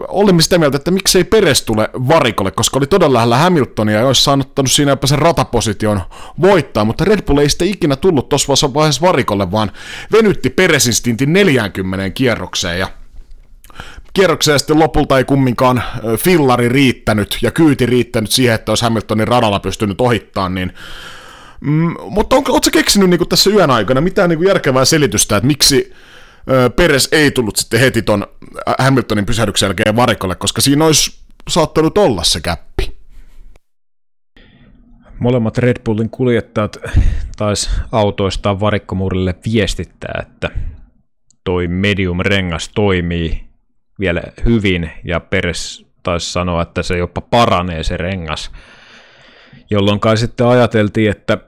Olimme 0.09 0.43
sitä 0.43 0.59
mieltä, 0.59 0.77
että 0.77 0.91
miksei 0.91 1.25
Peres 1.25 1.63
tule 1.63 1.91
varikolle, 1.95 2.51
koska 2.51 2.79
oli 2.79 2.87
todella 2.87 3.15
lähellä 3.15 3.37
Hamiltonia 3.37 3.99
ja 3.99 4.07
olisi 4.07 4.25
saanut 4.25 4.53
siinä 4.67 4.93
jopa 4.93 5.07
sen 5.07 5.19
rataposition 5.19 6.01
voittaa, 6.41 6.85
mutta 6.85 7.05
Red 7.05 7.23
Bull 7.23 7.39
ei 7.39 7.49
sitten 7.49 7.69
ikinä 7.69 7.97
tullut 7.97 8.29
tuossa 8.29 8.75
vaiheessa 8.75 9.07
varikolle, 9.07 9.51
vaan 9.51 9.73
venytti 10.13 10.51
Peresin 10.51 10.95
stintin 10.95 11.33
40 11.33 12.11
kierrokseen 12.11 12.79
ja 12.79 12.89
kierrokseen 14.13 14.59
sitten 14.59 14.79
lopulta 14.79 15.19
ei 15.19 15.25
kumminkaan 15.25 15.83
fillari 16.19 16.69
riittänyt 16.69 17.39
ja 17.43 17.51
kyyti 17.51 17.87
riittänyt 17.87 18.31
siihen, 18.31 18.55
että 18.55 18.73
olisi 18.73 18.85
Hamiltonin 18.85 19.29
radalla 19.29 19.61
pystynyt 19.61 20.01
ohittamaan, 20.01 20.55
niin 20.55 20.73
Mm, 21.61 21.95
mutta 22.01 22.37
on, 22.37 22.45
ootko 22.49 22.71
keksinyt 22.73 23.11
niin 23.11 23.29
tässä 23.29 23.51
yön 23.51 23.71
aikana 23.71 24.01
mitään 24.01 24.31
niin 24.31 24.45
järkevää 24.45 24.85
selitystä, 24.85 25.37
että 25.37 25.47
miksi 25.47 25.93
Peres 26.77 27.09
ei 27.13 27.31
tullut 27.31 27.57
sitten 27.57 27.81
heti 27.81 28.03
ton 28.03 28.27
Hamiltonin 28.79 29.27
pysähdyksen 29.27 29.67
jälkeen 29.67 29.97
varikolle, 29.97 30.35
koska 30.35 30.61
siinä 30.61 30.87
olisi 30.87 31.21
saattanut 31.49 31.99
olla 31.99 32.25
se 32.25 32.41
käppi. 32.41 33.01
Molemmat 35.19 35.59
Red 35.59 35.77
Bullin 35.85 36.11
kuljettajat 36.11 36.77
taisi 37.37 37.71
autoistaan 37.93 38.61
varikkomurille 38.61 39.35
viestittää, 39.53 40.23
että 40.27 40.51
toi 41.45 41.69
medium-rengas 41.69 42.71
toimii 42.75 43.45
vielä 44.01 44.23
hyvin, 44.45 44.91
ja 45.05 45.21
Peres 45.21 45.87
taisi 46.03 46.33
sanoa, 46.33 46.63
että 46.63 46.83
se 46.83 46.99
jopa 46.99 47.21
paranee 47.21 47.83
se 47.83 47.97
rengas, 47.97 48.51
jolloin 49.71 50.01
kai 50.01 50.17
sitten 50.17 50.47
ajateltiin, 50.47 51.11
että 51.11 51.39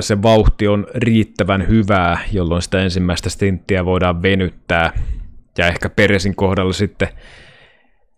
se 0.00 0.22
vauhti 0.22 0.68
on 0.68 0.86
riittävän 0.94 1.68
hyvää, 1.68 2.18
jolloin 2.32 2.62
sitä 2.62 2.82
ensimmäistä 2.82 3.30
stinttiä 3.30 3.84
voidaan 3.84 4.22
venyttää, 4.22 4.92
ja 5.58 5.66
ehkä 5.66 5.88
Peresin 5.90 6.36
kohdalla 6.36 6.72
sitten 6.72 7.08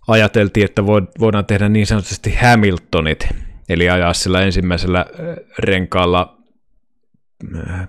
ajateltiin, 0.09 0.65
että 0.65 0.87
voidaan 1.21 1.47
tehdä 1.47 1.69
niin 1.69 1.87
sanotusti 1.87 2.35
Hamiltonit, 2.35 3.29
eli 3.69 3.91
ajaa 3.91 4.15
sillä 4.15 4.43
ensimmäisellä 4.43 5.07
renkaalla 5.59 6.37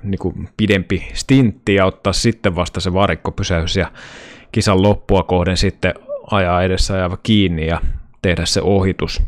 niin 0.04 0.20
kuin 0.20 0.50
pidempi 0.58 1.08
stintti 1.14 1.76
ja 1.76 1.86
ottaa 1.86 2.14
sitten 2.14 2.56
vasta 2.56 2.80
se 2.80 2.94
varikkopysäys 2.94 3.76
ja 3.76 3.92
kisan 4.52 4.82
loppua 4.82 5.24
kohden 5.24 5.58
sitten 5.58 5.94
ajaa 6.32 6.64
edessä 6.64 6.94
ajava 6.94 7.18
kiinni 7.18 7.68
ja 7.68 7.82
tehdä 8.22 8.46
se 8.46 8.62
ohitus. 8.62 9.24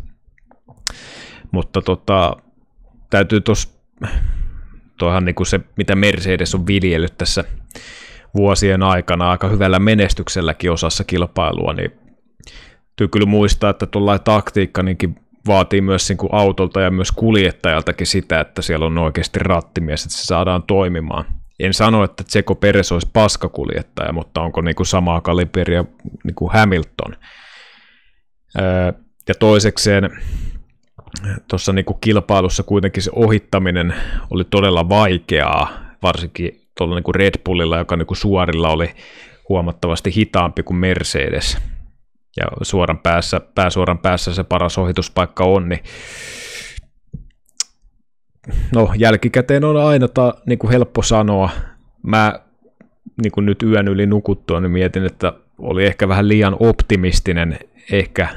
Mutta 1.52 1.82
tota, 1.82 2.36
täytyy 3.10 3.42
tuossa, 3.42 3.70
toihan 4.98 5.26
niin 5.26 5.36
kuin 5.36 5.48
se, 5.48 5.60
mitä 5.78 5.96
Mercedes 5.96 6.56
on 6.56 6.68
viljellyt 6.68 7.18
tässä 7.18 7.44
vuosien 8.36 8.84
aikana 8.84 9.32
aika 9.32 9.48
hyvällä 9.48 9.80
menestykselläkin 9.80 10.72
osassa 10.72 11.04
kilpailua, 11.04 11.74
niin 11.74 11.92
täytyy 12.86 13.08
kyllä 13.12 13.26
muistaa, 13.26 13.70
että 13.70 13.86
tuollainen 13.86 14.24
taktiikka 14.24 14.84
niinkin 14.84 15.16
vaatii 15.48 15.82
myös 15.82 16.10
niin 16.10 16.18
kuin 16.18 16.34
autolta 16.34 16.82
ja 16.82 16.92
myös 16.92 17.12
kuljettajaltakin 17.12 18.08
sitä, 18.08 18.40
että 18.40 18.62
siellä 18.62 18.86
on 18.86 18.98
oikeasti 18.98 19.40
rattimies, 19.40 20.06
että 20.06 20.18
se 20.18 20.26
saadaan 20.26 20.64
toimimaan. 20.64 21.26
En 21.60 21.74
sano, 21.74 22.04
että 22.04 22.24
Tseko 22.24 22.56
Peres 22.56 22.92
olisi 22.92 23.10
paskakuljettaja, 23.14 24.14
mutta 24.14 24.42
onko 24.42 24.62
niin 24.62 24.76
kuin 24.76 24.88
samaa 24.88 25.22
kaliberia 25.22 25.86
niin 26.24 26.36
kuin 26.36 26.52
Hamilton. 26.52 27.16
Ja 29.28 29.36
toisekseen 29.40 30.10
tuossa 31.48 31.74
niin 31.74 31.86
kilpailussa 32.02 32.64
kuitenkin 32.64 33.04
se 33.04 33.12
ohittaminen 33.14 33.94
oli 34.30 34.44
todella 34.44 34.90
vaikeaa, 34.90 35.70
varsinkin 36.04 36.62
tuolla 36.78 36.96
niin 36.96 37.16
Red 37.16 37.34
Bullilla, 37.46 37.78
joka 37.78 37.98
niin 37.98 38.08
suorilla 38.14 38.70
oli 38.70 38.90
huomattavasti 39.50 40.16
hitaampi 40.16 40.64
kuin 40.64 40.78
Mercedes 40.78 41.58
ja 42.38 42.46
suoran 42.62 43.00
päässä, 43.00 43.42
pääsuoran 43.56 43.98
päässä 43.98 44.34
se 44.34 44.44
paras 44.44 44.78
ohituspaikka 44.78 45.44
on, 45.44 45.70
niin 45.70 45.84
no 48.76 48.94
jälkikäteen 48.98 49.64
on 49.64 49.78
aina 49.78 50.08
ta, 50.08 50.34
niin 50.46 50.60
kuin 50.60 50.72
helppo 50.72 51.02
sanoa. 51.02 51.50
Mä 52.04 52.40
niin 53.22 53.32
kuin 53.32 53.46
nyt 53.46 53.64
yön 53.64 53.88
yli 53.88 54.06
nukuttua, 54.06 54.60
niin 54.60 54.72
mietin, 54.72 55.06
että 55.06 55.34
oli 55.58 55.86
ehkä 55.86 56.08
vähän 56.08 56.28
liian 56.28 56.56
optimistinen 56.60 57.60
ehkä 57.92 58.28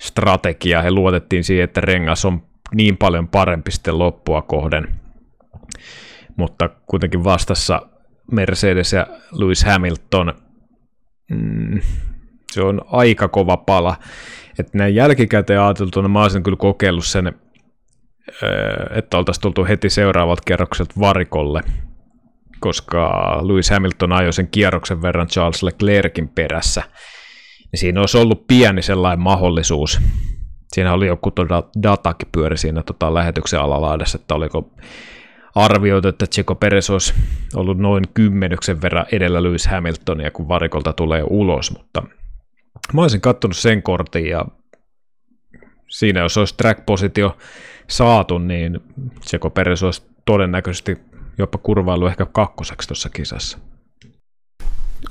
strategia. 0.00 0.82
He 0.82 0.90
luotettiin 0.90 1.44
siihen, 1.44 1.64
että 1.64 1.80
rengas 1.80 2.24
on 2.24 2.42
niin 2.74 2.96
paljon 2.96 3.28
parempi 3.28 3.70
sitten 3.70 3.98
loppua 3.98 4.42
kohden. 4.42 4.88
Mutta 6.36 6.68
kuitenkin 6.68 7.24
vastassa 7.24 7.82
Mercedes 8.32 8.92
ja 8.92 9.06
Lewis 9.32 9.64
Hamilton, 9.64 10.34
mm, 11.30 11.80
se 12.52 12.62
on 12.62 12.80
aika 12.86 13.28
kova 13.28 13.56
pala. 13.56 13.96
Että 14.58 14.78
näin 14.78 14.94
jälkikäteen 14.94 15.60
ajateltuna 15.60 16.08
mä 16.08 16.22
olisin 16.22 16.42
kyllä 16.42 16.56
kokeillut 16.56 17.06
sen, 17.06 17.34
että 18.90 19.18
oltaisiin 19.18 19.42
tultu 19.42 19.64
heti 19.64 19.90
seuraavalta 19.90 20.42
kerrokselta 20.46 20.94
varikolle, 21.00 21.60
koska 22.60 23.10
Lewis 23.46 23.70
Hamilton 23.70 24.12
ajoi 24.12 24.32
sen 24.32 24.48
kierroksen 24.48 25.02
verran 25.02 25.26
Charles 25.26 25.62
Leclerkin 25.62 26.28
perässä. 26.28 26.82
Ja 27.72 27.78
siinä 27.78 28.00
olisi 28.00 28.18
ollut 28.18 28.46
pieni 28.46 28.82
sellainen 28.82 29.20
mahdollisuus. 29.20 30.00
Siinä 30.72 30.92
oli 30.92 31.06
joku 31.06 31.32
datakin 31.82 32.28
pyöri 32.32 32.56
siinä 32.56 32.82
tota, 32.82 33.14
lähetyksen 33.14 33.60
alalaidassa, 33.60 34.18
että 34.20 34.34
oliko 34.34 34.70
arvioitu, 35.54 36.08
että 36.08 36.26
Checo 36.26 36.54
Perez 36.54 36.90
olisi 36.90 37.14
ollut 37.54 37.78
noin 37.78 38.04
kymmenyksen 38.14 38.82
verran 38.82 39.06
edellä 39.12 39.42
Lewis 39.42 39.66
Hamiltonia, 39.66 40.30
kun 40.30 40.48
varikolta 40.48 40.92
tulee 40.92 41.24
ulos, 41.30 41.70
mutta 41.70 42.02
Mä 42.92 43.02
olisin 43.02 43.20
katsonut 43.20 43.56
sen 43.56 43.82
kortin 43.82 44.26
ja 44.26 44.46
siinä 45.88 46.20
jos 46.20 46.36
olisi 46.36 46.54
track-positio 46.56 47.36
saatu, 47.88 48.38
niin 48.38 48.80
Seko 49.20 49.50
Peres 49.50 49.82
olisi 49.82 50.02
todennäköisesti 50.24 50.98
jopa 51.38 51.58
kurvailu 51.58 52.06
ehkä 52.06 52.26
kakkoseksi 52.26 52.88
tuossa 52.88 53.10
kisassa. 53.10 53.58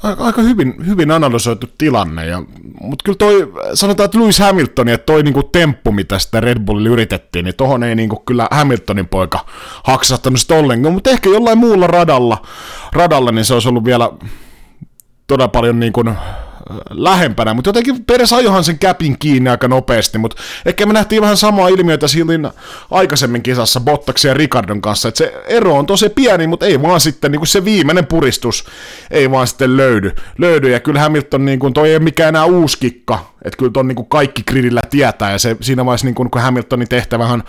Aika 0.03 0.41
hyvin, 0.41 0.75
hyvin 0.85 1.11
analysoitu 1.11 1.67
tilanne, 1.77 2.25
ja, 2.25 2.43
mutta 2.81 3.03
kyllä 3.03 3.17
toi, 3.17 3.53
sanotaan, 3.73 4.05
että 4.05 4.19
Lewis 4.19 4.39
Hamilton, 4.39 4.87
että 4.87 5.05
toi 5.05 5.23
niinku 5.23 5.43
temppu, 5.43 5.91
mitä 5.91 6.19
sitä 6.19 6.39
Red 6.39 6.59
Bullilla 6.59 6.89
yritettiin, 6.89 7.45
niin 7.45 7.55
tohon 7.55 7.83
ei 7.83 7.95
niinku 7.95 8.23
kyllä 8.25 8.47
Hamiltonin 8.51 9.07
poika 9.07 9.45
haksahtanut 9.83 10.39
sitä 10.39 10.55
ollenkaan, 10.55 10.93
mutta 10.93 11.09
ehkä 11.09 11.29
jollain 11.29 11.57
muulla 11.57 11.87
radalla, 11.87 12.41
radalla, 12.93 13.31
niin 13.31 13.45
se 13.45 13.53
olisi 13.53 13.69
ollut 13.69 13.85
vielä 13.85 14.11
todella 15.27 15.47
paljon 15.47 15.79
niin 15.79 15.93
kuin 15.93 16.15
lähempänä, 16.89 17.53
mutta 17.53 17.69
jotenkin 17.69 18.05
Peres 18.05 18.33
ajohan 18.33 18.63
sen 18.63 18.79
käpin 18.79 19.19
kiinni 19.19 19.49
aika 19.49 19.67
nopeasti, 19.67 20.17
mutta 20.17 20.41
ehkä 20.65 20.85
me 20.85 20.93
nähtiin 20.93 21.21
vähän 21.21 21.37
samaa 21.37 21.67
ilmiötä 21.67 22.07
silloin 22.07 22.49
aikaisemmin 22.91 23.43
kisassa 23.43 23.79
Bottaksen 23.79 24.29
ja 24.29 24.33
Ricardon 24.33 24.81
kanssa, 24.81 25.07
että 25.07 25.17
se 25.17 25.33
ero 25.45 25.77
on 25.77 25.85
tosi 25.85 26.09
pieni, 26.09 26.47
mutta 26.47 26.65
ei 26.65 26.81
vaan 26.81 26.99
sitten 26.99 27.31
niin 27.31 27.39
kuin 27.39 27.47
se 27.47 27.65
viimeinen 27.65 28.05
puristus 28.05 28.65
ei 29.11 29.31
vaan 29.31 29.47
sitten 29.47 29.77
löydy, 29.77 30.11
löydy. 30.37 30.71
Ja 30.71 30.79
kyllä 30.79 30.99
Hamilton 30.99 31.45
niin 31.45 31.59
kuin, 31.59 31.73
toi 31.73 31.89
ei 31.89 31.95
ole 31.95 32.03
mikään 32.03 32.29
enää 32.29 32.45
uusi 32.45 32.77
kikka, 32.79 33.31
että 33.45 33.57
kyllä 33.57 33.71
ton 33.71 33.87
niin 33.87 33.95
kuin 33.95 34.09
kaikki 34.09 34.43
gridillä 34.43 34.81
tietää 34.89 35.31
ja 35.31 35.39
se 35.39 35.57
siinä 35.61 35.85
vaiheessa 35.85 36.07
niin 36.07 36.15
kuin, 36.15 36.31
kun 36.31 36.41
Hamiltonin 36.41 36.89
tehtävähän 36.89 37.43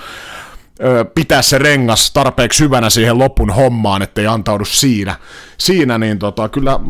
pitää 1.15 1.43
se 1.43 1.59
rengas 1.59 2.11
tarpeeksi 2.11 2.65
hyvänä 2.65 2.91
siihen 2.91 3.19
lopun 3.19 3.51
hommaan, 3.51 4.03
ettei 4.03 4.27
antaudu 4.27 4.65
siinä. 4.65 5.17
Siinä 5.59 5.99
niin 5.99 6.19
tota, 6.19 6.49
kyllä 6.49 6.81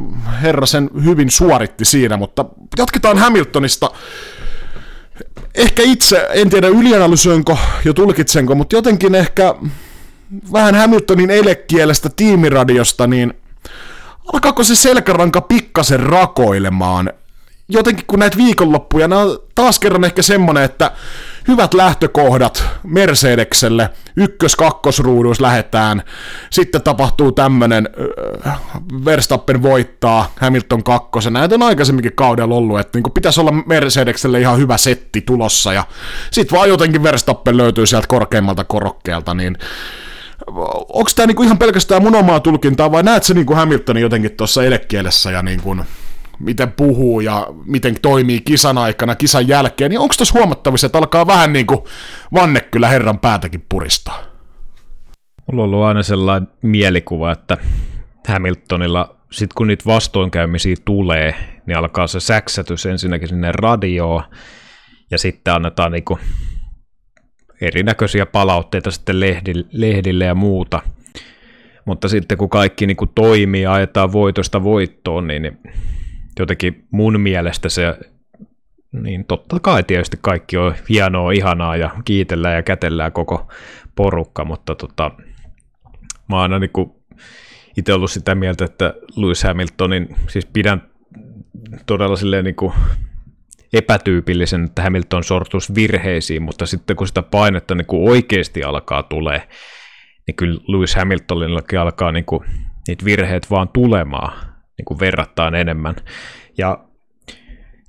herra 0.42 0.66
sen 0.66 0.90
hyvin 1.04 1.30
suoritti 1.30 1.84
siinä, 1.84 2.16
mutta 2.16 2.44
jatketaan 2.78 3.18
Hamiltonista. 3.18 3.90
Ehkä 5.54 5.82
itse, 5.82 6.28
en 6.32 6.50
tiedä 6.50 6.68
ylianalysoinko 6.68 7.58
ja 7.84 7.94
tulkitsenko, 7.94 8.54
mutta 8.54 8.76
jotenkin 8.76 9.14
ehkä 9.14 9.54
vähän 10.52 10.74
Hamiltonin 10.74 11.30
elekielestä 11.30 12.08
tiimiradiosta, 12.16 13.06
niin 13.06 13.34
alkaako 14.32 14.64
se 14.64 14.74
selkäranka 14.74 15.40
pikkasen 15.40 16.00
rakoilemaan? 16.00 17.12
Jotenkin 17.68 18.04
kun 18.06 18.18
näitä 18.18 18.36
viikonloppuja, 18.36 19.08
nämä 19.08 19.20
on 19.20 19.38
taas 19.54 19.78
kerran 19.78 20.04
ehkä 20.04 20.22
semmonen, 20.22 20.62
että 20.64 20.90
hyvät 21.48 21.74
lähtökohdat 21.74 22.64
Mercedekselle, 22.82 23.90
ykkös-kakkosruuduissa 24.16 25.42
lähetään, 25.42 26.02
sitten 26.50 26.82
tapahtuu 26.82 27.32
tämmönen 27.32 27.88
äh, 28.46 28.60
Verstappen 29.04 29.62
voittaa, 29.62 30.32
Hamilton 30.40 30.84
kakkosen, 30.84 31.32
näitä 31.32 31.54
on 31.54 31.62
aikaisemminkin 31.62 32.12
kaudella 32.16 32.54
ollut, 32.54 32.80
että 32.80 32.98
niin 32.98 33.12
pitäisi 33.14 33.40
olla 33.40 33.52
Mercedekselle 33.52 34.40
ihan 34.40 34.58
hyvä 34.58 34.76
setti 34.76 35.20
tulossa, 35.20 35.72
ja 35.72 35.84
sitten 36.30 36.58
vaan 36.58 36.68
jotenkin 36.68 37.02
Verstappen 37.02 37.56
löytyy 37.56 37.86
sieltä 37.86 38.06
korkeimmalta 38.06 38.64
korokkeelta, 38.64 39.34
niin 39.34 39.58
onko 40.88 41.10
tämä 41.16 41.26
niinku 41.26 41.42
ihan 41.42 41.58
pelkästään 41.58 42.02
mun 42.02 42.16
omaa 42.16 42.40
tulkintaa, 42.40 42.92
vai 42.92 43.02
näet 43.02 43.22
se 43.22 43.34
niinku 43.34 43.54
Hamiltonin 43.54 44.02
jotenkin 44.02 44.36
tuossa 44.36 44.64
elekielessä 44.64 45.30
ja 45.30 45.42
niinku 45.42 45.76
miten 46.38 46.72
puhuu 46.72 47.20
ja 47.20 47.46
miten 47.64 47.96
toimii 48.02 48.40
kisan 48.40 48.78
aikana, 48.78 49.14
kisan 49.14 49.48
jälkeen, 49.48 49.90
niin 49.90 50.00
onko 50.00 50.14
tässä 50.18 50.38
huomattavissa, 50.38 50.86
että 50.86 50.98
alkaa 50.98 51.26
vähän 51.26 51.52
niin 51.52 51.66
kuin 51.66 51.80
vanne 52.34 52.60
kyllä 52.60 52.88
herran 52.88 53.18
päätäkin 53.18 53.64
puristaa? 53.68 54.22
Mulla 55.52 55.62
on 55.62 55.68
ollut 55.68 55.84
aina 55.84 56.02
sellainen 56.02 56.48
mielikuva, 56.62 57.32
että 57.32 57.56
Hamiltonilla, 58.28 59.16
sit 59.32 59.52
kun 59.52 59.66
niitä 59.66 59.84
vastoinkäymisiä 59.86 60.76
tulee, 60.84 61.34
niin 61.66 61.78
alkaa 61.78 62.06
se 62.06 62.20
säksätys 62.20 62.86
ensinnäkin 62.86 63.28
sinne 63.28 63.52
radioon, 63.52 64.22
ja 65.10 65.18
sitten 65.18 65.54
annetaan 65.54 65.92
niinku 65.92 66.18
erinäköisiä 67.60 68.26
palautteita 68.26 68.90
sitten 68.90 69.20
lehdille 69.72 70.24
ja 70.24 70.34
muuta. 70.34 70.80
Mutta 71.84 72.08
sitten 72.08 72.38
kun 72.38 72.50
kaikki 72.50 72.86
niinku 72.86 73.06
toimii 73.06 73.62
ja 73.62 73.72
ajetaan 73.72 74.12
voitosta 74.12 74.64
voittoon, 74.64 75.26
niin 75.26 75.58
jotenkin 76.38 76.86
mun 76.90 77.20
mielestä 77.20 77.68
se, 77.68 77.98
niin 78.92 79.24
totta 79.24 79.60
kai 79.60 79.82
tietysti 79.82 80.18
kaikki 80.20 80.56
on 80.56 80.74
hienoa, 80.88 81.32
ihanaa 81.32 81.76
ja 81.76 81.90
kiitellään 82.04 82.56
ja 82.56 82.62
kätellään 82.62 83.12
koko 83.12 83.48
porukka, 83.94 84.44
mutta 84.44 84.74
tota, 84.74 85.10
mä 86.28 86.42
aina 86.42 86.58
niin 86.58 86.70
itse 87.76 87.94
ollut 87.94 88.10
sitä 88.10 88.34
mieltä, 88.34 88.64
että 88.64 88.94
Lewis 89.16 89.44
Hamiltonin, 89.44 90.16
siis 90.28 90.46
pidän 90.46 90.82
todella 91.86 92.16
silleen 92.16 92.44
niin 92.44 92.56
kuin 92.56 92.72
epätyypillisen, 93.72 94.64
että 94.64 94.82
Hamilton 94.82 95.24
sortuisi 95.24 95.74
virheisiin, 95.74 96.42
mutta 96.42 96.66
sitten 96.66 96.96
kun 96.96 97.06
sitä 97.06 97.22
painetta 97.22 97.74
niin 97.74 97.86
kuin 97.86 98.10
oikeasti 98.10 98.62
alkaa 98.62 99.02
tulee, 99.02 99.48
niin 100.26 100.34
kyllä 100.36 100.60
Lewis 100.68 100.94
Hamiltonillakin 100.94 101.80
alkaa 101.80 102.12
niin 102.12 102.24
kuin, 102.24 102.44
niitä 102.88 103.04
virheet 103.04 103.50
vaan 103.50 103.68
tulemaan 103.68 104.55
niin 104.78 104.84
kuin 104.84 105.00
verrattain 105.00 105.54
enemmän. 105.54 105.94
Ja 106.58 106.78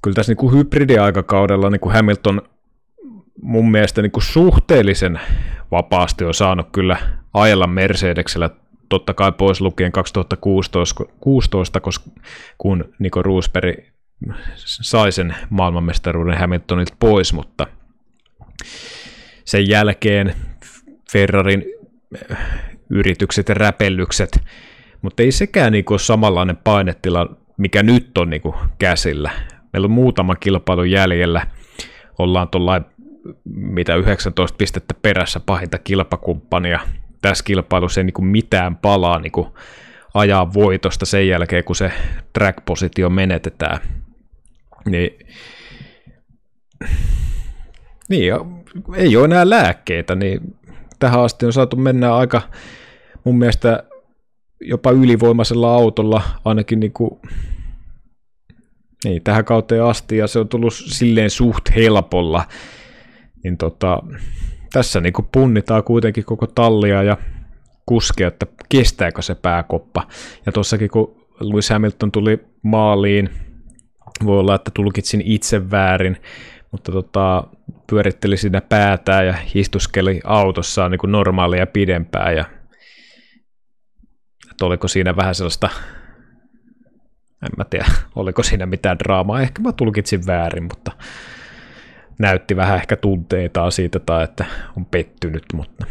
kyllä 0.01 0.15
tässä 0.15 0.31
niin 0.31 0.37
kuin 0.37 0.57
hybridiaikakaudella 0.57 1.69
niin 1.69 1.79
kuin 1.79 1.93
Hamilton 1.93 2.41
mun 3.41 3.71
mielestä 3.71 4.01
niin 4.01 4.11
kuin 4.11 4.23
suhteellisen 4.23 5.19
vapaasti 5.71 6.25
on 6.25 6.33
saanut 6.33 6.67
kyllä 6.71 6.97
ajella 7.33 7.67
Mercedeksellä 7.67 8.49
totta 8.89 9.13
kai 9.13 9.31
pois 9.31 9.61
lukien 9.61 9.91
2016, 9.91 11.03
16, 11.19 11.79
koska, 11.79 12.09
kun 12.57 12.93
Nico 12.99 13.21
Roosberg 13.21 13.77
sai 14.61 15.11
sen 15.11 15.35
maailmanmestaruuden 15.49 16.37
Hamiltonilta 16.37 16.95
pois, 16.99 17.33
mutta 17.33 17.67
sen 19.45 19.69
jälkeen 19.69 20.35
Ferrarin 21.11 21.65
eh, 22.31 22.37
yritykset 22.89 23.49
ja 23.49 23.55
räpellykset, 23.55 24.39
mutta 25.07 25.23
ei 25.23 25.31
sekään 25.31 25.71
niin 25.71 25.85
ole 25.89 25.99
samanlainen 25.99 26.57
painetila, 26.57 27.35
mikä 27.57 27.83
nyt 27.83 28.17
on 28.17 28.29
niin 28.29 28.41
käsillä. 28.79 29.31
Meillä 29.73 29.85
on 29.85 29.91
muutama 29.91 30.35
kilpailu 30.35 30.83
jäljellä, 30.83 31.47
ollaan 32.19 32.49
tuollain 32.49 32.85
mitä 33.45 33.95
19 33.95 34.57
pistettä 34.57 34.93
perässä 35.01 35.39
pahinta 35.39 35.77
kilpakumppania. 35.77 36.79
Tässä 37.21 37.43
kilpailussa 37.43 37.99
ei 37.99 38.03
niin 38.03 38.13
kuin 38.13 38.25
mitään 38.25 38.75
palaa 38.75 39.19
niin 39.19 39.31
kuin 39.31 39.47
ajaa 40.13 40.53
voitosta 40.53 41.05
sen 41.05 41.27
jälkeen, 41.27 41.63
kun 41.63 41.75
se 41.75 41.91
track-positio 42.33 43.09
menetetään. 43.09 43.79
Niin, 44.85 45.19
niin 48.09 48.33
ei 48.95 49.17
ole 49.17 49.25
enää 49.25 49.49
lääkkeitä, 49.49 50.15
niin 50.15 50.55
tähän 50.99 51.21
asti 51.21 51.45
on 51.45 51.53
saatu 51.53 51.75
mennä 51.75 52.15
aika 52.15 52.41
mun 53.23 53.37
mielestä 53.37 53.83
jopa 54.61 54.91
ylivoimaisella 54.91 55.73
autolla 55.73 56.21
ainakin 56.45 56.79
niin 56.79 56.93
kuin, 56.93 57.19
niin, 59.03 59.23
tähän 59.23 59.45
kauteen 59.45 59.83
asti 59.83 60.17
ja 60.17 60.27
se 60.27 60.39
on 60.39 60.47
tullut 60.47 60.73
silleen 60.73 61.29
suht 61.29 61.75
helpolla 61.75 62.45
niin 63.43 63.57
tota, 63.57 64.03
tässä 64.73 65.01
niin 65.01 65.13
punnitaan 65.31 65.83
kuitenkin 65.83 66.25
koko 66.25 66.47
tallia 66.47 67.03
ja 67.03 67.17
kuskea, 67.85 68.27
että 68.27 68.45
kestääkö 68.69 69.21
se 69.21 69.35
pääkoppa. 69.35 70.07
Ja 70.45 70.51
tuossakin 70.51 70.89
kun 70.89 71.27
Lewis 71.39 71.69
Hamilton 71.69 72.11
tuli 72.11 72.39
maaliin, 72.61 73.29
voi 74.25 74.39
olla, 74.39 74.55
että 74.55 74.71
tulkitsin 74.73 75.21
itse 75.25 75.71
väärin, 75.71 76.17
mutta 76.71 76.91
tota, 76.91 77.43
pyöritteli 77.89 78.37
siinä 78.37 78.61
päätään 78.61 79.27
ja 79.27 79.35
istuskeli 79.55 80.21
autossaan 80.23 80.91
niin 80.91 80.99
kuin 80.99 81.11
normaalia 81.11 81.67
pidempään. 81.67 82.35
Ja, 82.35 82.45
että 84.57 84.65
oliko 84.65 84.87
siinä 84.87 85.15
vähän 85.15 85.35
sellaista, 85.35 85.69
en 87.43 87.49
mä 87.57 87.63
tiedä, 87.63 87.85
oliko 88.15 88.43
siinä 88.43 88.65
mitään 88.65 88.99
draamaa, 88.99 89.41
ehkä 89.41 89.61
mä 89.61 89.71
tulkitsin 89.71 90.25
väärin, 90.27 90.63
mutta 90.63 90.91
näytti 92.19 92.55
vähän 92.55 92.75
ehkä 92.75 92.95
tunteitaan 92.95 93.71
siitä 93.71 93.99
tai 93.99 94.23
että 94.23 94.45
on 94.77 94.85
pettynyt, 94.85 95.43
mutta 95.53 95.85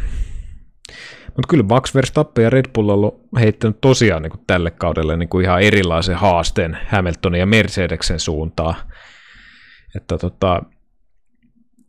mutta 1.27 1.47
kyllä 1.49 1.63
Max 1.63 1.95
Verstappen 1.95 2.43
ja 2.43 2.49
Red 2.49 2.65
Bull 2.73 3.03
on 3.03 3.19
heittänyt 3.39 3.81
tosiaan 3.81 4.21
niin 4.21 4.31
kuin 4.31 4.43
tälle 4.47 4.71
kaudelle 4.71 5.17
niin 5.17 5.29
kuin 5.29 5.45
ihan 5.45 5.61
erilaisen 5.61 6.15
haasteen 6.15 6.77
Hamiltonin 6.87 7.39
ja 7.39 7.45
Mercedeksen 7.45 8.19
suuntaan. 8.19 8.75
Että 9.95 10.17
tota, 10.17 10.61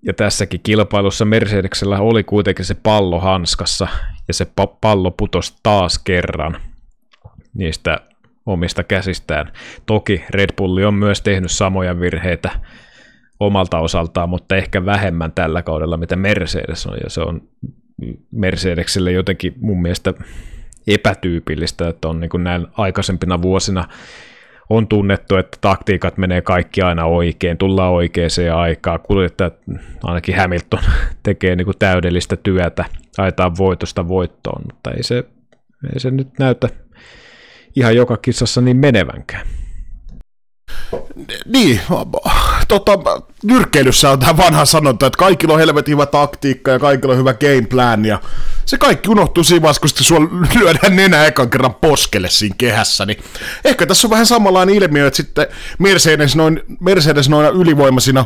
ja 0.07 0.15
tässäkin 0.15 0.61
kilpailussa 0.63 1.25
Mercedeksellä 1.25 2.01
oli 2.01 2.25
kuitenkin 2.25 2.65
se 2.65 2.75
pallo 2.75 3.21
hanskassa, 3.21 3.89
ja 4.29 4.35
se 4.35 4.47
pallo 4.81 5.11
putosi 5.11 5.57
taas 5.63 5.99
kerran 5.99 6.57
niistä 7.55 8.01
omista 8.47 8.85
käsistään. 8.85 9.53
Toki 9.87 10.25
Red 10.31 10.51
Bulli 10.57 10.85
on 10.85 10.95
myös 10.95 11.23
tehnyt 11.23 11.51
samoja 11.51 12.01
virheitä 12.01 12.51
omalta 13.41 13.79
osaltaan, 13.79 14.29
mutta 14.29 14.57
ehkä 14.57 14.85
vähemmän 14.85 15.33
tällä 15.33 15.63
kaudella, 15.63 15.97
mitä 15.97 16.17
Mercedes 16.17 16.87
on, 16.87 16.97
ja 17.05 17.11
se 17.11 17.21
on 17.21 17.43
Mercedekselle 18.31 19.13
jotenkin 19.13 19.55
mun 19.61 19.83
mielestä 19.83 20.15
epätyypillistä, 20.87 21.89
että 21.89 22.09
on 22.09 22.21
niin 22.21 22.31
kuin 22.31 22.45
näin 22.45 22.67
aikaisempina 22.73 23.43
vuosina 23.43 23.89
on 24.71 24.89
tunnettu, 24.89 25.37
että 25.37 25.59
taktiikat 25.61 26.17
menee 26.17 26.43
kaikki 26.43 26.83
aina 26.83 27.05
oikein, 27.05 27.59
tullaan 27.59 27.93
oikeaan 27.93 28.31
aikaan, 28.55 29.01
kuljettajat, 29.01 29.55
ainakin 30.03 30.37
Hamilton 30.37 30.81
tekee 31.23 31.57
niin 31.57 31.65
kuin 31.65 31.79
täydellistä 31.79 32.37
työtä, 32.37 32.85
ajetaan 33.19 33.57
voitosta 33.59 34.09
voittoon, 34.09 34.63
mutta 34.73 34.91
ei 34.91 35.03
se, 35.03 35.25
ei 35.93 36.01
se 36.01 36.11
nyt 36.11 36.39
näytä 36.39 36.69
ihan 37.77 37.97
joka 37.97 38.17
kisassa 38.17 38.61
niin 38.61 38.77
menevänkään. 38.77 39.47
Niin, 41.47 41.81
tota, 42.69 42.99
nyrkkeilyssä 43.43 44.11
on 44.11 44.19
tämä 44.19 44.37
vanha 44.37 44.65
sanonta, 44.65 45.07
että 45.07 45.19
kaikilla 45.19 45.55
on 45.55 45.61
helvetin 45.61 45.93
hyvä 45.93 46.07
taktiikka 46.07 46.71
ja 46.71 46.79
kaikilla 46.79 47.13
on 47.13 47.19
hyvä 47.19 47.35
game 47.35 47.67
plan, 47.71 48.05
ja 48.05 48.21
se 48.65 48.79
kaikki 48.79 49.11
unohtuu 49.11 49.45
siinä 49.45 49.63
vaiheessa, 49.63 49.81
kun 49.81 49.91
sua 49.91 50.19
lyödään 50.61 50.97
nenä 50.97 51.27
ekan 51.27 51.51
kerran 51.51 51.75
poskelle 51.75 52.31
siinä 52.31 52.55
kehässä, 52.59 53.07
niin 53.07 53.19
ehkä 53.65 53.87
tässä 53.87 54.07
on 54.07 54.11
vähän 54.11 54.27
samanlainen 54.27 54.75
ilmiö, 54.75 55.07
että 55.07 55.17
sitten 55.17 55.47
Mercedes 55.79 56.37
noin, 56.37 56.63
Mercedes 56.81 57.29
noina 57.29 57.49
ylivoimaisina 57.49 58.25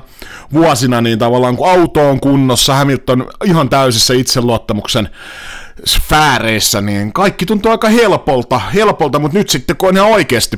vuosina, 0.53 1.01
niin 1.01 1.19
tavallaan 1.19 1.57
kun 1.57 1.71
auto 1.71 2.11
on 2.11 2.21
kunnossa, 2.21 2.75
Hamilton 2.75 3.31
ihan 3.45 3.69
täysissä 3.69 4.15
itseluottamuksen 4.15 5.09
sfääreissä, 5.85 6.81
niin 6.81 7.13
kaikki 7.13 7.47
tuntuu 7.47 7.71
aika 7.71 7.89
helpolta, 7.89 8.59
helpolta, 8.59 9.19
mutta 9.19 9.39
nyt 9.39 9.49
sitten 9.49 9.77
kun 9.77 9.89
on 9.89 9.97
ihan 9.97 10.11
oikeasti 10.11 10.57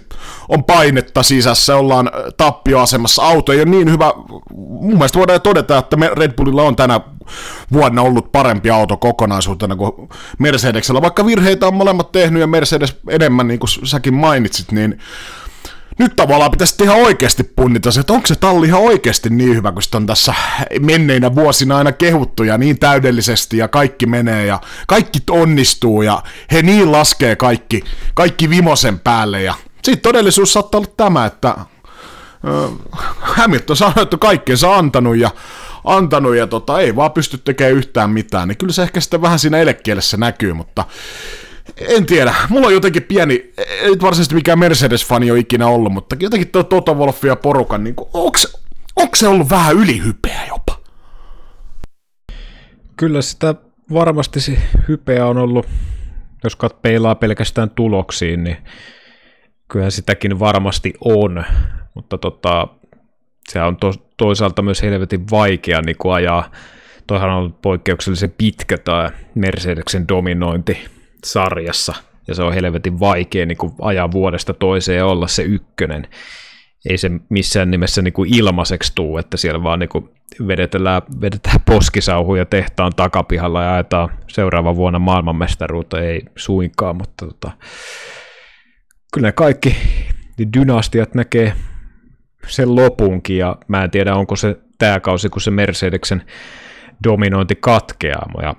on 0.48 0.64
painetta 0.64 1.22
sisässä, 1.22 1.76
ollaan 1.76 2.10
tappioasemassa, 2.36 3.22
auto 3.22 3.52
ei 3.52 3.58
ole 3.58 3.70
niin 3.70 3.90
hyvä, 3.90 4.12
mun 4.54 4.94
mielestä 4.94 5.18
voidaan 5.18 5.40
todeta, 5.40 5.78
että 5.78 5.96
Red 6.16 6.32
Bullilla 6.32 6.62
on 6.62 6.76
tänä 6.76 7.00
vuonna 7.72 8.02
ollut 8.02 8.32
parempi 8.32 8.70
auto 8.70 8.96
kokonaisuutena 8.96 9.76
kuin 9.76 9.92
Mercedesellä, 10.38 11.02
vaikka 11.02 11.26
virheitä 11.26 11.66
on 11.66 11.74
molemmat 11.74 12.12
tehnyt 12.12 12.40
ja 12.40 12.46
Mercedes 12.46 12.96
enemmän, 13.08 13.48
niin 13.48 13.60
kuin 13.60 13.70
säkin 13.84 14.14
mainitsit, 14.14 14.72
niin 14.72 14.98
nyt 15.98 16.16
tavallaan 16.16 16.50
pitäisi 16.50 16.84
ihan 16.84 16.96
oikeasti 16.96 17.44
punnita 17.44 17.90
se, 17.90 18.00
että 18.00 18.12
onko 18.12 18.26
se 18.26 18.34
talli 18.34 18.66
ihan 18.66 18.80
oikeasti 18.80 19.30
niin 19.30 19.56
hyvä, 19.56 19.72
kun 19.72 19.82
sitä 19.82 19.96
on 19.96 20.06
tässä 20.06 20.34
menneinä 20.80 21.34
vuosina 21.34 21.76
aina 21.76 21.92
kehuttu 21.92 22.42
ja 22.42 22.58
niin 22.58 22.78
täydellisesti 22.78 23.56
ja 23.56 23.68
kaikki 23.68 24.06
menee 24.06 24.46
ja 24.46 24.60
kaikki 24.86 25.18
onnistuu 25.30 26.02
ja 26.02 26.22
he 26.52 26.62
niin 26.62 26.92
laskee 26.92 27.36
kaikki, 27.36 27.84
kaikki 28.14 28.50
vimosen 28.50 28.98
päälle 28.98 29.42
ja 29.42 29.54
sitten 29.84 30.02
todellisuus 30.02 30.52
saattaa 30.52 30.78
olla 30.78 30.90
tämä, 30.96 31.26
että 31.26 31.56
Hamilton 33.20 33.76
on 33.96 34.02
että 34.02 34.16
kaikkeensa 34.16 34.76
antanut 34.76 35.16
ja 35.16 35.30
antanut 35.84 36.36
ja 36.36 36.46
tota, 36.46 36.80
ei 36.80 36.96
vaan 36.96 37.12
pysty 37.12 37.38
tekemään 37.38 37.76
yhtään 37.76 38.10
mitään, 38.10 38.48
niin 38.48 38.58
kyllä 38.58 38.72
se 38.72 38.82
ehkä 38.82 39.00
sitten 39.00 39.22
vähän 39.22 39.38
siinä 39.38 39.58
elekielessä 39.58 40.16
näkyy, 40.16 40.52
mutta 40.52 40.84
en 41.76 42.06
tiedä. 42.06 42.34
Mulla 42.48 42.66
on 42.66 42.74
jotenkin 42.74 43.02
pieni, 43.02 43.52
ei 43.58 43.90
nyt 43.90 44.02
varsinaisesti 44.02 44.34
mikään 44.34 44.58
Mercedes-fani 44.58 45.30
ole 45.30 45.38
ikinä 45.38 45.66
ollut, 45.66 45.92
mutta 45.92 46.16
jotenkin 46.20 46.48
tuo 46.48 46.62
Toto 46.62 46.94
Wolff 46.94 47.24
ja 47.24 47.36
porukan, 47.36 47.84
niin 47.84 47.94
onko, 47.98 48.38
onko 48.96 49.16
se 49.16 49.28
ollut 49.28 49.50
vähän 49.50 49.76
ylihypeä 49.76 50.40
jopa? 50.48 50.80
Kyllä 52.96 53.22
sitä 53.22 53.54
varmasti 53.92 54.40
se 54.40 54.58
hypeä 54.88 55.26
on 55.26 55.38
ollut, 55.38 55.66
jos 56.44 56.56
kat 56.56 56.82
peilaa 56.82 57.14
pelkästään 57.14 57.70
tuloksiin, 57.70 58.44
niin 58.44 58.56
kyllähän 59.68 59.92
sitäkin 59.92 60.38
varmasti 60.38 60.94
on, 61.00 61.44
mutta 61.94 62.18
tota, 62.18 62.68
se 63.48 63.62
on 63.62 63.76
to, 63.76 63.92
toisaalta 64.16 64.62
myös 64.62 64.82
helvetin 64.82 65.30
vaikea 65.30 65.82
niin 65.82 65.96
ajaa. 66.14 66.50
Toihan 67.06 67.30
on 67.30 67.36
ollut 67.36 67.62
poikkeuksellisen 67.62 68.34
pitkä 68.38 68.78
tämä 68.78 69.10
Mercedeksen 69.34 70.08
dominointi 70.08 70.93
sarjassa, 71.24 71.94
ja 72.28 72.34
se 72.34 72.42
on 72.42 72.54
helvetin 72.54 73.00
vaikea 73.00 73.46
niin 73.46 73.58
kuin 73.58 73.72
ajaa 73.80 74.12
vuodesta 74.12 74.54
toiseen 74.54 74.98
ja 74.98 75.06
olla 75.06 75.28
se 75.28 75.42
ykkönen. 75.42 76.08
Ei 76.88 76.98
se 76.98 77.10
missään 77.28 77.70
nimessä 77.70 78.02
niin 78.02 78.12
kuin 78.12 78.34
ilmaiseksi 78.34 78.92
tuu, 78.94 79.18
että 79.18 79.36
siellä 79.36 79.62
vaan 79.62 79.78
niin 79.78 79.88
kuin 79.88 80.08
vedetään, 80.46 81.02
vedetään 81.20 81.60
poskisauhuja 81.66 82.44
tehtaan 82.44 82.92
takapihalla 82.96 83.62
ja 83.62 83.74
ajetaan 83.74 84.08
seuraava 84.28 84.76
vuonna 84.76 84.98
maailmanmestaruutta, 84.98 86.00
ei 86.00 86.22
suinkaan, 86.36 86.96
mutta 86.96 87.26
tota, 87.26 87.50
kyllä 89.14 89.32
kaikki 89.32 89.76
dynastiat 90.56 91.14
näkee 91.14 91.52
sen 92.46 92.76
lopunkin, 92.76 93.38
ja 93.38 93.56
mä 93.68 93.84
en 93.84 93.90
tiedä, 93.90 94.14
onko 94.14 94.36
se 94.36 94.56
tämä 94.78 95.00
kausi, 95.00 95.28
kun 95.28 95.42
se 95.42 95.50
Mercedeksen 95.50 96.22
dominointi 97.04 97.56
katkeaa, 97.60 98.30
ja 98.42 98.54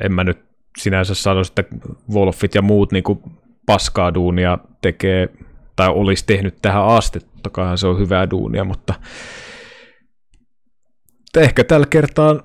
en 0.00 0.12
mä 0.12 0.24
nyt 0.24 0.51
sinänsä 0.78 1.14
sanoisin, 1.14 1.54
että 1.58 1.76
Wolfit 2.12 2.54
ja 2.54 2.62
muut 2.62 2.92
niin 2.92 3.04
kuin 3.04 3.22
paskaa 3.66 4.14
duunia 4.14 4.58
tekee, 4.82 5.28
tai 5.76 5.88
olisi 5.88 6.26
tehnyt 6.26 6.58
tähän 6.62 6.86
asti, 6.86 7.20
totta 7.42 7.76
se 7.76 7.86
on 7.86 7.98
hyvää 7.98 8.30
duunia, 8.30 8.64
mutta 8.64 8.94
ehkä 11.36 11.64
tällä 11.64 11.86
kertaa, 11.90 12.40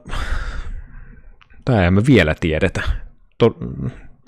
tämä 1.66 1.86
emme 1.86 2.02
vielä 2.08 2.36
tiedetä. 2.40 2.82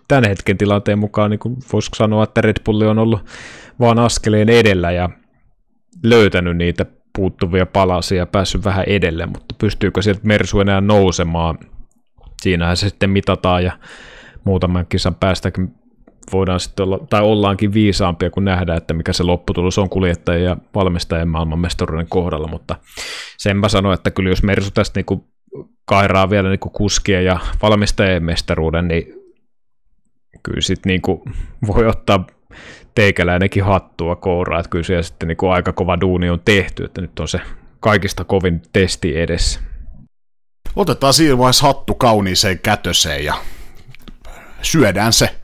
Tämän 0.08 0.30
hetken 0.30 0.58
tilanteen 0.58 1.00
mukaan 1.00 1.32
niin 1.32 1.40
voisiko 1.74 1.96
sanoa, 1.96 2.24
että 2.24 2.42
Red 2.42 2.58
Bull 2.66 2.82
on 2.82 3.00
ollut 3.00 3.26
vaan 3.80 4.00
askeleen 4.00 4.50
edellä 4.50 4.92
ja 4.92 5.10
löytänyt 6.04 6.58
niitä 6.58 6.86
puuttuvia 7.16 7.66
palasia 7.66 8.18
ja 8.18 8.26
päässyt 8.26 8.66
vähän 8.66 8.86
edelle, 8.88 9.26
mutta 9.26 9.56
pystyykö 9.58 10.02
sieltä 10.02 10.22
Mersu 10.24 10.60
enää 10.60 10.82
nousemaan? 10.82 11.58
Siinähän 12.42 12.78
se 12.78 12.90
sitten 12.90 13.10
mitataan 13.10 13.64
ja 13.64 13.72
muutaman 14.44 14.86
kisan 14.90 15.16
päästäkin 15.16 15.74
voidaan 16.32 16.60
sitten 16.60 16.84
olla, 16.84 17.00
tai 17.10 17.22
ollaankin 17.22 17.74
viisaampia, 17.74 18.30
kun 18.30 18.46
nähdään, 18.46 18.78
että 18.78 18.94
mikä 18.94 19.14
se 19.14 19.24
lopputulos 19.24 19.78
on 19.78 19.90
kuljettajien 19.90 20.46
ja 20.46 20.58
valmistajien 20.76 21.28
maailmanmestaruuden 21.28 22.08
kohdalla, 22.10 22.48
mutta 22.48 22.76
sen 23.38 23.58
mä 23.58 23.70
sanoin, 23.70 23.94
että 23.94 24.12
kyllä 24.12 24.30
jos 24.30 24.44
Mersu 24.44 24.72
tästä 24.72 25.00
niin 25.00 25.24
kairaa 25.86 26.30
vielä 26.30 26.50
niin 26.50 26.60
kuskien 26.60 27.26
ja 27.26 27.40
valmistajien 27.62 28.24
mestaruuden, 28.24 28.88
niin 28.88 29.14
kyllä 30.44 30.62
sitten 30.62 30.90
niin 30.90 31.02
voi 31.68 31.86
ottaa 31.88 32.28
teikäläinenkin 32.96 33.64
hattua 33.64 34.16
kouraa, 34.16 34.60
että 34.60 34.70
kyllä 34.70 34.84
siellä 34.84 35.04
sitten 35.04 35.28
niin 35.28 35.52
aika 35.54 35.74
kova 35.74 36.02
duuni 36.02 36.30
on 36.30 36.42
tehty, 36.46 36.84
että 36.84 37.02
nyt 37.02 37.20
on 37.20 37.28
se 37.28 37.42
kaikista 37.80 38.24
kovin 38.24 38.62
testi 38.74 39.20
edessä. 39.20 39.60
Otetaan 40.76 41.14
siinä 41.14 41.38
vaiheessa 41.38 41.68
hattu 41.68 41.96
kauniiseen 41.96 42.60
kätöseen 42.60 43.26
ja 43.26 43.34
syödään 44.62 45.14
se, 45.14 45.36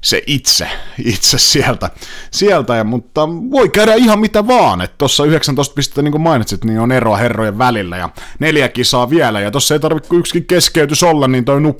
se 0.00 0.22
itse, 0.26 0.68
itse 1.04 1.38
sieltä, 1.38 1.90
sieltä. 2.30 2.76
Ja, 2.76 2.84
mutta 2.84 3.28
voi 3.28 3.68
käydä 3.68 3.94
ihan 3.94 4.18
mitä 4.18 4.46
vaan, 4.46 4.80
että 4.80 4.94
tuossa 4.98 5.24
19 5.24 5.74
pistettä 5.74 6.02
niin 6.02 6.12
kuin 6.12 6.22
mainitsit, 6.22 6.64
niin 6.64 6.80
on 6.80 6.92
eroa 6.92 7.16
herrojen 7.16 7.58
välillä 7.58 7.96
ja 7.96 8.08
neljä 8.38 8.68
kisaa 8.68 9.10
vielä. 9.10 9.40
Ja 9.40 9.50
tuossa 9.50 9.74
ei 9.74 9.80
tarvitse 9.80 10.16
yksikin 10.16 10.46
keskeytys 10.46 11.02
olla, 11.02 11.28
niin 11.28 11.44
toi 11.44 11.60
nup, 11.60 11.78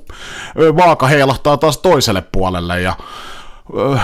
vaaka 0.76 1.06
heilahtaa 1.06 1.56
taas 1.56 1.78
toiselle 1.78 2.22
puolelle. 2.32 2.80
Ja 2.80 2.96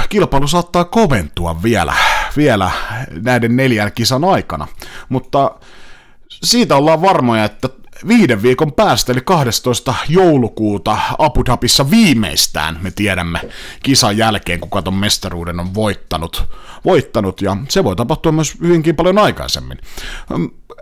kilpailu 0.09 0.49
saattaa 0.49 0.85
koventua 0.85 1.63
vielä, 1.63 1.95
vielä 2.37 2.71
näiden 3.23 3.57
neljän 3.57 3.93
kisan 3.93 4.25
aikana, 4.25 4.69
mutta 5.09 5.51
siitä 6.29 6.77
ollaan 6.77 7.03
varmoja, 7.03 7.45
että 7.45 7.69
viiden 8.09 8.43
viikon 8.43 8.73
päästä, 8.73 9.13
eli 9.13 9.21
12. 9.21 9.95
joulukuuta 10.09 10.99
Abu 11.19 11.45
Dhabissa 11.45 11.91
viimeistään 11.91 12.79
me 12.83 12.91
tiedämme 12.91 13.41
kisan 13.83 14.17
jälkeen, 14.17 14.61
kuka 14.61 14.83
ton 14.83 14.95
mestaruuden 14.95 15.61
on 15.61 15.75
voittanut, 15.75 16.45
voittanut 16.85 17.43
ja 17.43 17.57
se 17.69 17.85
voi 17.85 17.97
tapahtua 17.97 18.33
myös 18.33 18.55
hyvinkin 18.61 18.97
paljon 18.97 19.19
aikaisemmin. 19.19 19.79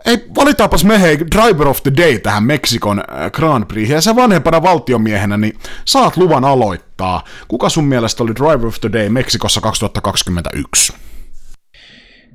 Ei, 0.04 0.24
valitaanpas 0.36 0.84
me 0.84 1.00
hei 1.00 1.18
Driver 1.18 1.68
of 1.68 1.82
the 1.82 1.92
Day 1.96 2.18
tähän 2.18 2.44
Meksikon 2.44 2.98
äh, 2.98 3.30
Grand 3.30 3.64
Prix, 3.64 3.90
ja 3.90 4.00
sä 4.00 4.16
vanhempana 4.16 4.62
valtiomiehenä, 4.62 5.36
niin 5.36 5.58
saat 5.84 6.16
luvan 6.16 6.44
aloittaa. 6.44 7.24
Kuka 7.48 7.68
sun 7.68 7.84
mielestä 7.84 8.22
oli 8.22 8.34
Driver 8.34 8.66
of 8.66 8.80
the 8.80 8.92
Day 8.92 9.08
Meksikossa 9.08 9.60
2021? 9.60 10.92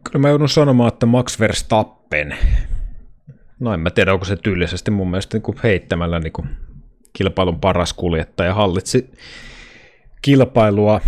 Kyllä 0.03 0.19
mä 0.19 0.29
joudun 0.29 0.49
sanomaan, 0.49 0.87
että 0.87 1.05
Max 1.05 1.39
Verstappen. 1.39 2.37
No 3.59 3.73
en 3.73 3.79
mä 3.79 3.89
tiedä, 3.89 4.13
onko 4.13 4.25
se 4.25 4.35
tyylisesti 4.35 4.91
mun 4.91 5.09
mielestä 5.09 5.35
niin 5.35 5.43
kuin 5.43 5.57
heittämällä 5.63 6.19
niin 6.19 6.33
kuin 6.33 6.49
kilpailun 7.13 7.59
paras 7.59 7.93
kuljettaja. 7.93 8.53
Hallitsi 8.53 9.11
kilpailua 10.21 11.01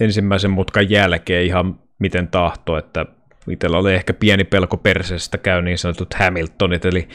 ensimmäisen 0.00 0.50
mutkan 0.50 0.90
jälkeen 0.90 1.46
ihan 1.46 1.78
miten 1.98 2.28
tahto, 2.28 2.78
että 2.78 3.06
itsellä 3.48 3.78
oli 3.78 3.94
ehkä 3.94 4.12
pieni 4.12 4.44
pelko 4.44 4.76
perseestä 4.76 5.38
käy 5.38 5.62
niin 5.62 5.78
sanotut 5.78 6.14
Hamiltonit, 6.14 6.84
eli 6.84 7.08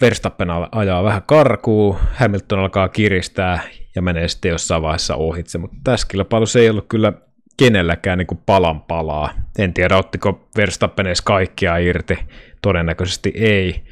Verstappen 0.00 0.48
ajaa 0.72 1.04
vähän 1.04 1.22
karkuu, 1.26 1.98
Hamilton 2.14 2.58
alkaa 2.58 2.88
kiristää 2.88 3.60
ja 3.94 4.02
menee 4.02 4.28
sitten 4.28 4.48
jossain 4.48 4.82
vaiheessa 4.82 5.14
ohitse, 5.14 5.58
mutta 5.58 5.76
tässä 5.84 6.06
kilpailussa 6.10 6.58
ei 6.58 6.70
ollut 6.70 6.86
kyllä 6.88 7.12
kenelläkään 7.58 8.18
niin 8.18 8.26
kuin 8.26 8.40
palan 8.46 8.80
palaa. 8.80 9.32
En 9.58 9.74
tiedä, 9.74 9.96
ottiko 9.96 10.48
Verstappen 10.56 11.06
edes 11.06 11.22
kaikkia 11.22 11.76
irti, 11.76 12.18
todennäköisesti 12.62 13.32
ei. 13.34 13.84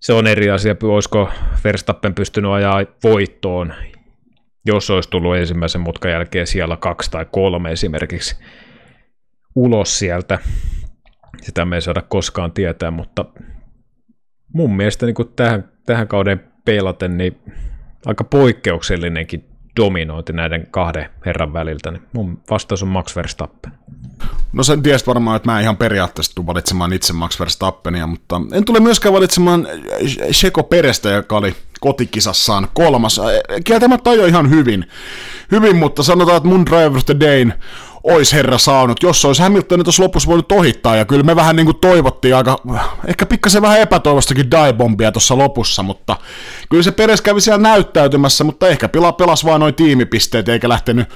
Se 0.00 0.12
on 0.12 0.26
eri 0.26 0.50
asia, 0.50 0.76
olisiko 0.82 1.30
Verstappen 1.64 2.14
pystynyt 2.14 2.50
ajaa 2.50 2.84
voittoon, 3.04 3.74
jos 4.66 4.90
olisi 4.90 5.10
tullut 5.10 5.36
ensimmäisen 5.36 5.80
mutkan 5.80 6.10
jälkeen 6.10 6.46
siellä 6.46 6.76
kaksi 6.76 7.10
tai 7.10 7.26
kolme 7.32 7.72
esimerkiksi 7.72 8.36
ulos 9.54 9.98
sieltä. 9.98 10.38
Sitä 11.42 11.64
me 11.64 11.76
ei 11.76 11.82
saada 11.82 12.02
koskaan 12.02 12.52
tietää, 12.52 12.90
mutta 12.90 13.24
mun 14.54 14.76
mielestä 14.76 15.06
niin 15.06 15.14
kuin 15.14 15.32
tähän, 15.36 15.72
tähän 15.86 16.08
kauden 16.08 16.40
peilaten, 16.64 17.18
niin 17.18 17.38
aika 18.06 18.24
poikkeuksellinenkin 18.24 19.44
dominointi 19.76 20.32
näiden 20.32 20.66
kahden 20.70 21.10
herran 21.26 21.52
väliltä, 21.52 21.90
niin 21.90 22.02
mun 22.12 22.40
vastaus 22.50 22.82
on 22.82 22.88
Max 22.88 23.16
Verstappen. 23.16 23.72
No 24.52 24.62
sen 24.62 24.82
ties 24.82 25.06
varmaan, 25.06 25.36
että 25.36 25.50
mä 25.52 25.60
ihan 25.60 25.76
periaatteessa 25.76 26.34
tule 26.34 26.46
valitsemaan 26.46 26.92
itse 26.92 27.12
Max 27.12 27.40
Verstappenia, 27.40 28.06
mutta 28.06 28.40
en 28.52 28.64
tule 28.64 28.80
myöskään 28.80 29.14
valitsemaan 29.14 29.68
Sheko 30.32 30.62
Perestä, 30.62 31.08
joka 31.08 31.36
oli 31.36 31.56
kotikisassaan 31.80 32.68
kolmas. 32.72 33.20
Kieltämättä 33.64 34.10
ajoi 34.10 34.28
ihan 34.28 34.50
hyvin, 34.50 34.86
hyvin, 35.50 35.76
mutta 35.76 36.02
sanotaan, 36.02 36.36
että 36.36 36.48
mun 36.48 36.66
Driver 36.66 36.96
of 36.96 37.06
the 37.06 37.16
Day 37.20 37.50
ois 38.08 38.32
herra 38.32 38.58
saanut, 38.58 39.02
jos 39.02 39.24
olisi 39.24 39.42
Hamiltonin 39.42 39.84
tuossa 39.84 40.02
lopussa 40.02 40.28
voinut 40.28 40.52
ohittaa, 40.52 40.96
ja 40.96 41.04
kyllä 41.04 41.22
me 41.22 41.36
vähän 41.36 41.56
niin 41.56 41.66
kuin 41.66 41.76
toivottiin 41.76 42.36
aika, 42.36 42.56
ehkä 43.06 43.26
pikkasen 43.26 43.62
vähän 43.62 43.80
epätoivostakin 43.80 44.50
diebombia 44.50 45.12
tuossa 45.12 45.38
lopussa, 45.38 45.82
mutta 45.82 46.16
kyllä 46.70 46.82
se 46.82 46.92
Peres 46.92 47.22
kävi 47.22 47.40
siellä 47.40 47.62
näyttäytymässä, 47.62 48.44
mutta 48.44 48.68
ehkä 48.68 48.88
pila 48.88 49.12
pelas 49.12 49.44
vaan 49.44 49.60
noin 49.60 49.74
tiimipisteet, 49.74 50.48
eikä 50.48 50.68
lähtenyt 50.68 51.08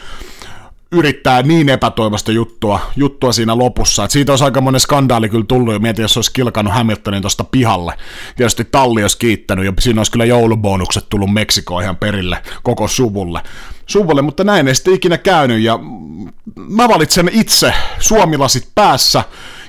yrittää 0.92 1.42
niin 1.42 1.68
epätoivosta 1.68 2.32
juttua, 2.32 2.80
juttua 2.96 3.32
siinä 3.32 3.58
lopussa. 3.58 4.04
Et 4.04 4.10
siitä 4.10 4.32
olisi 4.32 4.44
aika 4.44 4.60
monen 4.60 4.80
skandaali 4.80 5.28
kyllä 5.28 5.44
tullut, 5.48 5.74
ja 5.74 5.80
mietin, 5.80 6.02
jos 6.02 6.16
olisi 6.16 6.32
kilkannut 6.32 6.74
Hamiltonin 6.74 7.22
tuosta 7.22 7.44
pihalle. 7.44 7.94
Tietysti 8.36 8.64
talli 8.64 9.02
olisi 9.02 9.18
kiittänyt, 9.18 9.64
ja 9.64 9.72
siinä 9.80 10.00
olisi 10.00 10.12
kyllä 10.12 10.24
joulubonukset 10.24 11.08
tullut 11.08 11.32
Meksikoon 11.32 11.82
ihan 11.82 11.96
perille 11.96 12.42
koko 12.62 12.88
suvulle. 12.88 13.40
suvulle. 13.86 14.22
mutta 14.22 14.44
näin 14.44 14.68
ei 14.68 14.74
sitten 14.74 14.94
ikinä 14.94 15.18
käynyt, 15.18 15.62
ja 15.62 15.78
mä 16.56 16.88
valitsen 16.88 17.30
itse 17.32 17.74
suomilasit 17.98 18.68
päässä, 18.74 19.24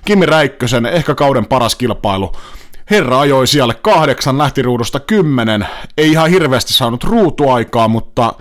Kimi 0.05 0.26
Räikkösen, 0.26 0.86
ehkä 0.86 1.15
kauden 1.15 1.45
paras 1.45 1.76
kilpailu. 1.76 2.32
Herra 2.91 3.19
ajoi 3.19 3.47
siellä 3.47 3.74
kahdeksan, 3.74 4.38
lähti 4.38 4.61
ruudusta 4.61 4.99
kymmenen, 4.99 5.67
ei 5.97 6.11
ihan 6.11 6.30
hirveästi 6.30 6.74
saanut 6.74 7.03
ruutuaikaa, 7.03 7.88
mutta 7.88 8.34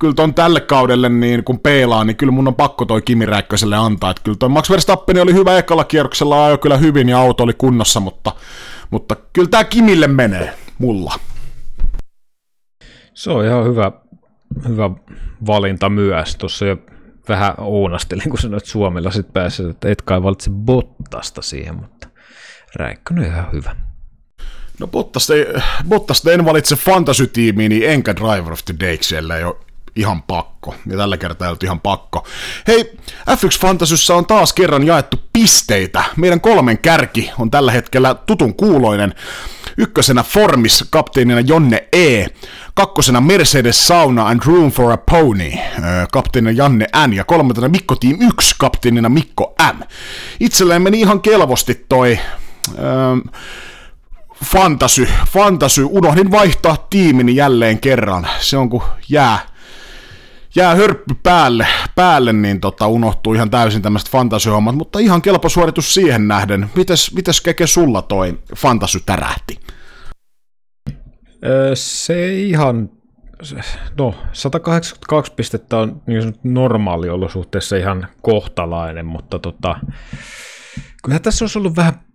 kyllä 0.00 0.14
ton 0.14 0.34
tälle 0.34 0.60
kaudelle, 0.60 1.08
niin 1.08 1.44
kun 1.44 1.60
peilaa, 1.60 2.04
niin 2.04 2.16
kyllä 2.16 2.32
mun 2.32 2.48
on 2.48 2.54
pakko 2.54 2.84
toi 2.84 3.02
Kimi 3.02 3.26
Räikköselle 3.26 3.76
antaa. 3.76 4.10
Että 4.10 4.22
kyllä 4.24 4.36
toi 4.38 4.48
Max 4.48 4.70
Verstappen 4.70 5.22
oli 5.22 5.34
hyvä 5.34 5.58
ekalla 5.58 5.84
kierroksella, 5.84 6.46
ajoi 6.46 6.58
kyllä 6.58 6.76
hyvin 6.76 7.08
ja 7.08 7.18
auto 7.18 7.42
oli 7.42 7.54
kunnossa, 7.54 8.00
mutta, 8.00 8.32
mutta 8.90 9.16
kyllä 9.32 9.48
tämä 9.48 9.64
Kimille 9.64 10.06
menee 10.06 10.54
mulla. 10.78 11.14
Se 13.14 13.30
on 13.30 13.44
ihan 13.44 13.64
hyvä, 13.64 13.92
hyvä 14.68 14.90
valinta 15.46 15.88
myös. 15.88 16.36
Tuossa 16.36 16.66
jo 16.66 16.76
vähän 17.28 17.54
ounastelin, 17.58 18.30
kun 18.30 18.38
sanoit 18.38 18.64
Suomella 18.64 19.10
sitten 19.10 19.32
päässä, 19.32 19.70
että 19.70 19.88
et 19.88 20.02
kai 20.02 20.22
valitse 20.22 20.50
Bottasta 20.50 21.42
siihen, 21.42 21.74
mutta 21.74 22.08
Räikkönen 22.76 23.24
on 23.24 23.30
ihan 23.30 23.52
hyvä. 23.52 23.85
No 24.80 24.86
Bottasta, 24.86 25.34
ei, 25.34 25.46
Bottasta 25.88 26.32
en 26.32 26.44
valitse 26.44 26.76
fantasy-tiimiin, 26.76 27.68
niin 27.68 27.90
enkä 27.90 28.16
Driver 28.16 28.52
of 28.52 28.64
the 28.64 28.74
Day, 28.80 28.98
siellä 29.00 29.36
ei 29.36 29.44
ole 29.44 29.56
ihan 29.96 30.22
pakko. 30.22 30.74
Ja 30.86 30.96
tällä 30.96 31.16
kertaa 31.16 31.46
ei 31.46 31.48
ollut 31.48 31.62
ihan 31.62 31.80
pakko. 31.80 32.26
Hei, 32.66 32.92
F1 33.30 33.60
Fantasyssä 33.60 34.14
on 34.14 34.26
taas 34.26 34.52
kerran 34.52 34.86
jaettu 34.86 35.20
pisteitä. 35.32 36.04
Meidän 36.16 36.40
kolmen 36.40 36.78
kärki 36.78 37.30
on 37.38 37.50
tällä 37.50 37.72
hetkellä 37.72 38.14
tutun 38.14 38.54
kuuloinen. 38.54 39.14
Ykkösenä 39.76 40.22
Formis 40.22 40.84
kapteenina 40.90 41.40
Jonne 41.40 41.88
E. 41.92 42.26
Kakkosena 42.74 43.20
Mercedes 43.20 43.86
Sauna 43.88 44.26
and 44.28 44.40
Room 44.46 44.70
for 44.72 44.92
a 44.92 44.96
Pony, 44.96 45.50
kapteenina 46.12 46.50
Janne 46.50 46.86
N. 47.06 47.12
Ja 47.12 47.24
kolmantena 47.24 47.68
Mikko 47.68 47.96
Team 47.96 48.16
1, 48.20 48.54
kapteenina 48.58 49.08
Mikko 49.08 49.54
M. 49.72 49.82
Itselleen 50.40 50.82
meni 50.82 51.00
ihan 51.00 51.20
kelvosti 51.20 51.84
toi... 51.88 52.18
Öö, 52.78 52.84
fantasy, 54.44 55.08
fantasy, 55.28 55.84
unohdin 55.84 56.30
vaihtaa 56.30 56.86
tiimini 56.90 57.36
jälleen 57.36 57.80
kerran. 57.80 58.26
Se 58.40 58.56
on 58.56 58.70
kun 58.70 58.82
jää, 59.08 59.38
jää 60.54 60.74
hörppy 60.74 61.14
päälle, 61.22 61.66
päälle 61.94 62.32
niin 62.32 62.60
tota, 62.60 62.86
unohtuu 62.86 63.34
ihan 63.34 63.50
täysin 63.50 63.82
tämmöiset 63.82 64.10
fantasyhommat, 64.10 64.76
mutta 64.76 64.98
ihan 64.98 65.22
kelpo 65.22 65.48
suoritus 65.48 65.94
siihen 65.94 66.28
nähden. 66.28 66.70
Mites, 66.74 67.14
mites 67.14 67.40
Keke 67.40 67.66
sulla 67.66 68.02
toi 68.02 68.38
fantasy 68.56 69.00
tärähti? 69.06 69.60
Se 71.74 72.34
ihan, 72.34 72.90
no 73.98 74.14
182 74.32 75.32
pistettä 75.32 75.78
on 75.78 76.02
niin 76.06 76.34
normaali 76.42 77.08
olosuhteessa 77.08 77.76
ihan 77.76 78.08
kohtalainen, 78.22 79.06
mutta 79.06 79.38
tota, 79.38 79.76
kyllähän 81.02 81.22
tässä 81.22 81.44
olisi 81.44 81.58
ollut 81.58 81.76
vähän 81.76 82.05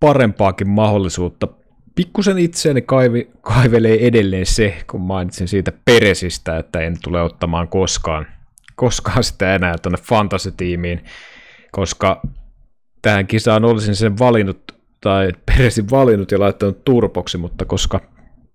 parempaakin 0.00 0.68
mahdollisuutta. 0.68 1.48
Pikkusen 1.94 2.38
itseäni 2.38 2.82
kaivi, 2.82 3.30
kaivelee 3.40 4.06
edelleen 4.06 4.46
se, 4.46 4.84
kun 4.90 5.00
mainitsin 5.00 5.48
siitä 5.48 5.72
Peresistä, 5.84 6.58
että 6.58 6.80
en 6.80 6.96
tule 7.04 7.22
ottamaan 7.22 7.68
koskaan, 7.68 8.26
koskaan 8.76 9.24
sitä 9.24 9.54
enää 9.54 9.74
tuonne 9.82 9.98
fantasy-tiimiin, 10.02 11.04
koska 11.72 12.22
tähän 13.02 13.26
kisaan 13.26 13.64
olisin 13.64 13.96
sen 13.96 14.18
valinnut, 14.18 14.74
tai 15.00 15.32
Peresin 15.46 15.90
valinnut 15.90 16.30
ja 16.30 16.40
laittanut 16.40 16.84
turpoksi, 16.84 17.38
mutta 17.38 17.64
koska 17.64 18.00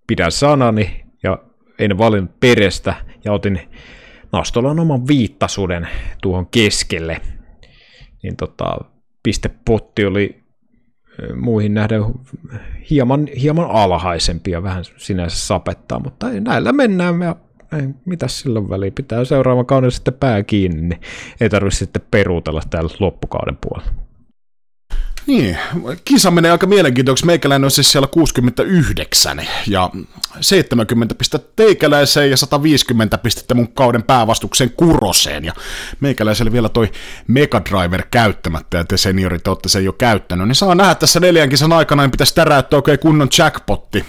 pidän 0.07 0.31
sanani 0.31 1.05
ja 1.23 1.37
en 1.79 1.97
valinnut 1.97 2.39
Perestä 2.39 2.95
ja 3.25 3.33
otin 3.33 3.59
Nastolan 4.31 4.79
oman 4.79 5.07
viittasuden 5.07 5.87
tuohon 6.21 6.47
keskelle, 6.47 7.21
niin 8.23 8.35
tota, 8.37 8.77
pistepotti 9.23 10.05
oli 10.05 10.42
muihin 11.35 11.73
nähden 11.73 12.03
hieman, 12.89 13.27
hieman 13.41 13.69
alhaisempi 13.69 14.51
ja 14.51 14.63
vähän 14.63 14.83
sinänsä 14.97 15.37
sapettaa, 15.37 15.99
mutta 15.99 16.31
ei, 16.31 16.41
näillä 16.41 16.71
mennään 16.71 17.21
ja 17.21 17.35
ei, 17.77 17.87
mitä 18.05 18.27
silloin 18.27 18.69
väliin, 18.69 18.93
pitää 18.93 19.25
seuraavan 19.25 19.65
kauden 19.65 19.91
sitten 19.91 20.13
pää 20.13 20.43
kiinni, 20.43 20.81
niin 20.81 21.01
ei 21.41 21.49
tarvitse 21.49 21.77
sitten 21.77 22.01
peruutella 22.11 22.61
täällä 22.69 22.89
loppukauden 22.99 23.57
puolella. 23.61 24.02
Niin, 25.27 25.57
kisa 26.05 26.31
menee 26.31 26.51
aika 26.51 26.67
mielenkiintoiseksi. 26.67 27.25
Meikäläinen 27.25 27.65
on 27.65 27.71
siis 27.71 27.91
siellä 27.91 28.07
69 28.07 29.47
ja 29.67 29.89
70 30.41 31.15
pistettä 31.15 31.51
teikäläiseen 31.55 32.31
ja 32.31 32.37
150 32.37 33.17
pistettä 33.17 33.53
mun 33.53 33.73
kauden 33.73 34.03
päävastuksen 34.03 34.69
kuroseen. 34.69 35.45
Ja 35.45 35.53
meikäläiselle 35.99 36.51
vielä 36.51 36.69
toi 36.69 36.91
Mega 37.27 37.61
Driver 37.69 38.03
käyttämättä 38.11 38.77
ja 38.77 38.83
te 38.83 38.97
seniorit 38.97 39.47
olette 39.47 39.69
sen 39.69 39.85
jo 39.85 39.93
käyttänyt. 39.93 40.47
Niin 40.47 40.55
saa 40.55 40.75
nähdä 40.75 40.95
tässä 40.95 41.19
neljän 41.19 41.49
kisan 41.49 41.73
aikana, 41.73 42.03
niin 42.03 42.11
pitäisi 42.11 42.35
täräyttää 42.35 42.77
oikein 42.77 42.99
kunnon 42.99 43.29
jackpotti. 43.37 44.05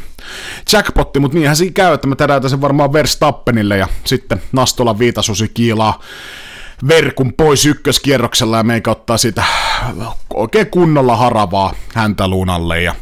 Jackpotti, 0.72 1.20
mutta 1.20 1.34
niinhän 1.34 1.56
siinä 1.56 1.72
käy, 1.72 1.94
että 1.94 2.06
mä 2.06 2.16
täräytän 2.16 2.50
sen 2.50 2.60
varmaan 2.60 2.92
Verstappenille 2.92 3.76
ja 3.76 3.88
sitten 4.04 4.42
Nastola 4.52 4.98
viitasusi 4.98 5.50
kiilaa 5.54 6.00
verkun 6.88 7.32
pois 7.32 7.66
ykköskierroksella 7.66 8.56
ja 8.56 8.62
meikä 8.62 8.90
ottaa 8.90 9.16
sitä 9.16 9.44
oikein 10.34 10.70
kunnolla 10.70 11.16
haravaa 11.16 11.74
häntä 11.94 12.28
lunalle 12.28 12.82
ja 12.82 12.94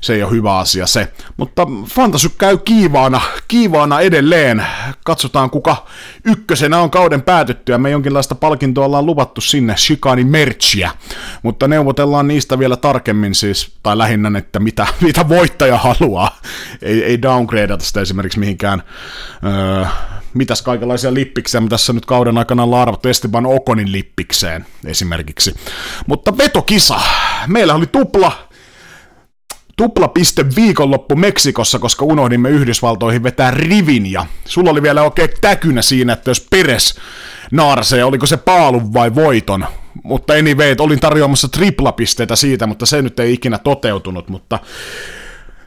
se 0.00 0.14
ei 0.14 0.22
ole 0.22 0.30
hyvä 0.30 0.58
asia 0.58 0.86
se. 0.86 1.12
Mutta 1.36 1.66
Fantasy 1.86 2.28
käy 2.38 2.58
kiivaana, 2.58 3.20
kiivaana 3.48 4.00
edelleen. 4.00 4.66
Katsotaan 5.04 5.50
kuka 5.50 5.86
ykkösenä 6.24 6.78
on 6.78 6.90
kauden 6.90 7.22
päätyttyä. 7.22 7.78
Me 7.78 7.90
jonkinlaista 7.90 8.34
palkintoa 8.34 8.84
ollaan 8.84 9.06
luvattu 9.06 9.40
sinne, 9.40 9.76
Shikani 9.76 10.24
merchia. 10.24 10.90
Mutta 11.42 11.68
neuvotellaan 11.68 12.28
niistä 12.28 12.58
vielä 12.58 12.76
tarkemmin 12.76 13.34
siis, 13.34 13.72
tai 13.82 13.98
lähinnä, 13.98 14.38
että 14.38 14.60
mitä, 14.60 14.86
mitä 15.06 15.28
voittaja 15.28 15.78
haluaa. 15.78 16.40
Ei, 16.82 17.04
ei 17.04 17.22
downgradeata 17.22 17.84
sitä 17.84 18.00
esimerkiksi 18.00 18.38
mihinkään 18.38 18.82
öö, 19.44 19.86
mitäs 20.36 20.62
kaikenlaisia 20.62 21.14
lippiksiä 21.14 21.60
me 21.60 21.68
tässä 21.68 21.92
nyt 21.92 22.06
kauden 22.06 22.38
aikana 22.38 22.62
ollaan 22.62 22.82
arvattu 22.82 23.08
Esteban 23.08 23.46
Okonin 23.46 23.92
lippikseen 23.92 24.66
esimerkiksi. 24.84 25.54
Mutta 26.06 26.38
vetokisa. 26.38 27.00
Meillä 27.46 27.74
oli 27.74 27.86
tupla 27.86 28.46
tuplapiste 29.76 30.46
viikonloppu 30.56 31.16
Meksikossa, 31.16 31.78
koska 31.78 32.04
unohdimme 32.04 32.50
Yhdysvaltoihin 32.50 33.22
vetää 33.22 33.50
rivin 33.50 34.12
ja 34.12 34.26
sulla 34.44 34.70
oli 34.70 34.82
vielä 34.82 35.02
oikein 35.02 35.28
täkynä 35.40 35.82
siinä, 35.82 36.12
että 36.12 36.30
jos 36.30 36.46
Peres 36.50 36.94
naarsee, 37.50 38.04
oliko 38.04 38.26
se 38.26 38.36
paalun 38.36 38.92
vai 38.92 39.14
voiton, 39.14 39.66
mutta 40.02 40.32
anyway, 40.32 40.74
olin 40.78 41.00
tarjoamassa 41.00 41.48
triplapisteitä 41.48 42.36
siitä, 42.36 42.66
mutta 42.66 42.86
se 42.86 43.02
nyt 43.02 43.20
ei 43.20 43.32
ikinä 43.32 43.58
toteutunut, 43.58 44.28
mutta 44.28 44.58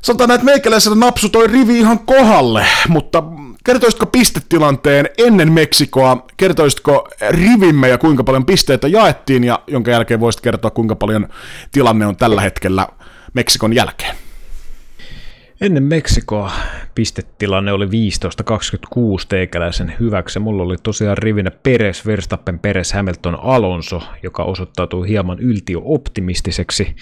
sanotaan, 0.01 0.31
että 0.31 0.45
meikäläisellä 0.45 0.97
napsu 0.97 1.29
toi 1.29 1.47
rivi 1.47 1.79
ihan 1.79 1.99
kohalle, 1.99 2.65
mutta 2.87 3.23
kertoisitko 3.65 4.05
pistetilanteen 4.05 5.09
ennen 5.17 5.51
Meksikoa, 5.51 6.25
kertoisitko 6.37 7.07
rivimme 7.29 7.89
ja 7.89 7.97
kuinka 7.97 8.23
paljon 8.23 8.45
pisteitä 8.45 8.87
jaettiin, 8.87 9.43
ja 9.43 9.59
jonka 9.67 9.91
jälkeen 9.91 10.19
voisit 10.19 10.41
kertoa, 10.41 10.71
kuinka 10.71 10.95
paljon 10.95 11.27
tilanne 11.71 12.05
on 12.05 12.15
tällä 12.15 12.41
hetkellä 12.41 12.87
Meksikon 13.33 13.73
jälkeen? 13.73 14.15
Ennen 15.61 15.83
Meksikoa 15.83 16.51
pistetilanne 16.95 17.71
oli 17.71 17.85
15-26 17.85 17.89
teikäläisen 19.29 19.95
hyväksi. 19.99 20.39
Mulla 20.39 20.63
oli 20.63 20.75
tosiaan 20.83 21.17
rivinä 21.17 21.51
Peres, 21.51 22.05
Verstappen, 22.05 22.59
Peres, 22.59 22.93
Hamilton, 22.93 23.39
Alonso, 23.41 24.01
joka 24.23 24.43
osoittautui 24.43 25.07
hieman 25.07 25.39
yltiöoptimistiseksi. 25.39 26.95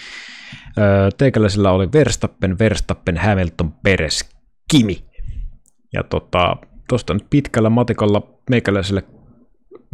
Teikäläisellä 1.17 1.71
oli 1.71 1.91
Verstappen, 1.93 2.59
Verstappen, 2.59 3.17
Hamilton, 3.17 3.73
Peres, 3.83 4.29
Kimi. 4.71 5.03
Ja 5.93 6.03
tota, 6.03 6.57
tuosta 6.89 7.13
nyt 7.13 7.25
pitkällä 7.29 7.69
matikalla 7.69 8.39
meikäläiselle 8.49 9.03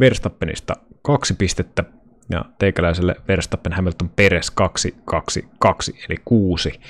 Verstappenista 0.00 0.74
kaksi 1.02 1.34
pistettä 1.34 1.84
ja 2.30 2.44
teikäläiselle 2.58 3.16
Verstappen 3.28 3.72
Hamilton 3.72 4.08
Peres 4.08 4.50
2, 4.50 4.94
2, 5.04 5.48
2 5.58 5.94
eli 6.08 6.16
kuusi 6.24 6.80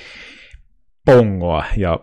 pongoa 1.04 1.64
ja 1.76 2.00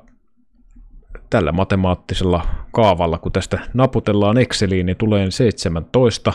tällä 1.30 1.52
matemaattisella 1.52 2.46
kaavalla, 2.72 3.18
kun 3.18 3.32
tästä 3.32 3.60
naputellaan 3.74 4.38
Exceliin, 4.38 4.86
niin 4.86 4.98
tulee 4.98 5.32
17 5.32 6.34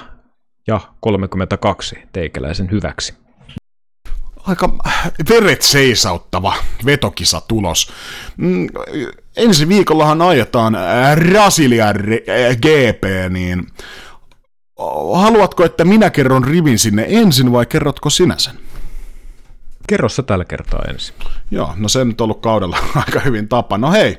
ja 0.66 0.80
32 1.00 1.96
teikäläisen 2.12 2.70
hyväksi. 2.70 3.25
Aika 4.46 4.68
veret 5.30 5.62
seisauttava 5.62 6.54
vetokisa 6.84 7.40
tulos. 7.48 7.92
Mm, 8.36 8.66
ensi 9.36 9.68
viikollahan 9.68 10.22
ajetaan 10.22 10.76
Brasilia 11.14 11.92
GP, 12.56 13.30
niin 13.30 13.66
haluatko, 15.14 15.64
että 15.64 15.84
minä 15.84 16.10
kerron 16.10 16.44
rivin 16.44 16.78
sinne 16.78 17.06
ensin 17.08 17.52
vai 17.52 17.66
kerrotko 17.66 18.10
sinä 18.10 18.34
sen? 18.38 18.58
Kerro 19.88 20.08
se 20.08 20.22
tällä 20.22 20.44
kertaa 20.44 20.82
ensin. 20.88 21.14
Joo, 21.50 21.72
no 21.76 21.88
se 21.88 22.04
nyt 22.04 22.20
on 22.20 22.24
ollut 22.24 22.40
kaudella 22.40 22.78
aika 23.06 23.20
hyvin 23.20 23.48
tapa. 23.48 23.78
No 23.78 23.92
hei, 23.92 24.18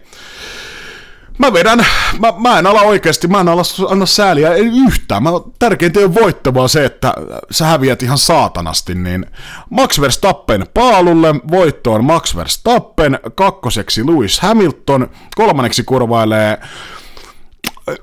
mä 1.38 1.54
vedän, 1.54 1.86
mä, 2.20 2.34
mä 2.38 2.60
en 2.60 2.68
ala 2.68 2.82
oikeasti, 2.82 3.28
mä 3.28 3.40
en 3.40 3.50
ala 3.50 3.62
anna 3.90 4.06
sääliä 4.06 4.54
ei 4.54 4.72
yhtään. 4.88 5.24
Mä, 5.24 5.30
tärkeintä 5.60 6.00
on 6.00 6.16
voittavaa 6.16 6.68
se, 6.68 6.86
että 6.86 7.14
sä 7.52 7.66
häviät 7.66 8.04
ihan 8.04 8.18
saatanasti, 8.18 8.96
niin 8.96 9.26
Max 9.70 10.02
Verstappen 10.02 10.66
paalulle, 10.74 11.36
voittoon 11.52 12.06
Max 12.06 12.36
Verstappen, 12.36 13.20
kakkoseksi 13.36 14.08
Lewis 14.08 14.40
Hamilton, 14.40 15.10
kolmanneksi 15.36 15.84
kurvailee 15.84 16.58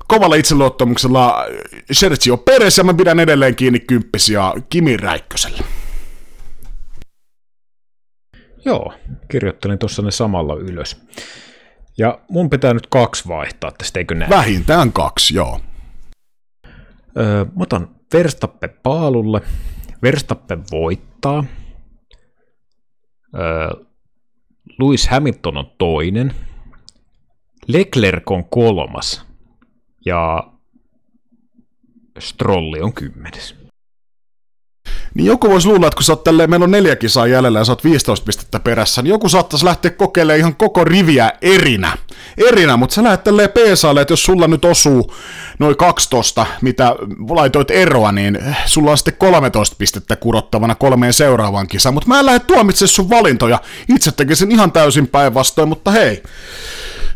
kovalla 0.07 0.35
itseluottamuksella 0.35 1.45
Sergio 1.91 2.37
Perez 2.37 2.77
ja 2.77 2.83
mä 2.83 2.93
pidän 2.93 3.19
edelleen 3.19 3.55
kiinni 3.55 3.79
kymppis 3.79 4.29
ja 4.29 4.53
Kimi 4.69 4.97
Räikkösellä. 4.97 5.63
Joo, 8.65 8.93
kirjoittelin 9.31 9.79
tuossa 9.79 10.01
ne 10.01 10.11
samalla 10.11 10.55
ylös. 10.55 11.01
Ja 11.97 12.19
mun 12.29 12.49
pitää 12.49 12.73
nyt 12.73 12.87
kaksi 12.87 13.27
vaihtaa 13.27 13.71
tästä, 13.71 13.99
eikö 13.99 14.15
näin? 14.15 14.29
Vähintään 14.29 14.93
kaksi, 14.93 15.35
joo. 15.35 15.61
Öö, 17.17 17.45
mä 17.45 17.63
otan 17.63 17.95
Verstappen 18.13 18.69
paalulle. 18.83 19.41
Verstappen 20.03 20.63
voittaa. 20.71 21.45
Öö, 23.35 23.69
Lewis 24.79 25.07
Hamilton 25.07 25.57
on 25.57 25.71
toinen. 25.77 26.33
Leclerc 27.67 28.31
on 28.31 28.49
kolmas. 28.49 29.25
Ja 30.05 30.51
Strolli 32.19 32.81
on 32.81 32.93
kymmenes. 32.93 33.64
Niin 35.15 35.25
joku 35.25 35.49
voisi 35.49 35.67
luulla, 35.67 35.87
että 35.87 35.95
kun 35.95 36.03
sä 36.03 36.11
oot 36.11 36.23
tälleen, 36.23 36.49
meillä 36.49 36.63
on 36.63 36.71
neljä 36.71 36.95
kisaa 36.95 37.27
jäljellä 37.27 37.59
ja 37.59 37.65
sä 37.65 37.71
oot 37.71 37.83
15 37.83 38.25
pistettä 38.25 38.59
perässä, 38.59 39.01
niin 39.01 39.09
joku 39.09 39.29
saattaisi 39.29 39.65
lähteä 39.65 39.91
kokeilemaan 39.91 40.39
ihan 40.39 40.55
koko 40.55 40.83
riviä 40.83 41.31
erinä. 41.41 41.97
Erinä, 42.47 42.77
mutta 42.77 42.95
sä 42.95 43.03
lähdet 43.03 43.23
tälleen 43.23 43.49
peesaalle, 43.49 44.01
että 44.01 44.11
jos 44.11 44.23
sulla 44.23 44.47
nyt 44.47 44.65
osuu 44.65 45.13
noin 45.59 45.77
12, 45.77 46.45
mitä 46.61 46.95
laitoit 47.29 47.71
eroa, 47.71 48.11
niin 48.11 48.39
sulla 48.65 48.91
on 48.91 48.97
sitten 48.97 49.15
13 49.17 49.75
pistettä 49.79 50.15
kurottavana 50.15 50.75
kolmeen 50.75 51.13
seuraavaan 51.13 51.67
kisaan. 51.67 51.93
Mutta 51.93 52.07
mä 52.07 52.19
en 52.19 52.25
lähde 52.25 52.39
tuomitse 52.39 52.87
sun 52.87 53.09
valintoja. 53.09 53.61
Itse 53.95 54.11
tekisin 54.11 54.51
ihan 54.51 54.71
täysin 54.71 55.07
päinvastoin, 55.07 55.69
mutta 55.69 55.91
hei, 55.91 56.23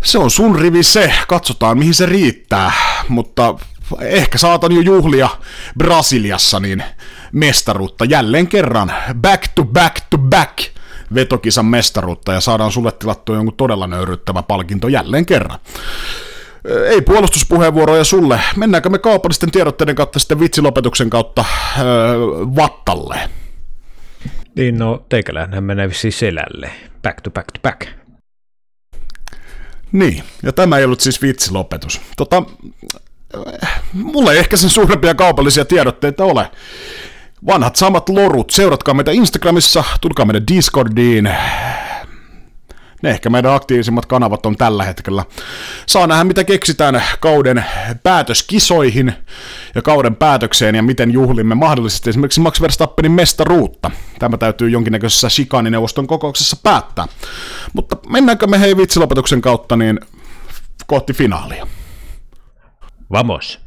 se 0.03 0.17
on 0.17 0.31
sun 0.31 0.59
rivi 0.59 0.83
se, 0.83 1.13
katsotaan 1.27 1.77
mihin 1.77 1.93
se 1.93 2.05
riittää, 2.05 2.71
mutta 3.07 3.55
ehkä 4.01 4.37
saatan 4.37 4.71
jo 4.71 4.81
juhlia 4.81 5.29
Brasiliassa 5.77 6.59
niin 6.59 6.83
mestaruutta 7.31 8.05
jälleen 8.05 8.47
kerran, 8.47 8.93
back 9.21 9.47
to 9.55 9.65
back 9.65 9.95
to 10.09 10.17
back, 10.17 10.57
vetokisan 11.13 11.65
mestaruutta 11.65 12.33
ja 12.33 12.39
saadaan 12.39 12.71
sulle 12.71 12.91
tilattua 12.91 13.35
jonkun 13.35 13.57
todella 13.57 13.87
nöyryttävä 13.87 14.43
palkinto 14.43 14.87
jälleen 14.87 15.25
kerran. 15.25 15.59
Ei 16.89 17.01
puolustuspuheenvuoroja 17.01 18.03
sulle. 18.03 18.39
Mennäänkö 18.55 18.89
me 18.89 18.99
kaupallisten 18.99 19.51
tiedotteiden 19.51 19.95
kautta 19.95 20.19
sitten 20.19 20.39
vitsilopetuksen 20.39 21.09
kautta 21.09 21.45
öö, 21.79 21.85
vattalle? 22.55 23.29
Niin 24.55 24.79
no, 24.79 25.05
teikäläinhän 25.09 25.63
menee 25.63 25.89
vissiin 25.89 26.13
selälle. 26.13 26.71
Back 27.01 27.21
to 27.21 27.31
back 27.31 27.47
to 27.51 27.59
back. 27.61 27.87
Niin, 29.91 30.23
ja 30.43 30.53
tämä 30.53 30.77
ei 30.77 30.85
ollut 30.85 30.99
siis 30.99 31.21
vitsilopetus. 31.21 32.01
Tota, 32.17 32.43
mulla 33.93 34.33
ei 34.33 34.39
ehkä 34.39 34.57
sen 34.57 34.69
suurempia 34.69 35.15
kaupallisia 35.15 35.65
tiedotteita 35.65 36.23
ole. 36.23 36.51
Vanhat 37.45 37.75
samat 37.75 38.09
lorut, 38.09 38.49
seuratkaa 38.49 38.93
meitä 38.93 39.11
Instagramissa, 39.11 39.83
tulkaa 40.01 40.25
meidän 40.25 40.47
Discordiin, 40.47 41.29
ne 43.01 43.09
ehkä 43.09 43.29
meidän 43.29 43.53
aktiivisimmat 43.53 44.05
kanavat 44.05 44.45
on 44.45 44.55
tällä 44.55 44.83
hetkellä. 44.83 45.25
Saa 45.85 46.07
nähdä, 46.07 46.23
mitä 46.23 46.43
keksitään 46.43 47.03
kauden 47.19 47.65
päätöskisoihin 48.03 49.13
ja 49.75 49.81
kauden 49.81 50.15
päätökseen 50.15 50.75
ja 50.75 50.83
miten 50.83 51.11
juhlimme 51.11 51.55
mahdollisesti 51.55 52.09
esimerkiksi 52.09 52.41
Max 52.41 52.61
Verstappenin 52.61 53.11
mestaruutta. 53.11 53.91
Tämä 54.19 54.37
täytyy 54.37 54.69
jonkinnäköisessä 54.69 55.29
shikanineuvoston 55.29 56.07
kokouksessa 56.07 56.57
päättää. 56.63 57.07
Mutta 57.73 57.97
mennäänkö 58.09 58.47
me 58.47 58.59
hei 58.59 58.77
vitsilopetuksen 58.77 59.41
kautta 59.41 59.75
niin 59.75 59.99
kohti 60.87 61.13
finaalia? 61.13 61.67
Vamos. 63.11 63.59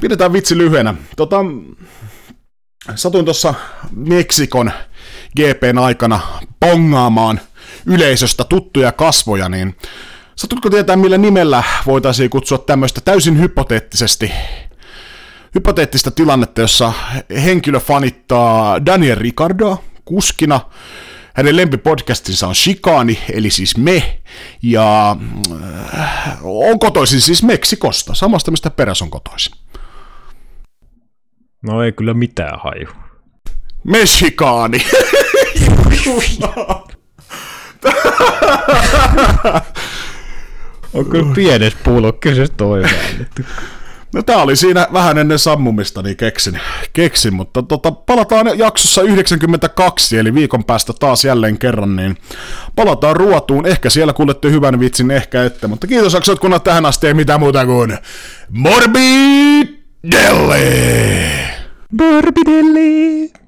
Pidetään 0.00 0.32
vitsi 0.32 0.58
lyhyenä. 0.58 0.94
Tota, 1.16 1.36
satuin 2.94 3.24
tuossa 3.24 3.54
Meksikon 3.96 4.72
GPn 5.36 5.78
aikana 5.78 6.20
pongaamaan 6.60 7.40
yleisöstä 7.86 8.44
tuttuja 8.44 8.92
kasvoja, 8.92 9.48
niin 9.48 9.76
satutko 10.36 10.70
tietää, 10.70 10.96
millä 10.96 11.18
nimellä 11.18 11.62
voitaisiin 11.86 12.30
kutsua 12.30 12.58
tämmöistä 12.58 13.00
täysin 13.00 13.40
hypoteettisesti 13.40 14.32
hypoteettista 15.54 16.10
tilannetta, 16.10 16.60
jossa 16.60 16.92
henkilö 17.44 17.80
fanittaa 17.80 18.86
Daniel 18.86 19.18
Ricardoa 19.18 19.82
kuskina, 20.04 20.60
hänen 21.34 21.56
lempipodcastinsa 21.56 22.46
on 22.46 22.54
Shikani, 22.54 23.18
eli 23.32 23.50
siis 23.50 23.76
me, 23.76 24.20
ja 24.62 25.16
äh, 25.98 26.38
on 26.42 26.78
kotoisin 26.78 27.20
siis 27.20 27.42
Meksikosta, 27.42 28.14
samasta 28.14 28.50
mistä 28.50 28.70
peräs 28.70 29.02
on 29.02 29.10
kotoisin. 29.10 29.59
No 31.62 31.82
ei 31.82 31.92
kyllä 31.92 32.14
mitään 32.14 32.60
haju. 32.64 32.88
Mexikaani! 33.84 34.86
on 40.94 41.06
kyllä 41.10 41.34
pienes 41.34 41.76
puulokkisesta 41.84 42.56
toiväännetty. 42.56 43.44
No 44.14 44.22
tää 44.22 44.36
oli 44.36 44.56
siinä 44.56 44.86
vähän 44.92 45.18
ennen 45.18 45.38
sammumista, 45.38 46.02
niin 46.02 46.16
keksin, 46.16 46.60
keksin 46.92 47.34
mutta 47.34 47.62
tota, 47.62 47.92
palataan 47.92 48.58
jaksossa 48.58 49.02
92, 49.02 50.18
eli 50.18 50.34
viikon 50.34 50.64
päästä 50.64 50.92
taas 51.00 51.24
jälleen 51.24 51.58
kerran, 51.58 51.96
niin 51.96 52.16
palataan 52.76 53.16
ruotuun. 53.16 53.66
Ehkä 53.66 53.90
siellä 53.90 54.12
kuulette 54.12 54.50
hyvän 54.50 54.80
vitsin, 54.80 55.10
ehkä 55.10 55.44
ette, 55.44 55.66
mutta 55.66 55.86
kiitos 55.86 56.14
jaksot, 56.14 56.38
kun 56.40 56.60
tähän 56.64 56.86
asti 56.86 57.06
ei 57.06 57.14
mitään 57.14 57.40
muuta 57.40 57.66
kuin 57.66 57.98
Delhi. 60.02 61.68
Burby 61.90 62.42
Delhi. 62.42 63.39